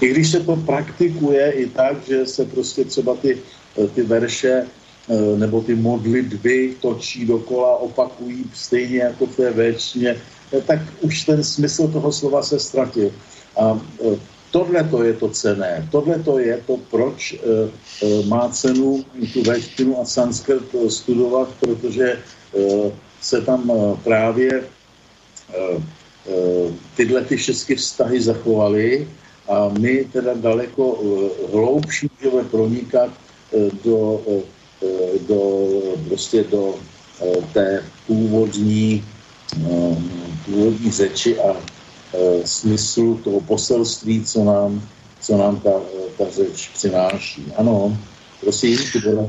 I 0.00 0.08
když 0.08 0.30
se 0.30 0.40
to 0.40 0.56
praktikuje 0.56 1.50
i 1.50 1.66
tak, 1.66 1.96
že 2.08 2.26
se 2.26 2.44
prostě 2.44 2.84
třeba 2.84 3.14
ty, 3.14 3.38
eh, 3.78 3.88
ty 3.88 4.02
verše 4.02 4.66
nebo 5.36 5.62
ty 5.62 5.78
modlitby 5.78 6.82
točí 6.82 7.30
dokola, 7.30 7.78
opakují 7.78 8.50
stejně 8.50 8.98
jako 9.14 9.26
v 9.26 9.36
té 9.36 9.50
věčně, 9.54 10.18
tak 10.66 10.80
už 11.00 11.24
ten 11.24 11.44
smysl 11.44 11.88
toho 11.88 12.12
slova 12.12 12.42
se 12.42 12.58
ztratil. 12.58 13.10
A 13.56 13.80
Tohle 14.50 14.84
to 14.84 15.02
je 15.02 15.12
to 15.12 15.28
cené, 15.28 15.88
tohle 15.90 16.18
to 16.18 16.38
je 16.38 16.60
to, 16.66 16.76
proč 16.90 17.32
e, 17.32 17.36
e, 17.36 18.26
má 18.26 18.48
cenu 18.48 19.04
tu 19.32 19.42
véštinu 19.42 20.00
a 20.00 20.04
sanskrt 20.04 20.64
studovat, 20.88 21.48
protože 21.60 22.18
se 23.20 23.42
tam 23.42 23.72
právě 24.04 24.64
tyhle 26.96 27.20
ty 27.24 27.36
všechny 27.36 27.76
vztahy 27.76 28.20
zachovaly 28.22 29.08
a 29.48 29.68
my 29.78 30.04
teda 30.12 30.34
daleko 30.34 31.00
hloubší 31.52 32.08
můžeme 32.16 32.44
pronikat 32.44 33.10
do, 33.84 34.20
do, 35.28 35.68
prostě 36.08 36.44
do 36.44 36.74
té 37.52 37.84
původní, 38.06 39.04
e, 40.48 40.50
původní 40.50 40.90
řeči 40.92 41.40
a 41.40 41.52
e, 41.52 42.46
smyslu 42.46 43.20
toho 43.24 43.40
poselství, 43.40 44.24
co 44.24 44.44
nám, 44.44 44.88
co 45.20 45.36
nám 45.36 45.60
ta, 45.60 45.70
ta 46.18 46.24
řeč 46.30 46.68
přináší. 46.74 47.52
Ano, 47.56 47.98
prosím. 48.40 48.78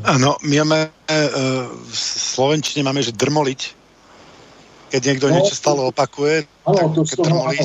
Ano, 0.03 0.35
my 0.44 0.57
máme, 0.57 0.89
e, 1.07 1.30
v 1.89 1.98
slovenčině 2.19 2.84
máme, 2.84 3.03
že 3.03 3.11
drmoliť. 3.11 3.76
Keď 4.89 5.06
někdo 5.06 5.30
no, 5.30 5.35
něco 5.35 5.56
stále 5.56 5.84
opakuje, 5.84 6.44
ano, 6.65 6.77
tak 6.77 7.15
to 7.15 7.23
drmolit. 7.23 7.61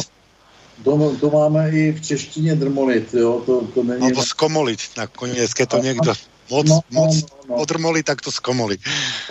To, 0.84 1.16
to 1.20 1.30
máme 1.30 1.70
i 1.70 1.92
v 1.92 2.00
češtině 2.00 2.54
drmolit, 2.54 3.14
jo, 3.14 3.42
to, 3.46 3.60
to 3.74 3.82
není... 3.82 4.08
Nebo 4.08 4.22
skomolit 4.22 4.80
nakonec, 4.96 5.54
keď 5.54 5.68
to 5.68 5.78
někdo 5.78 6.14
moc, 6.52 6.66
no, 6.68 6.80
moc 6.90 7.12
no, 7.20 7.28
no. 7.48 7.54
odrmoli, 7.64 8.02
tak 8.02 8.20
to 8.20 8.32
skomoli. 8.32 8.76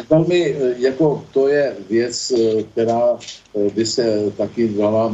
Velmi, 0.10 0.56
eh, 0.56 0.76
jako 0.78 1.26
to 1.34 1.48
je 1.48 1.76
věc, 1.90 2.32
eh, 2.32 2.64
která 2.64 3.18
eh, 3.18 3.70
by 3.70 3.86
se 3.86 4.32
taky 4.38 4.68
dala 4.74 5.14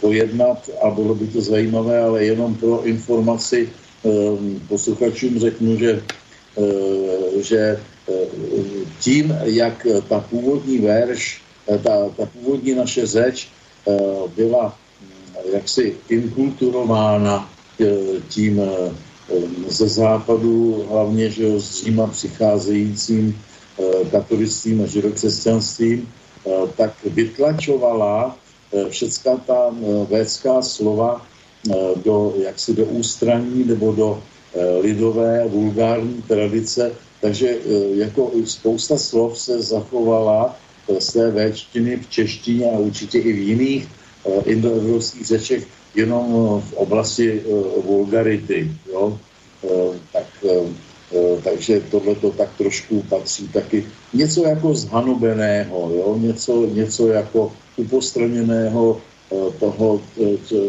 pojednat 0.00 0.70
a 0.82 0.90
bylo 0.90 1.14
by 1.14 1.26
to 1.26 1.40
zajímavé, 1.40 2.02
ale 2.02 2.24
jenom 2.24 2.54
pro 2.54 2.84
informaci 2.84 3.68
posluchačům 4.68 5.40
řeknu, 5.40 5.78
že, 5.80 6.02
že 7.40 7.80
tím, 9.00 9.32
jak 9.44 9.86
ta 10.08 10.20
původní 10.20 10.78
verš, 10.78 11.40
ta, 11.64 12.08
ta 12.16 12.26
původní 12.26 12.74
naše 12.74 13.06
řeč 13.06 13.48
byla 14.36 14.76
hm, 15.00 15.08
jaksi 15.52 15.96
inkulturována 16.08 17.48
tím 18.28 18.60
Ehm, 18.60 18.96
ze 19.68 19.88
západu, 19.88 20.84
hlavně 20.90 21.30
že 21.30 21.42
jo, 21.42 21.60
z 21.60 21.84
Říma 21.84 22.06
přicházejícím 22.06 23.38
eh, 23.78 23.82
katolictvím 24.10 24.82
a 24.82 24.86
židokřesťanstvím, 24.86 26.08
eh, 26.46 26.50
tak 26.76 26.92
vytlačovala 27.04 28.36
eh, 28.72 28.90
všecká 28.90 29.36
ta 29.36 29.74
védská 30.10 30.62
slova 30.62 31.26
do, 32.04 32.34
jaksi 32.44 32.76
do 32.76 32.84
ústraní 32.84 33.64
nebo 33.64 33.92
do 33.92 34.22
lidové 34.80 35.48
vulgární 35.48 36.22
tradice, 36.28 36.92
takže 37.20 37.58
jako 37.94 38.30
spousta 38.44 38.98
slov 38.98 39.38
se 39.38 39.62
zachovala 39.62 40.56
z 40.98 41.06
té 41.12 41.30
véčtiny 41.30 41.96
v 41.96 42.10
češtině 42.10 42.70
a 42.70 42.78
určitě 42.78 43.18
i 43.18 43.32
v 43.32 43.38
jiných 43.48 43.88
indoevropských 44.44 45.26
řečech 45.26 45.66
jenom 45.94 46.26
eh, 46.26 46.60
v 46.60 46.72
oblasti 46.72 47.40
uh, 47.40 47.84
vulgarity. 47.84 48.70
Jo? 48.92 49.18
Uh, 49.62 49.96
tak, 50.12 50.26
takže 51.44 51.80
tohle 51.90 52.14
to 52.14 52.30
tak 52.30 52.48
trošku 52.58 53.02
patří 53.02 53.48
taky 53.48 53.86
něco 54.12 54.44
jako 54.44 54.74
zhanobeného, 54.74 55.90
jo? 55.94 56.18
Něco, 56.18 56.66
něco 56.66 57.08
jako 57.08 57.52
upostraněného 57.76 59.00
toho, 59.60 60.00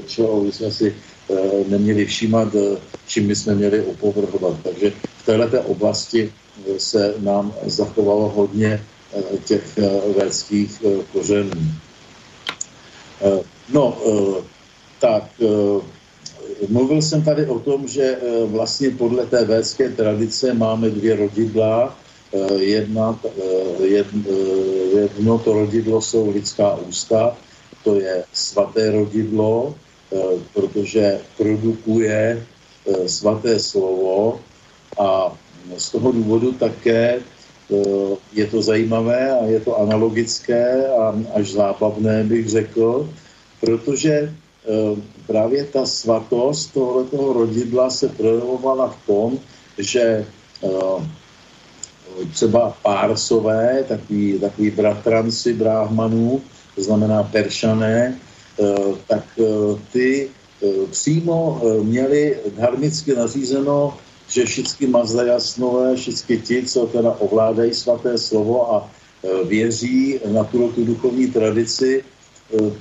čeho 0.05 0.45
jsme 0.45 0.71
si 0.71 0.95
neměli 1.67 2.05
všímat, 2.05 2.55
čím 3.07 3.27
my 3.27 3.35
jsme 3.35 3.55
měli 3.55 3.81
opovrhovat. 3.81 4.57
Takže 4.63 4.91
v 5.17 5.25
této 5.25 5.61
oblasti 5.61 6.31
se 6.77 7.13
nám 7.19 7.53
zachovalo 7.65 8.29
hodně 8.29 8.83
těch 9.45 9.63
védských 10.17 10.83
kořenů. 11.13 11.61
No, 13.69 13.97
tak 15.05 15.29
eh, 15.37 16.65
mluvil 16.69 17.01
jsem 17.01 17.21
tady 17.21 17.45
o 17.45 17.59
tom, 17.61 17.85
že 17.85 18.17
eh, 18.17 18.45
vlastně 18.49 18.89
podle 18.97 19.25
té 19.29 19.45
védské 19.45 19.89
tradice 19.93 20.53
máme 20.53 20.89
dvě 20.89 21.15
rodidla. 21.29 21.93
Eh, 22.33 22.63
jedna, 22.63 23.13
jedno 24.97 25.39
to 25.39 25.53
rodidlo 25.53 26.01
jsou 26.01 26.33
lidská 26.33 26.75
ústa, 26.89 27.37
to 27.83 28.01
je 28.01 28.23
svaté 28.33 28.91
rodidlo, 28.91 29.75
protože 30.53 31.19
produkuje 31.37 32.45
svaté 33.05 33.59
slovo 33.59 34.39
a 34.97 35.37
z 35.77 35.85
toho 35.91 36.11
důvodu 36.11 36.51
také 36.51 37.21
je 38.33 38.45
to 38.45 38.61
zajímavé 38.61 39.31
a 39.31 39.45
je 39.45 39.59
to 39.59 39.77
analogické 39.77 40.87
a 40.87 41.13
až 41.33 41.51
zábavné, 41.51 42.23
bych 42.23 42.49
řekl, 42.49 43.09
protože 43.61 44.33
právě 45.27 45.63
ta 45.63 45.85
svatost 45.85 46.73
tohoto 46.73 47.33
rodidla 47.33 47.89
se 47.89 48.09
projevovala 48.09 48.87
v 48.87 48.97
tom, 49.07 49.39
že 49.77 50.25
ehm, 50.63 51.11
třeba 52.33 52.77
pársové, 52.83 53.83
takový, 53.87 54.39
takový 54.39 54.71
bratranci 54.71 55.53
bráhmanů, 55.53 56.41
to 56.75 56.83
znamená 56.83 57.23
peršané, 57.23 58.17
ehm, 58.59 58.95
tak 59.07 59.23
ty 59.91 60.29
přímo 60.91 61.61
měli 61.83 62.37
dharmicky 62.57 63.15
nařízeno, 63.15 63.97
že 64.27 64.45
všichni 64.45 64.87
mazajasnové, 64.87 65.95
všichni 65.95 66.37
ti, 66.37 66.65
co 66.65 66.85
teda 66.85 67.11
ovládají 67.19 67.73
svaté 67.73 68.17
slovo 68.17 68.73
a 68.73 68.89
věří 69.45 70.19
na 70.27 70.43
tu 70.43 70.71
duchovní 70.77 71.27
tradici, 71.27 72.03
Eh, 72.03 72.14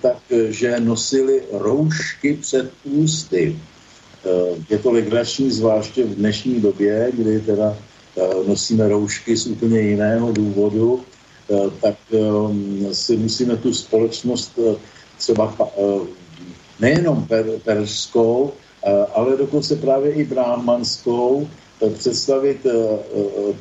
takže 0.01 0.81
nosili 0.81 1.43
roušky 1.53 2.39
před 2.41 2.71
ústy. 2.85 3.57
Eh, 4.25 4.65
je 4.71 4.79
to 4.79 4.91
legrační, 4.91 5.51
zvláště 5.51 6.05
v 6.05 6.15
dnešní 6.15 6.61
době, 6.61 7.13
kdy 7.13 7.41
teda 7.41 7.77
eh, 8.17 8.49
nosíme 8.49 8.89
roušky 8.89 9.37
z 9.37 9.47
úplně 9.47 9.81
jiného 9.81 10.33
důvodu, 10.33 11.05
tak 11.81 11.95
si 12.93 13.17
musíme 13.17 13.57
tu 13.57 13.75
společnost 13.75 14.59
třeba 15.19 15.55
nejenom 16.81 17.25
per, 17.29 17.47
perskou, 17.65 18.53
ale 19.15 19.37
dokonce 19.37 19.77
právě 19.77 20.13
i 20.13 20.25
bráhmanskou 20.25 21.49
představit 21.95 22.67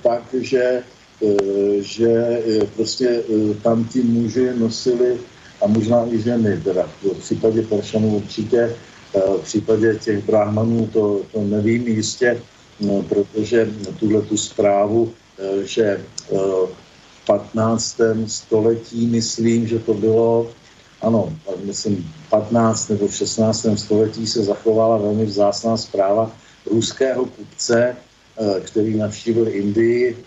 tak, 0.01 0.23
že, 0.39 0.83
že 1.79 2.41
prostě 2.75 3.23
tam 3.61 3.85
ti 3.85 4.01
muži 4.01 4.49
nosili 4.55 5.19
a 5.63 5.67
možná 5.67 6.05
i 6.11 6.21
ženy, 6.21 6.57
teda 6.63 6.89
v 7.01 7.19
případě 7.19 7.61
Peršanů 7.61 8.15
určitě, 8.15 8.75
v 9.13 9.43
případě 9.43 9.95
těch 9.95 10.25
brahmanů 10.25 10.87
to, 10.93 11.21
to 11.31 11.41
nevím 11.41 11.87
jistě, 11.87 12.41
no, 12.79 13.03
protože 13.03 13.69
tuhle 13.99 14.21
tu 14.21 14.37
zprávu, 14.37 15.13
že 15.63 16.01
v 17.21 17.25
15. 17.25 17.97
století, 18.27 19.07
myslím, 19.07 19.67
že 19.67 19.79
to 19.79 19.93
bylo, 19.93 20.51
ano, 21.01 21.33
myslím, 21.63 22.11
15 22.29 22.89
nebo 22.89 23.07
v 23.07 23.15
16. 23.15 23.67
století 23.75 24.27
se 24.27 24.43
zachovala 24.43 24.97
velmi 24.97 25.25
vzácná 25.25 25.77
zpráva 25.77 26.31
ruského 26.71 27.25
kupce, 27.25 27.95
který 28.61 28.97
navštívil 28.97 29.47
Indii 29.47 30.17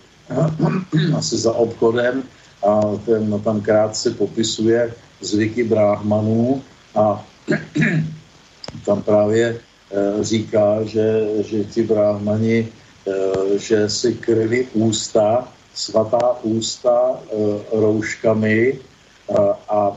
asi 1.17 1.37
za 1.37 1.53
obchodem 1.53 2.23
a 2.67 2.81
ten 3.07 3.31
no, 3.31 3.39
tam 3.39 3.61
krátce 3.61 4.11
popisuje 4.11 4.95
zvyky 5.21 5.65
bráhmanů 5.65 6.63
a 6.95 7.27
tam 8.87 9.03
právě 9.03 9.47
e, 9.47 10.25
říká, 10.25 10.85
že, 10.85 11.29
že 11.39 11.65
ti 11.65 11.83
bráhmani, 11.83 12.69
e, 12.69 13.59
že 13.59 13.89
si 13.89 14.15
kryli 14.15 14.67
ústa, 14.73 15.49
svatá 15.75 16.43
ústa 16.43 16.95
e, 17.15 17.37
rouškami 17.73 18.79
a, 19.27 19.43
a 19.69 19.97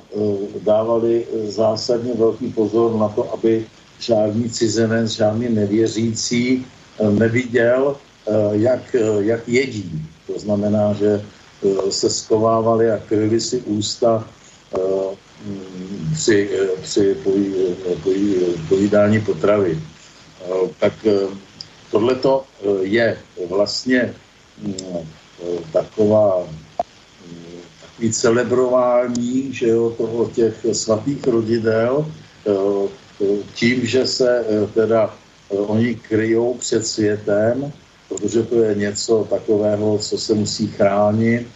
dávali 0.61 1.25
zásadně 1.47 2.13
velký 2.13 2.49
pozor 2.49 2.97
na 2.97 3.09
to, 3.09 3.33
aby 3.33 3.65
žádný 3.99 4.49
cizinec, 4.49 5.11
žádný 5.11 5.49
nevěřící 5.49 6.65
neviděl, 7.09 7.95
jak, 8.51 8.95
jak 9.19 9.47
jedí. 9.47 10.01
To 10.27 10.39
znamená, 10.39 10.93
že 10.93 11.21
se 11.89 12.09
skovávali 12.09 12.91
a 12.91 12.97
kryli 12.97 13.41
si 13.41 13.61
ústa 13.61 14.25
při, 16.13 16.49
při 16.81 17.17
pojídání 18.69 19.21
potravy. 19.21 19.79
Tak 20.79 20.93
tohleto 21.91 22.43
je 22.81 23.17
vlastně 23.49 24.13
taková 25.73 26.47
takový 27.99 28.13
celebrování 28.13 29.53
že 29.53 29.67
jo, 29.67 29.89
toho 29.89 30.29
těch 30.29 30.65
svatých 30.71 31.27
rodidel 31.27 32.11
tím, 33.53 33.85
že 33.85 34.07
se 34.07 34.45
teda 34.73 35.15
oni 35.49 35.95
kryjou 35.95 36.53
před 36.53 36.87
světem, 36.87 37.71
protože 38.09 38.43
to 38.43 38.55
je 38.63 38.75
něco 38.75 39.27
takového, 39.29 39.97
co 39.97 40.17
se 40.17 40.33
musí 40.33 40.67
chránit, 40.67 41.47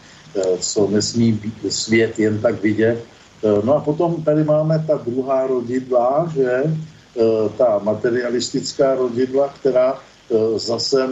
co 0.59 0.87
nesmí 0.87 1.31
být 1.31 1.73
svět 1.73 2.19
jen 2.19 2.41
tak 2.41 2.61
vidět, 2.61 3.03
Eh, 3.43 3.61
no 3.63 3.75
a 3.75 3.79
potom 3.79 4.23
tady 4.23 4.43
máme 4.43 4.83
ta 4.87 4.97
druhá 4.97 5.47
rodidla, 5.47 6.31
že 6.35 6.51
eh, 6.63 7.49
ta 7.57 7.79
materialistická 7.83 8.95
rodidla, 8.95 9.47
která 9.59 9.99
eh, 9.99 10.59
zase 10.59 11.09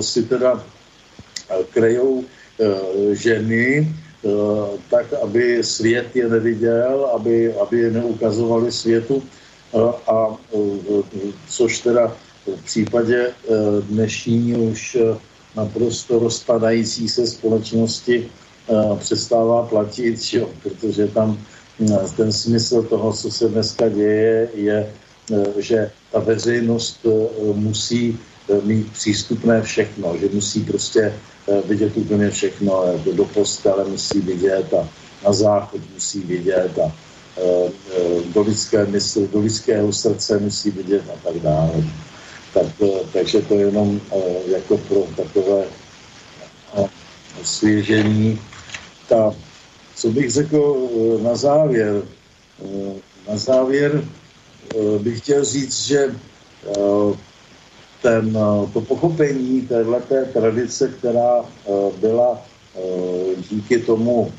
si 0.00 0.22
teda 0.22 0.62
krejou 1.70 2.24
ženy, 3.12 3.88
tak, 4.90 5.12
aby 5.24 5.64
svět 5.64 6.16
je 6.16 6.28
neviděl, 6.28 7.10
aby, 7.16 7.54
aby 7.54 7.78
je 7.78 7.90
neukazovali 7.90 8.72
světu. 8.72 9.22
A 10.06 10.36
což 11.48 11.78
teda 11.78 12.12
v 12.46 12.64
případě 12.64 13.32
dnešní 13.80 14.56
už 14.56 14.96
naprosto 15.56 16.18
rozpadající 16.18 17.08
se 17.08 17.26
společnosti 17.26 18.28
přestává 18.98 19.62
platit, 19.62 20.18
jo, 20.32 20.48
protože 20.62 21.08
tam 21.08 21.38
No, 21.80 22.08
ten 22.16 22.32
smysl 22.32 22.82
toho, 22.82 23.12
co 23.12 23.30
se 23.30 23.48
dneska 23.48 23.88
děje, 23.88 24.48
je, 24.54 24.92
e, 25.32 25.62
že 25.62 25.90
ta 26.12 26.20
veřejnost 26.20 27.06
e, 27.06 27.08
musí 27.54 28.18
e, 28.48 28.66
mít 28.66 28.92
přístupné 28.92 29.62
všechno, 29.62 30.16
že 30.20 30.28
musí 30.32 30.60
prostě 30.60 31.14
vidět 31.64 31.96
úplně 31.96 32.30
všechno, 32.30 32.84
jako 32.92 33.12
do 33.12 33.24
postele 33.24 33.84
musí 33.84 34.20
vidět 34.20 34.74
a 34.74 34.88
na 35.24 35.32
záchod 35.32 35.80
musí 35.94 36.20
vidět 36.20 36.78
a 36.78 36.92
do 38.34 38.42
lidské 38.42 38.86
mysli, 38.86 39.28
do 39.32 39.40
lidského 39.40 39.92
srdce 39.92 40.38
musí 40.38 40.70
vidět 40.70 41.02
a 41.14 41.28
tak 41.28 41.42
dále. 41.42 41.84
Tak, 42.54 42.66
takže 43.12 43.42
to 43.42 43.54
je 43.54 43.60
jenom 43.60 44.00
jako 44.46 44.78
pro 44.78 45.06
takové 45.16 45.64
osvěžení. 47.42 48.38
Ta 49.10 49.34
co 49.96 50.08
bych 50.08 50.30
řekl 50.30 50.76
eh, 51.18 51.22
na 51.22 51.36
závěr? 51.36 52.02
Eh, 52.64 52.94
na 53.28 53.36
závěr 53.36 54.04
eh, 54.04 54.98
bych 54.98 55.20
chtěl 55.20 55.44
říct, 55.44 55.86
že 55.86 56.14
ten, 58.02 58.38
to 58.72 58.80
pochopení 58.80 59.62
téhleté 59.62 60.24
tradice, 60.24 60.88
která 60.88 61.44
byla 62.00 62.42
díky 63.50 63.78
tomu, 63.78 64.32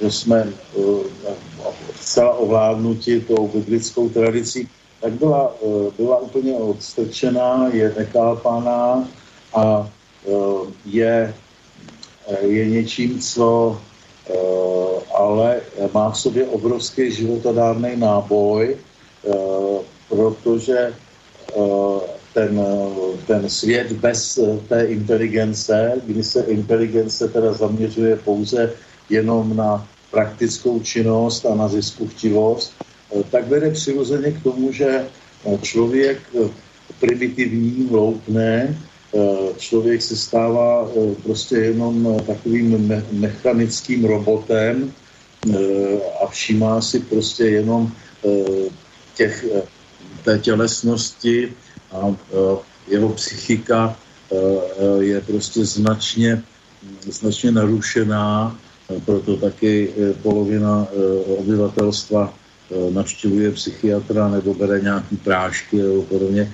že 0.00 0.10
jsme 0.10 0.48
zcela 2.00 2.34
ovládnuti 2.34 3.20
tou 3.20 3.48
biblickou 3.48 4.08
tradicí, 4.08 4.68
tak 5.00 5.12
byla, 5.12 5.54
byla 5.96 6.18
úplně 6.18 6.54
odstrčená, 6.54 7.68
je 7.72 7.94
nekápaná 7.98 9.08
a 9.54 9.90
je, 10.86 11.34
je 12.40 12.66
něčím, 12.68 13.20
co 13.20 13.78
Eh, 14.24 15.00
ale 15.14 15.60
má 15.92 16.10
v 16.10 16.18
sobě 16.18 16.46
obrovský 16.46 17.12
životodárný 17.12 17.96
náboj, 17.96 18.76
eh, 18.76 19.30
protože 20.08 20.78
eh, 20.88 22.00
ten, 22.34 22.60
ten 23.26 23.48
svět 23.48 23.92
bez 23.92 24.40
té 24.68 24.84
inteligence, 24.84 26.00
kdy 26.06 26.24
se 26.24 26.40
inteligence 26.40 27.28
teda 27.28 27.52
zaměřuje 27.52 28.16
pouze 28.16 28.72
jenom 29.10 29.56
na 29.56 29.88
praktickou 30.10 30.80
činnost 30.80 31.46
a 31.46 31.54
na 31.54 31.68
ziskuchtivost, 31.68 32.72
tak 33.30 33.48
vede 33.48 33.70
přirozeně 33.70 34.32
k 34.32 34.42
tomu, 34.42 34.72
že 34.72 35.06
člověk 35.62 36.18
primitivní, 37.00 37.88
hloupne, 37.90 38.74
Eh, 38.74 38.93
člověk 39.56 40.02
se 40.02 40.16
stává 40.16 40.88
eh, 40.88 41.14
prostě 41.22 41.56
jenom 41.56 42.06
eh, 42.06 42.22
takovým 42.22 42.92
mechanickým 43.12 44.04
robotem 44.04 44.92
a 46.24 46.26
všímá 46.26 46.80
si 46.80 47.00
prostě 47.00 47.44
jenom 47.44 47.92
těch, 49.14 49.44
té 50.24 50.38
tělesnosti 50.38 51.52
a 51.92 52.16
jeho 52.88 53.08
psychika 53.08 53.96
je 55.00 55.20
prostě 55.20 55.64
značně, 55.64 56.42
značně 57.04 57.52
narušená, 57.52 58.58
proto 59.04 59.36
taky 59.36 59.92
polovina 60.22 60.88
obyvatelstva 61.36 62.34
navštěvuje 62.90 63.50
psychiatra 63.50 64.28
nebo 64.28 64.54
bere 64.54 64.80
nějaký 64.80 65.16
prášky 65.16 65.76
nebo 65.76 66.02
podobně. 66.02 66.52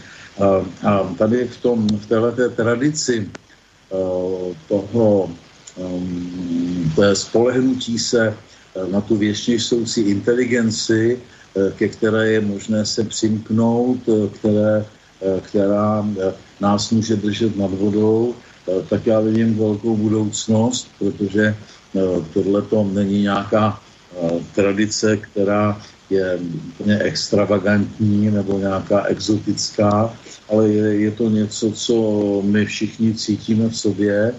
A, 0.85 1.15
tady 1.19 1.49
v, 1.49 1.57
tom, 1.57 1.89
v 1.89 2.07
této 2.07 2.51
tradici 2.51 3.31
uh, 3.91 4.55
toho 4.69 5.31
té 6.97 7.17
spolehnutí 7.17 7.99
se 7.99 8.35
na 8.91 9.01
tu 9.01 9.17
věčně 9.17 9.61
soucí 9.61 10.01
inteligenci, 10.01 11.21
ke 11.77 11.89
které 11.89 12.33
je 12.33 12.41
možné 12.41 12.87
se 12.87 13.05
přimknout, 13.05 13.99
které, 14.35 14.85
která 15.41 16.07
nás 16.61 16.91
může 16.91 17.17
držet 17.17 17.57
nad 17.57 17.71
vodou, 17.71 18.35
tak 18.89 19.07
já 19.07 19.21
vidím 19.21 19.59
velkou 19.59 19.97
budoucnost, 19.97 20.89
protože 20.99 21.57
tohle 22.35 22.63
to 22.63 22.85
není 22.85 23.23
nějaká 23.23 23.81
tradice, 24.55 25.17
která 25.17 25.83
je 26.11 26.39
úplně 26.75 26.99
extravagantní 26.99 28.31
nebo 28.31 28.59
nějaká 28.59 29.05
exotická, 29.05 30.17
ale 30.49 30.69
je, 30.69 30.95
je 30.95 31.11
to 31.11 31.29
něco, 31.29 31.73
co 31.73 31.95
my 32.45 32.67
všichni 32.67 33.15
cítíme 33.15 33.69
v 33.69 33.77
sobě 33.77 34.35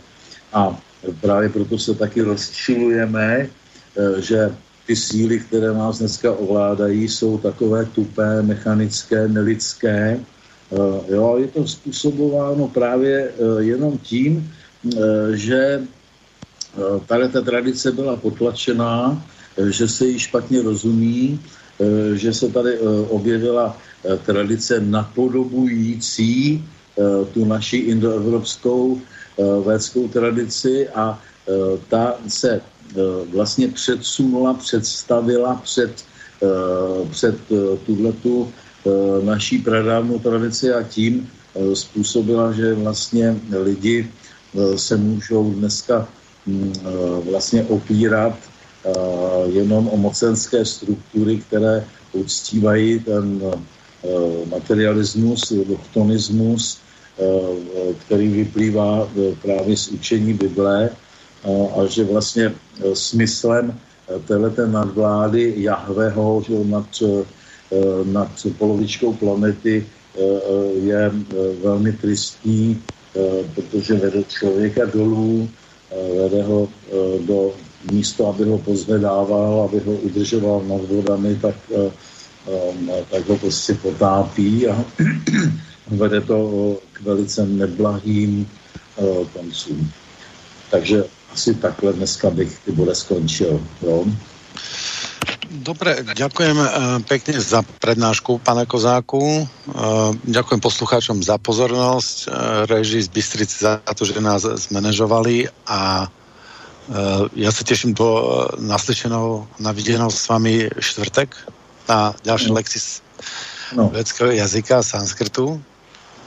a 0.53 0.79
právě 1.21 1.49
proto 1.49 1.79
se 1.79 1.95
taky 1.95 2.21
rozčilujeme, 2.21 3.47
eh, 3.47 4.21
že 4.21 4.55
ty 4.87 4.95
síly, 4.95 5.39
které 5.39 5.73
nás 5.73 5.99
dneska 5.99 6.31
ovládají, 6.31 7.07
jsou 7.07 7.37
takové 7.37 7.85
tupé, 7.85 8.41
mechanické, 8.41 9.27
nelidské. 9.27 10.19
Eh, 10.19 11.13
jo, 11.13 11.37
je 11.37 11.47
to 11.47 11.67
způsobováno 11.67 12.67
právě 12.67 13.31
eh, 13.31 13.63
jenom 13.63 13.97
tím, 13.97 14.51
že 15.33 15.81
tady 17.05 17.29
ta 17.29 17.41
tradice 17.41 17.91
byla 17.91 18.15
potlačená, 18.15 19.25
že 19.69 19.87
se 19.87 20.07
jí 20.07 20.19
špatně 20.19 20.61
rozumí, 20.61 21.39
že 22.13 22.33
se 22.33 22.49
tady 22.49 22.73
eh, 22.75 22.79
objevila 23.09 23.77
eh, 24.05 24.17
tradice 24.17 24.79
napodobující 24.79 26.63
tu 27.33 27.45
naši 27.45 27.77
indoevropskou 27.77 29.01
védskou 29.65 30.07
tradici 30.07 30.89
a 30.89 31.19
ta 31.87 32.15
se 32.27 32.61
vlastně 33.31 33.67
předsunula, 33.67 34.53
představila 34.53 35.55
před, 35.63 36.05
před 37.11 37.35
tuhletu 37.85 38.51
naší 39.23 39.57
pradávnou 39.57 40.19
tradici 40.19 40.73
a 40.73 40.83
tím 40.83 41.29
způsobila, 41.73 42.51
že 42.51 42.73
vlastně 42.73 43.39
lidi 43.63 44.11
se 44.75 44.97
můžou 44.97 45.51
dneska 45.51 46.07
mm, 46.45 46.73
vlastně 47.31 47.63
opírat 47.63 48.50
jenom 49.45 49.87
o 49.87 49.97
mocenské 49.97 50.65
struktury, 50.65 51.37
které 51.37 51.85
uctívají 52.13 52.99
ten 52.99 53.41
materialismus, 54.49 55.51
doktonismus, 55.51 56.79
který 58.05 58.27
vyplývá 58.27 59.09
právě 59.41 59.77
z 59.77 59.87
učení 59.87 60.33
Bible 60.33 60.89
a 61.77 61.85
že 61.85 62.03
vlastně 62.03 62.53
smyslem 62.93 63.79
této 64.27 64.67
nadvlády 64.67 65.53
Jahveho 65.57 66.43
nad, 66.63 67.03
nad 68.03 68.31
polovičkou 68.57 69.13
planety 69.13 69.85
je 70.83 71.11
velmi 71.63 71.93
tristní, 71.93 72.81
protože 73.55 73.93
vede 73.93 74.23
člověka 74.23 74.85
dolů, 74.85 75.49
vede 76.21 76.43
ho 76.43 76.67
do 77.25 77.53
místo, 77.91 78.27
aby 78.27 78.43
ho 78.45 78.57
pozvedával, 78.57 79.65
aby 79.65 79.79
ho 79.79 79.93
udržoval 80.05 80.63
nad 80.67 80.81
vodami, 80.85 81.35
tak, 81.35 81.55
tak 83.09 83.29
ho 83.29 83.37
prostě 83.37 83.73
potápí 83.73 84.67
a 84.67 84.85
vede 85.87 86.21
to 86.21 86.77
k 86.93 87.01
velice 87.01 87.45
neblahým 87.45 88.47
koncům. 89.33 89.91
Takže 90.71 91.03
asi 91.33 91.55
takhle 91.55 91.93
dneska 91.93 92.29
bych 92.29 92.59
ty 92.65 92.71
bude 92.71 92.95
skončil. 92.95 93.61
Jo? 93.81 94.05
Dobre, 95.51 95.99
ďakujem 96.15 96.57
pekne 97.11 97.35
za 97.43 97.59
prednášku, 97.59 98.39
pana 98.39 98.63
Kozáku. 98.63 99.43
Ďakujem 100.23 100.63
poslucháčom 100.63 101.19
za 101.19 101.35
pozornosť, 101.35 102.31
režii 102.71 103.03
z 103.03 103.11
Bystrici 103.11 103.55
za 103.59 103.83
to, 103.83 104.07
že 104.07 104.23
nás 104.23 104.47
zmanéžovali 104.47 105.51
a 105.67 106.07
ja 107.35 107.49
sa 107.53 107.63
teším 107.63 107.93
do 107.93 108.07
uh, 108.07 108.23
naslyšenou, 108.57 109.47
na 109.61 109.71
videnou 109.71 110.09
s 110.09 110.27
vami 110.27 110.67
štvrtek 110.79 111.35
na 111.87 112.15
ďalší 112.23 112.49
no. 112.49 112.55
lekcii 112.55 112.81
no. 113.75 113.89
vedského 113.89 114.31
jazyka 114.31 114.83
sanskrtu. 114.83 115.61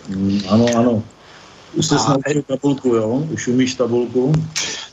Mm, 0.09 0.41
ano, 0.49 0.67
ano. 0.77 0.95
Už 1.75 1.87
jsi 1.87 1.95
naučil 1.95 2.43
tabulku, 2.43 2.95
jo? 2.95 3.09
Už 3.35 3.49
umíš 3.49 3.75
tabulku? 3.75 4.33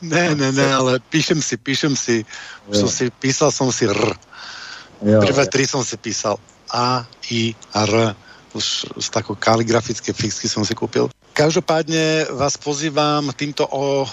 Ne, 0.02 0.34
ne, 0.34 0.52
ne, 0.52 0.74
ale 0.74 0.98
píšem 0.98 1.42
si, 1.42 1.56
píšem 1.56 1.96
si. 1.96 2.26
Už 2.66 2.76
som 2.76 2.88
si, 2.90 3.10
písal 3.22 3.54
som 3.54 3.70
si 3.72 3.86
R. 3.86 4.02
Jo, 5.02 5.20
Prvé 5.22 5.46
tri 5.46 5.66
som 5.66 5.86
si 5.86 5.94
písal 5.94 6.38
A, 6.74 7.06
I 7.30 7.54
a 7.74 7.86
R. 7.86 8.14
Už 8.52 8.86
z 8.98 9.08
takou 9.08 9.38
kaligrafické 9.38 10.12
fixky 10.12 10.50
som 10.50 10.66
si 10.66 10.74
kúpil. 10.74 11.08
Každopádne 11.32 12.28
vás 12.34 12.60
pozývam 12.60 13.32
týmto 13.32 13.64
o 13.64 14.04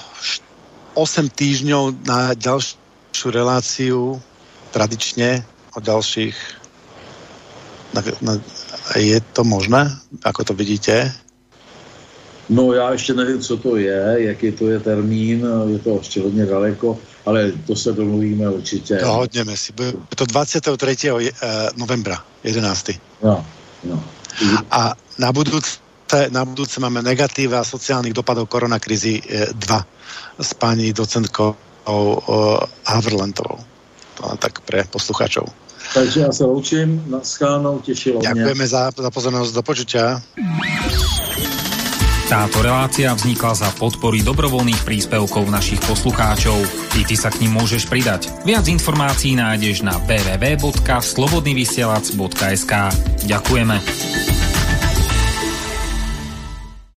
8 1.00 1.32
týždňov 1.32 2.04
na 2.04 2.36
ďalšiu 2.36 3.28
reláciu 3.32 4.20
tradične 4.76 5.48
o 5.72 5.80
ďalších 5.80 6.36
na, 7.96 8.02
na, 8.22 8.34
je 9.00 9.18
to 9.34 9.42
možné, 9.48 9.90
ako 10.22 10.44
to 10.44 10.54
vidíte? 10.54 11.16
No 12.50 12.74
já 12.74 12.92
ještě 12.92 13.14
nevím, 13.14 13.42
co 13.42 13.58
to 13.58 13.76
je, 13.78 14.16
jaký 14.18 14.52
to 14.52 14.68
je 14.68 14.80
termín, 14.80 15.48
je 15.68 15.80
to 15.80 15.98
ještě 15.98 16.22
hodně 16.22 16.46
daleko, 16.46 17.00
ale 17.26 17.52
to 17.68 17.76
se 17.76 17.94
domluvíme 17.94 18.50
určitě. 18.50 18.96
Dohodneme 19.02 19.58
si, 19.58 19.74
bude 19.74 19.94
to 20.16 20.26
23. 20.26 20.98
Eh, 21.10 21.70
novembra, 21.78 22.26
11. 22.44 22.90
No, 23.24 23.46
no. 23.84 24.04
A 24.72 24.96
na 25.18 25.30
budúce, 25.32 25.78
na 26.30 26.46
budúce 26.46 26.80
máme 26.80 27.02
negatíva 27.06 27.62
sociálnych 27.62 28.14
dopadov 28.14 28.50
koronakrizy 28.50 29.22
2 29.54 29.78
eh, 29.78 29.84
s 30.40 30.54
pani 30.54 30.94
docentkou 30.94 31.56
Haverlentovou. 32.86 33.60
To 34.20 34.38
tak 34.38 34.60
pre 34.64 34.84
posluchačov. 34.84 35.48
Takže 35.94 36.20
já 36.20 36.32
se 36.32 36.44
loučím, 36.44 37.04
naschánou, 37.08 37.80
těšilo 37.80 38.22
Ďakujeme 38.22 38.54
mě. 38.54 38.68
za, 38.68 38.92
za 38.98 39.12
pozornosť, 39.12 39.54
do 39.54 39.64
počutia. 39.64 40.22
Táto 42.30 42.62
relácia 42.62 43.10
vznikla 43.10 43.58
za 43.58 43.74
podpory 43.74 44.22
dobrovoľných 44.22 44.86
príspevkov 44.86 45.50
našich 45.50 45.82
poslucháčov. 45.82 46.62
I 46.94 47.02
ty 47.02 47.18
sa 47.18 47.34
k 47.34 47.42
ním 47.42 47.58
môžeš 47.58 47.90
pridať. 47.90 48.30
Viac 48.46 48.70
informácií 48.70 49.34
nájdeš 49.34 49.82
na 49.82 49.98
www.slobodnyvysielac.sk 50.06 52.74
Ďakujeme. 53.26 54.39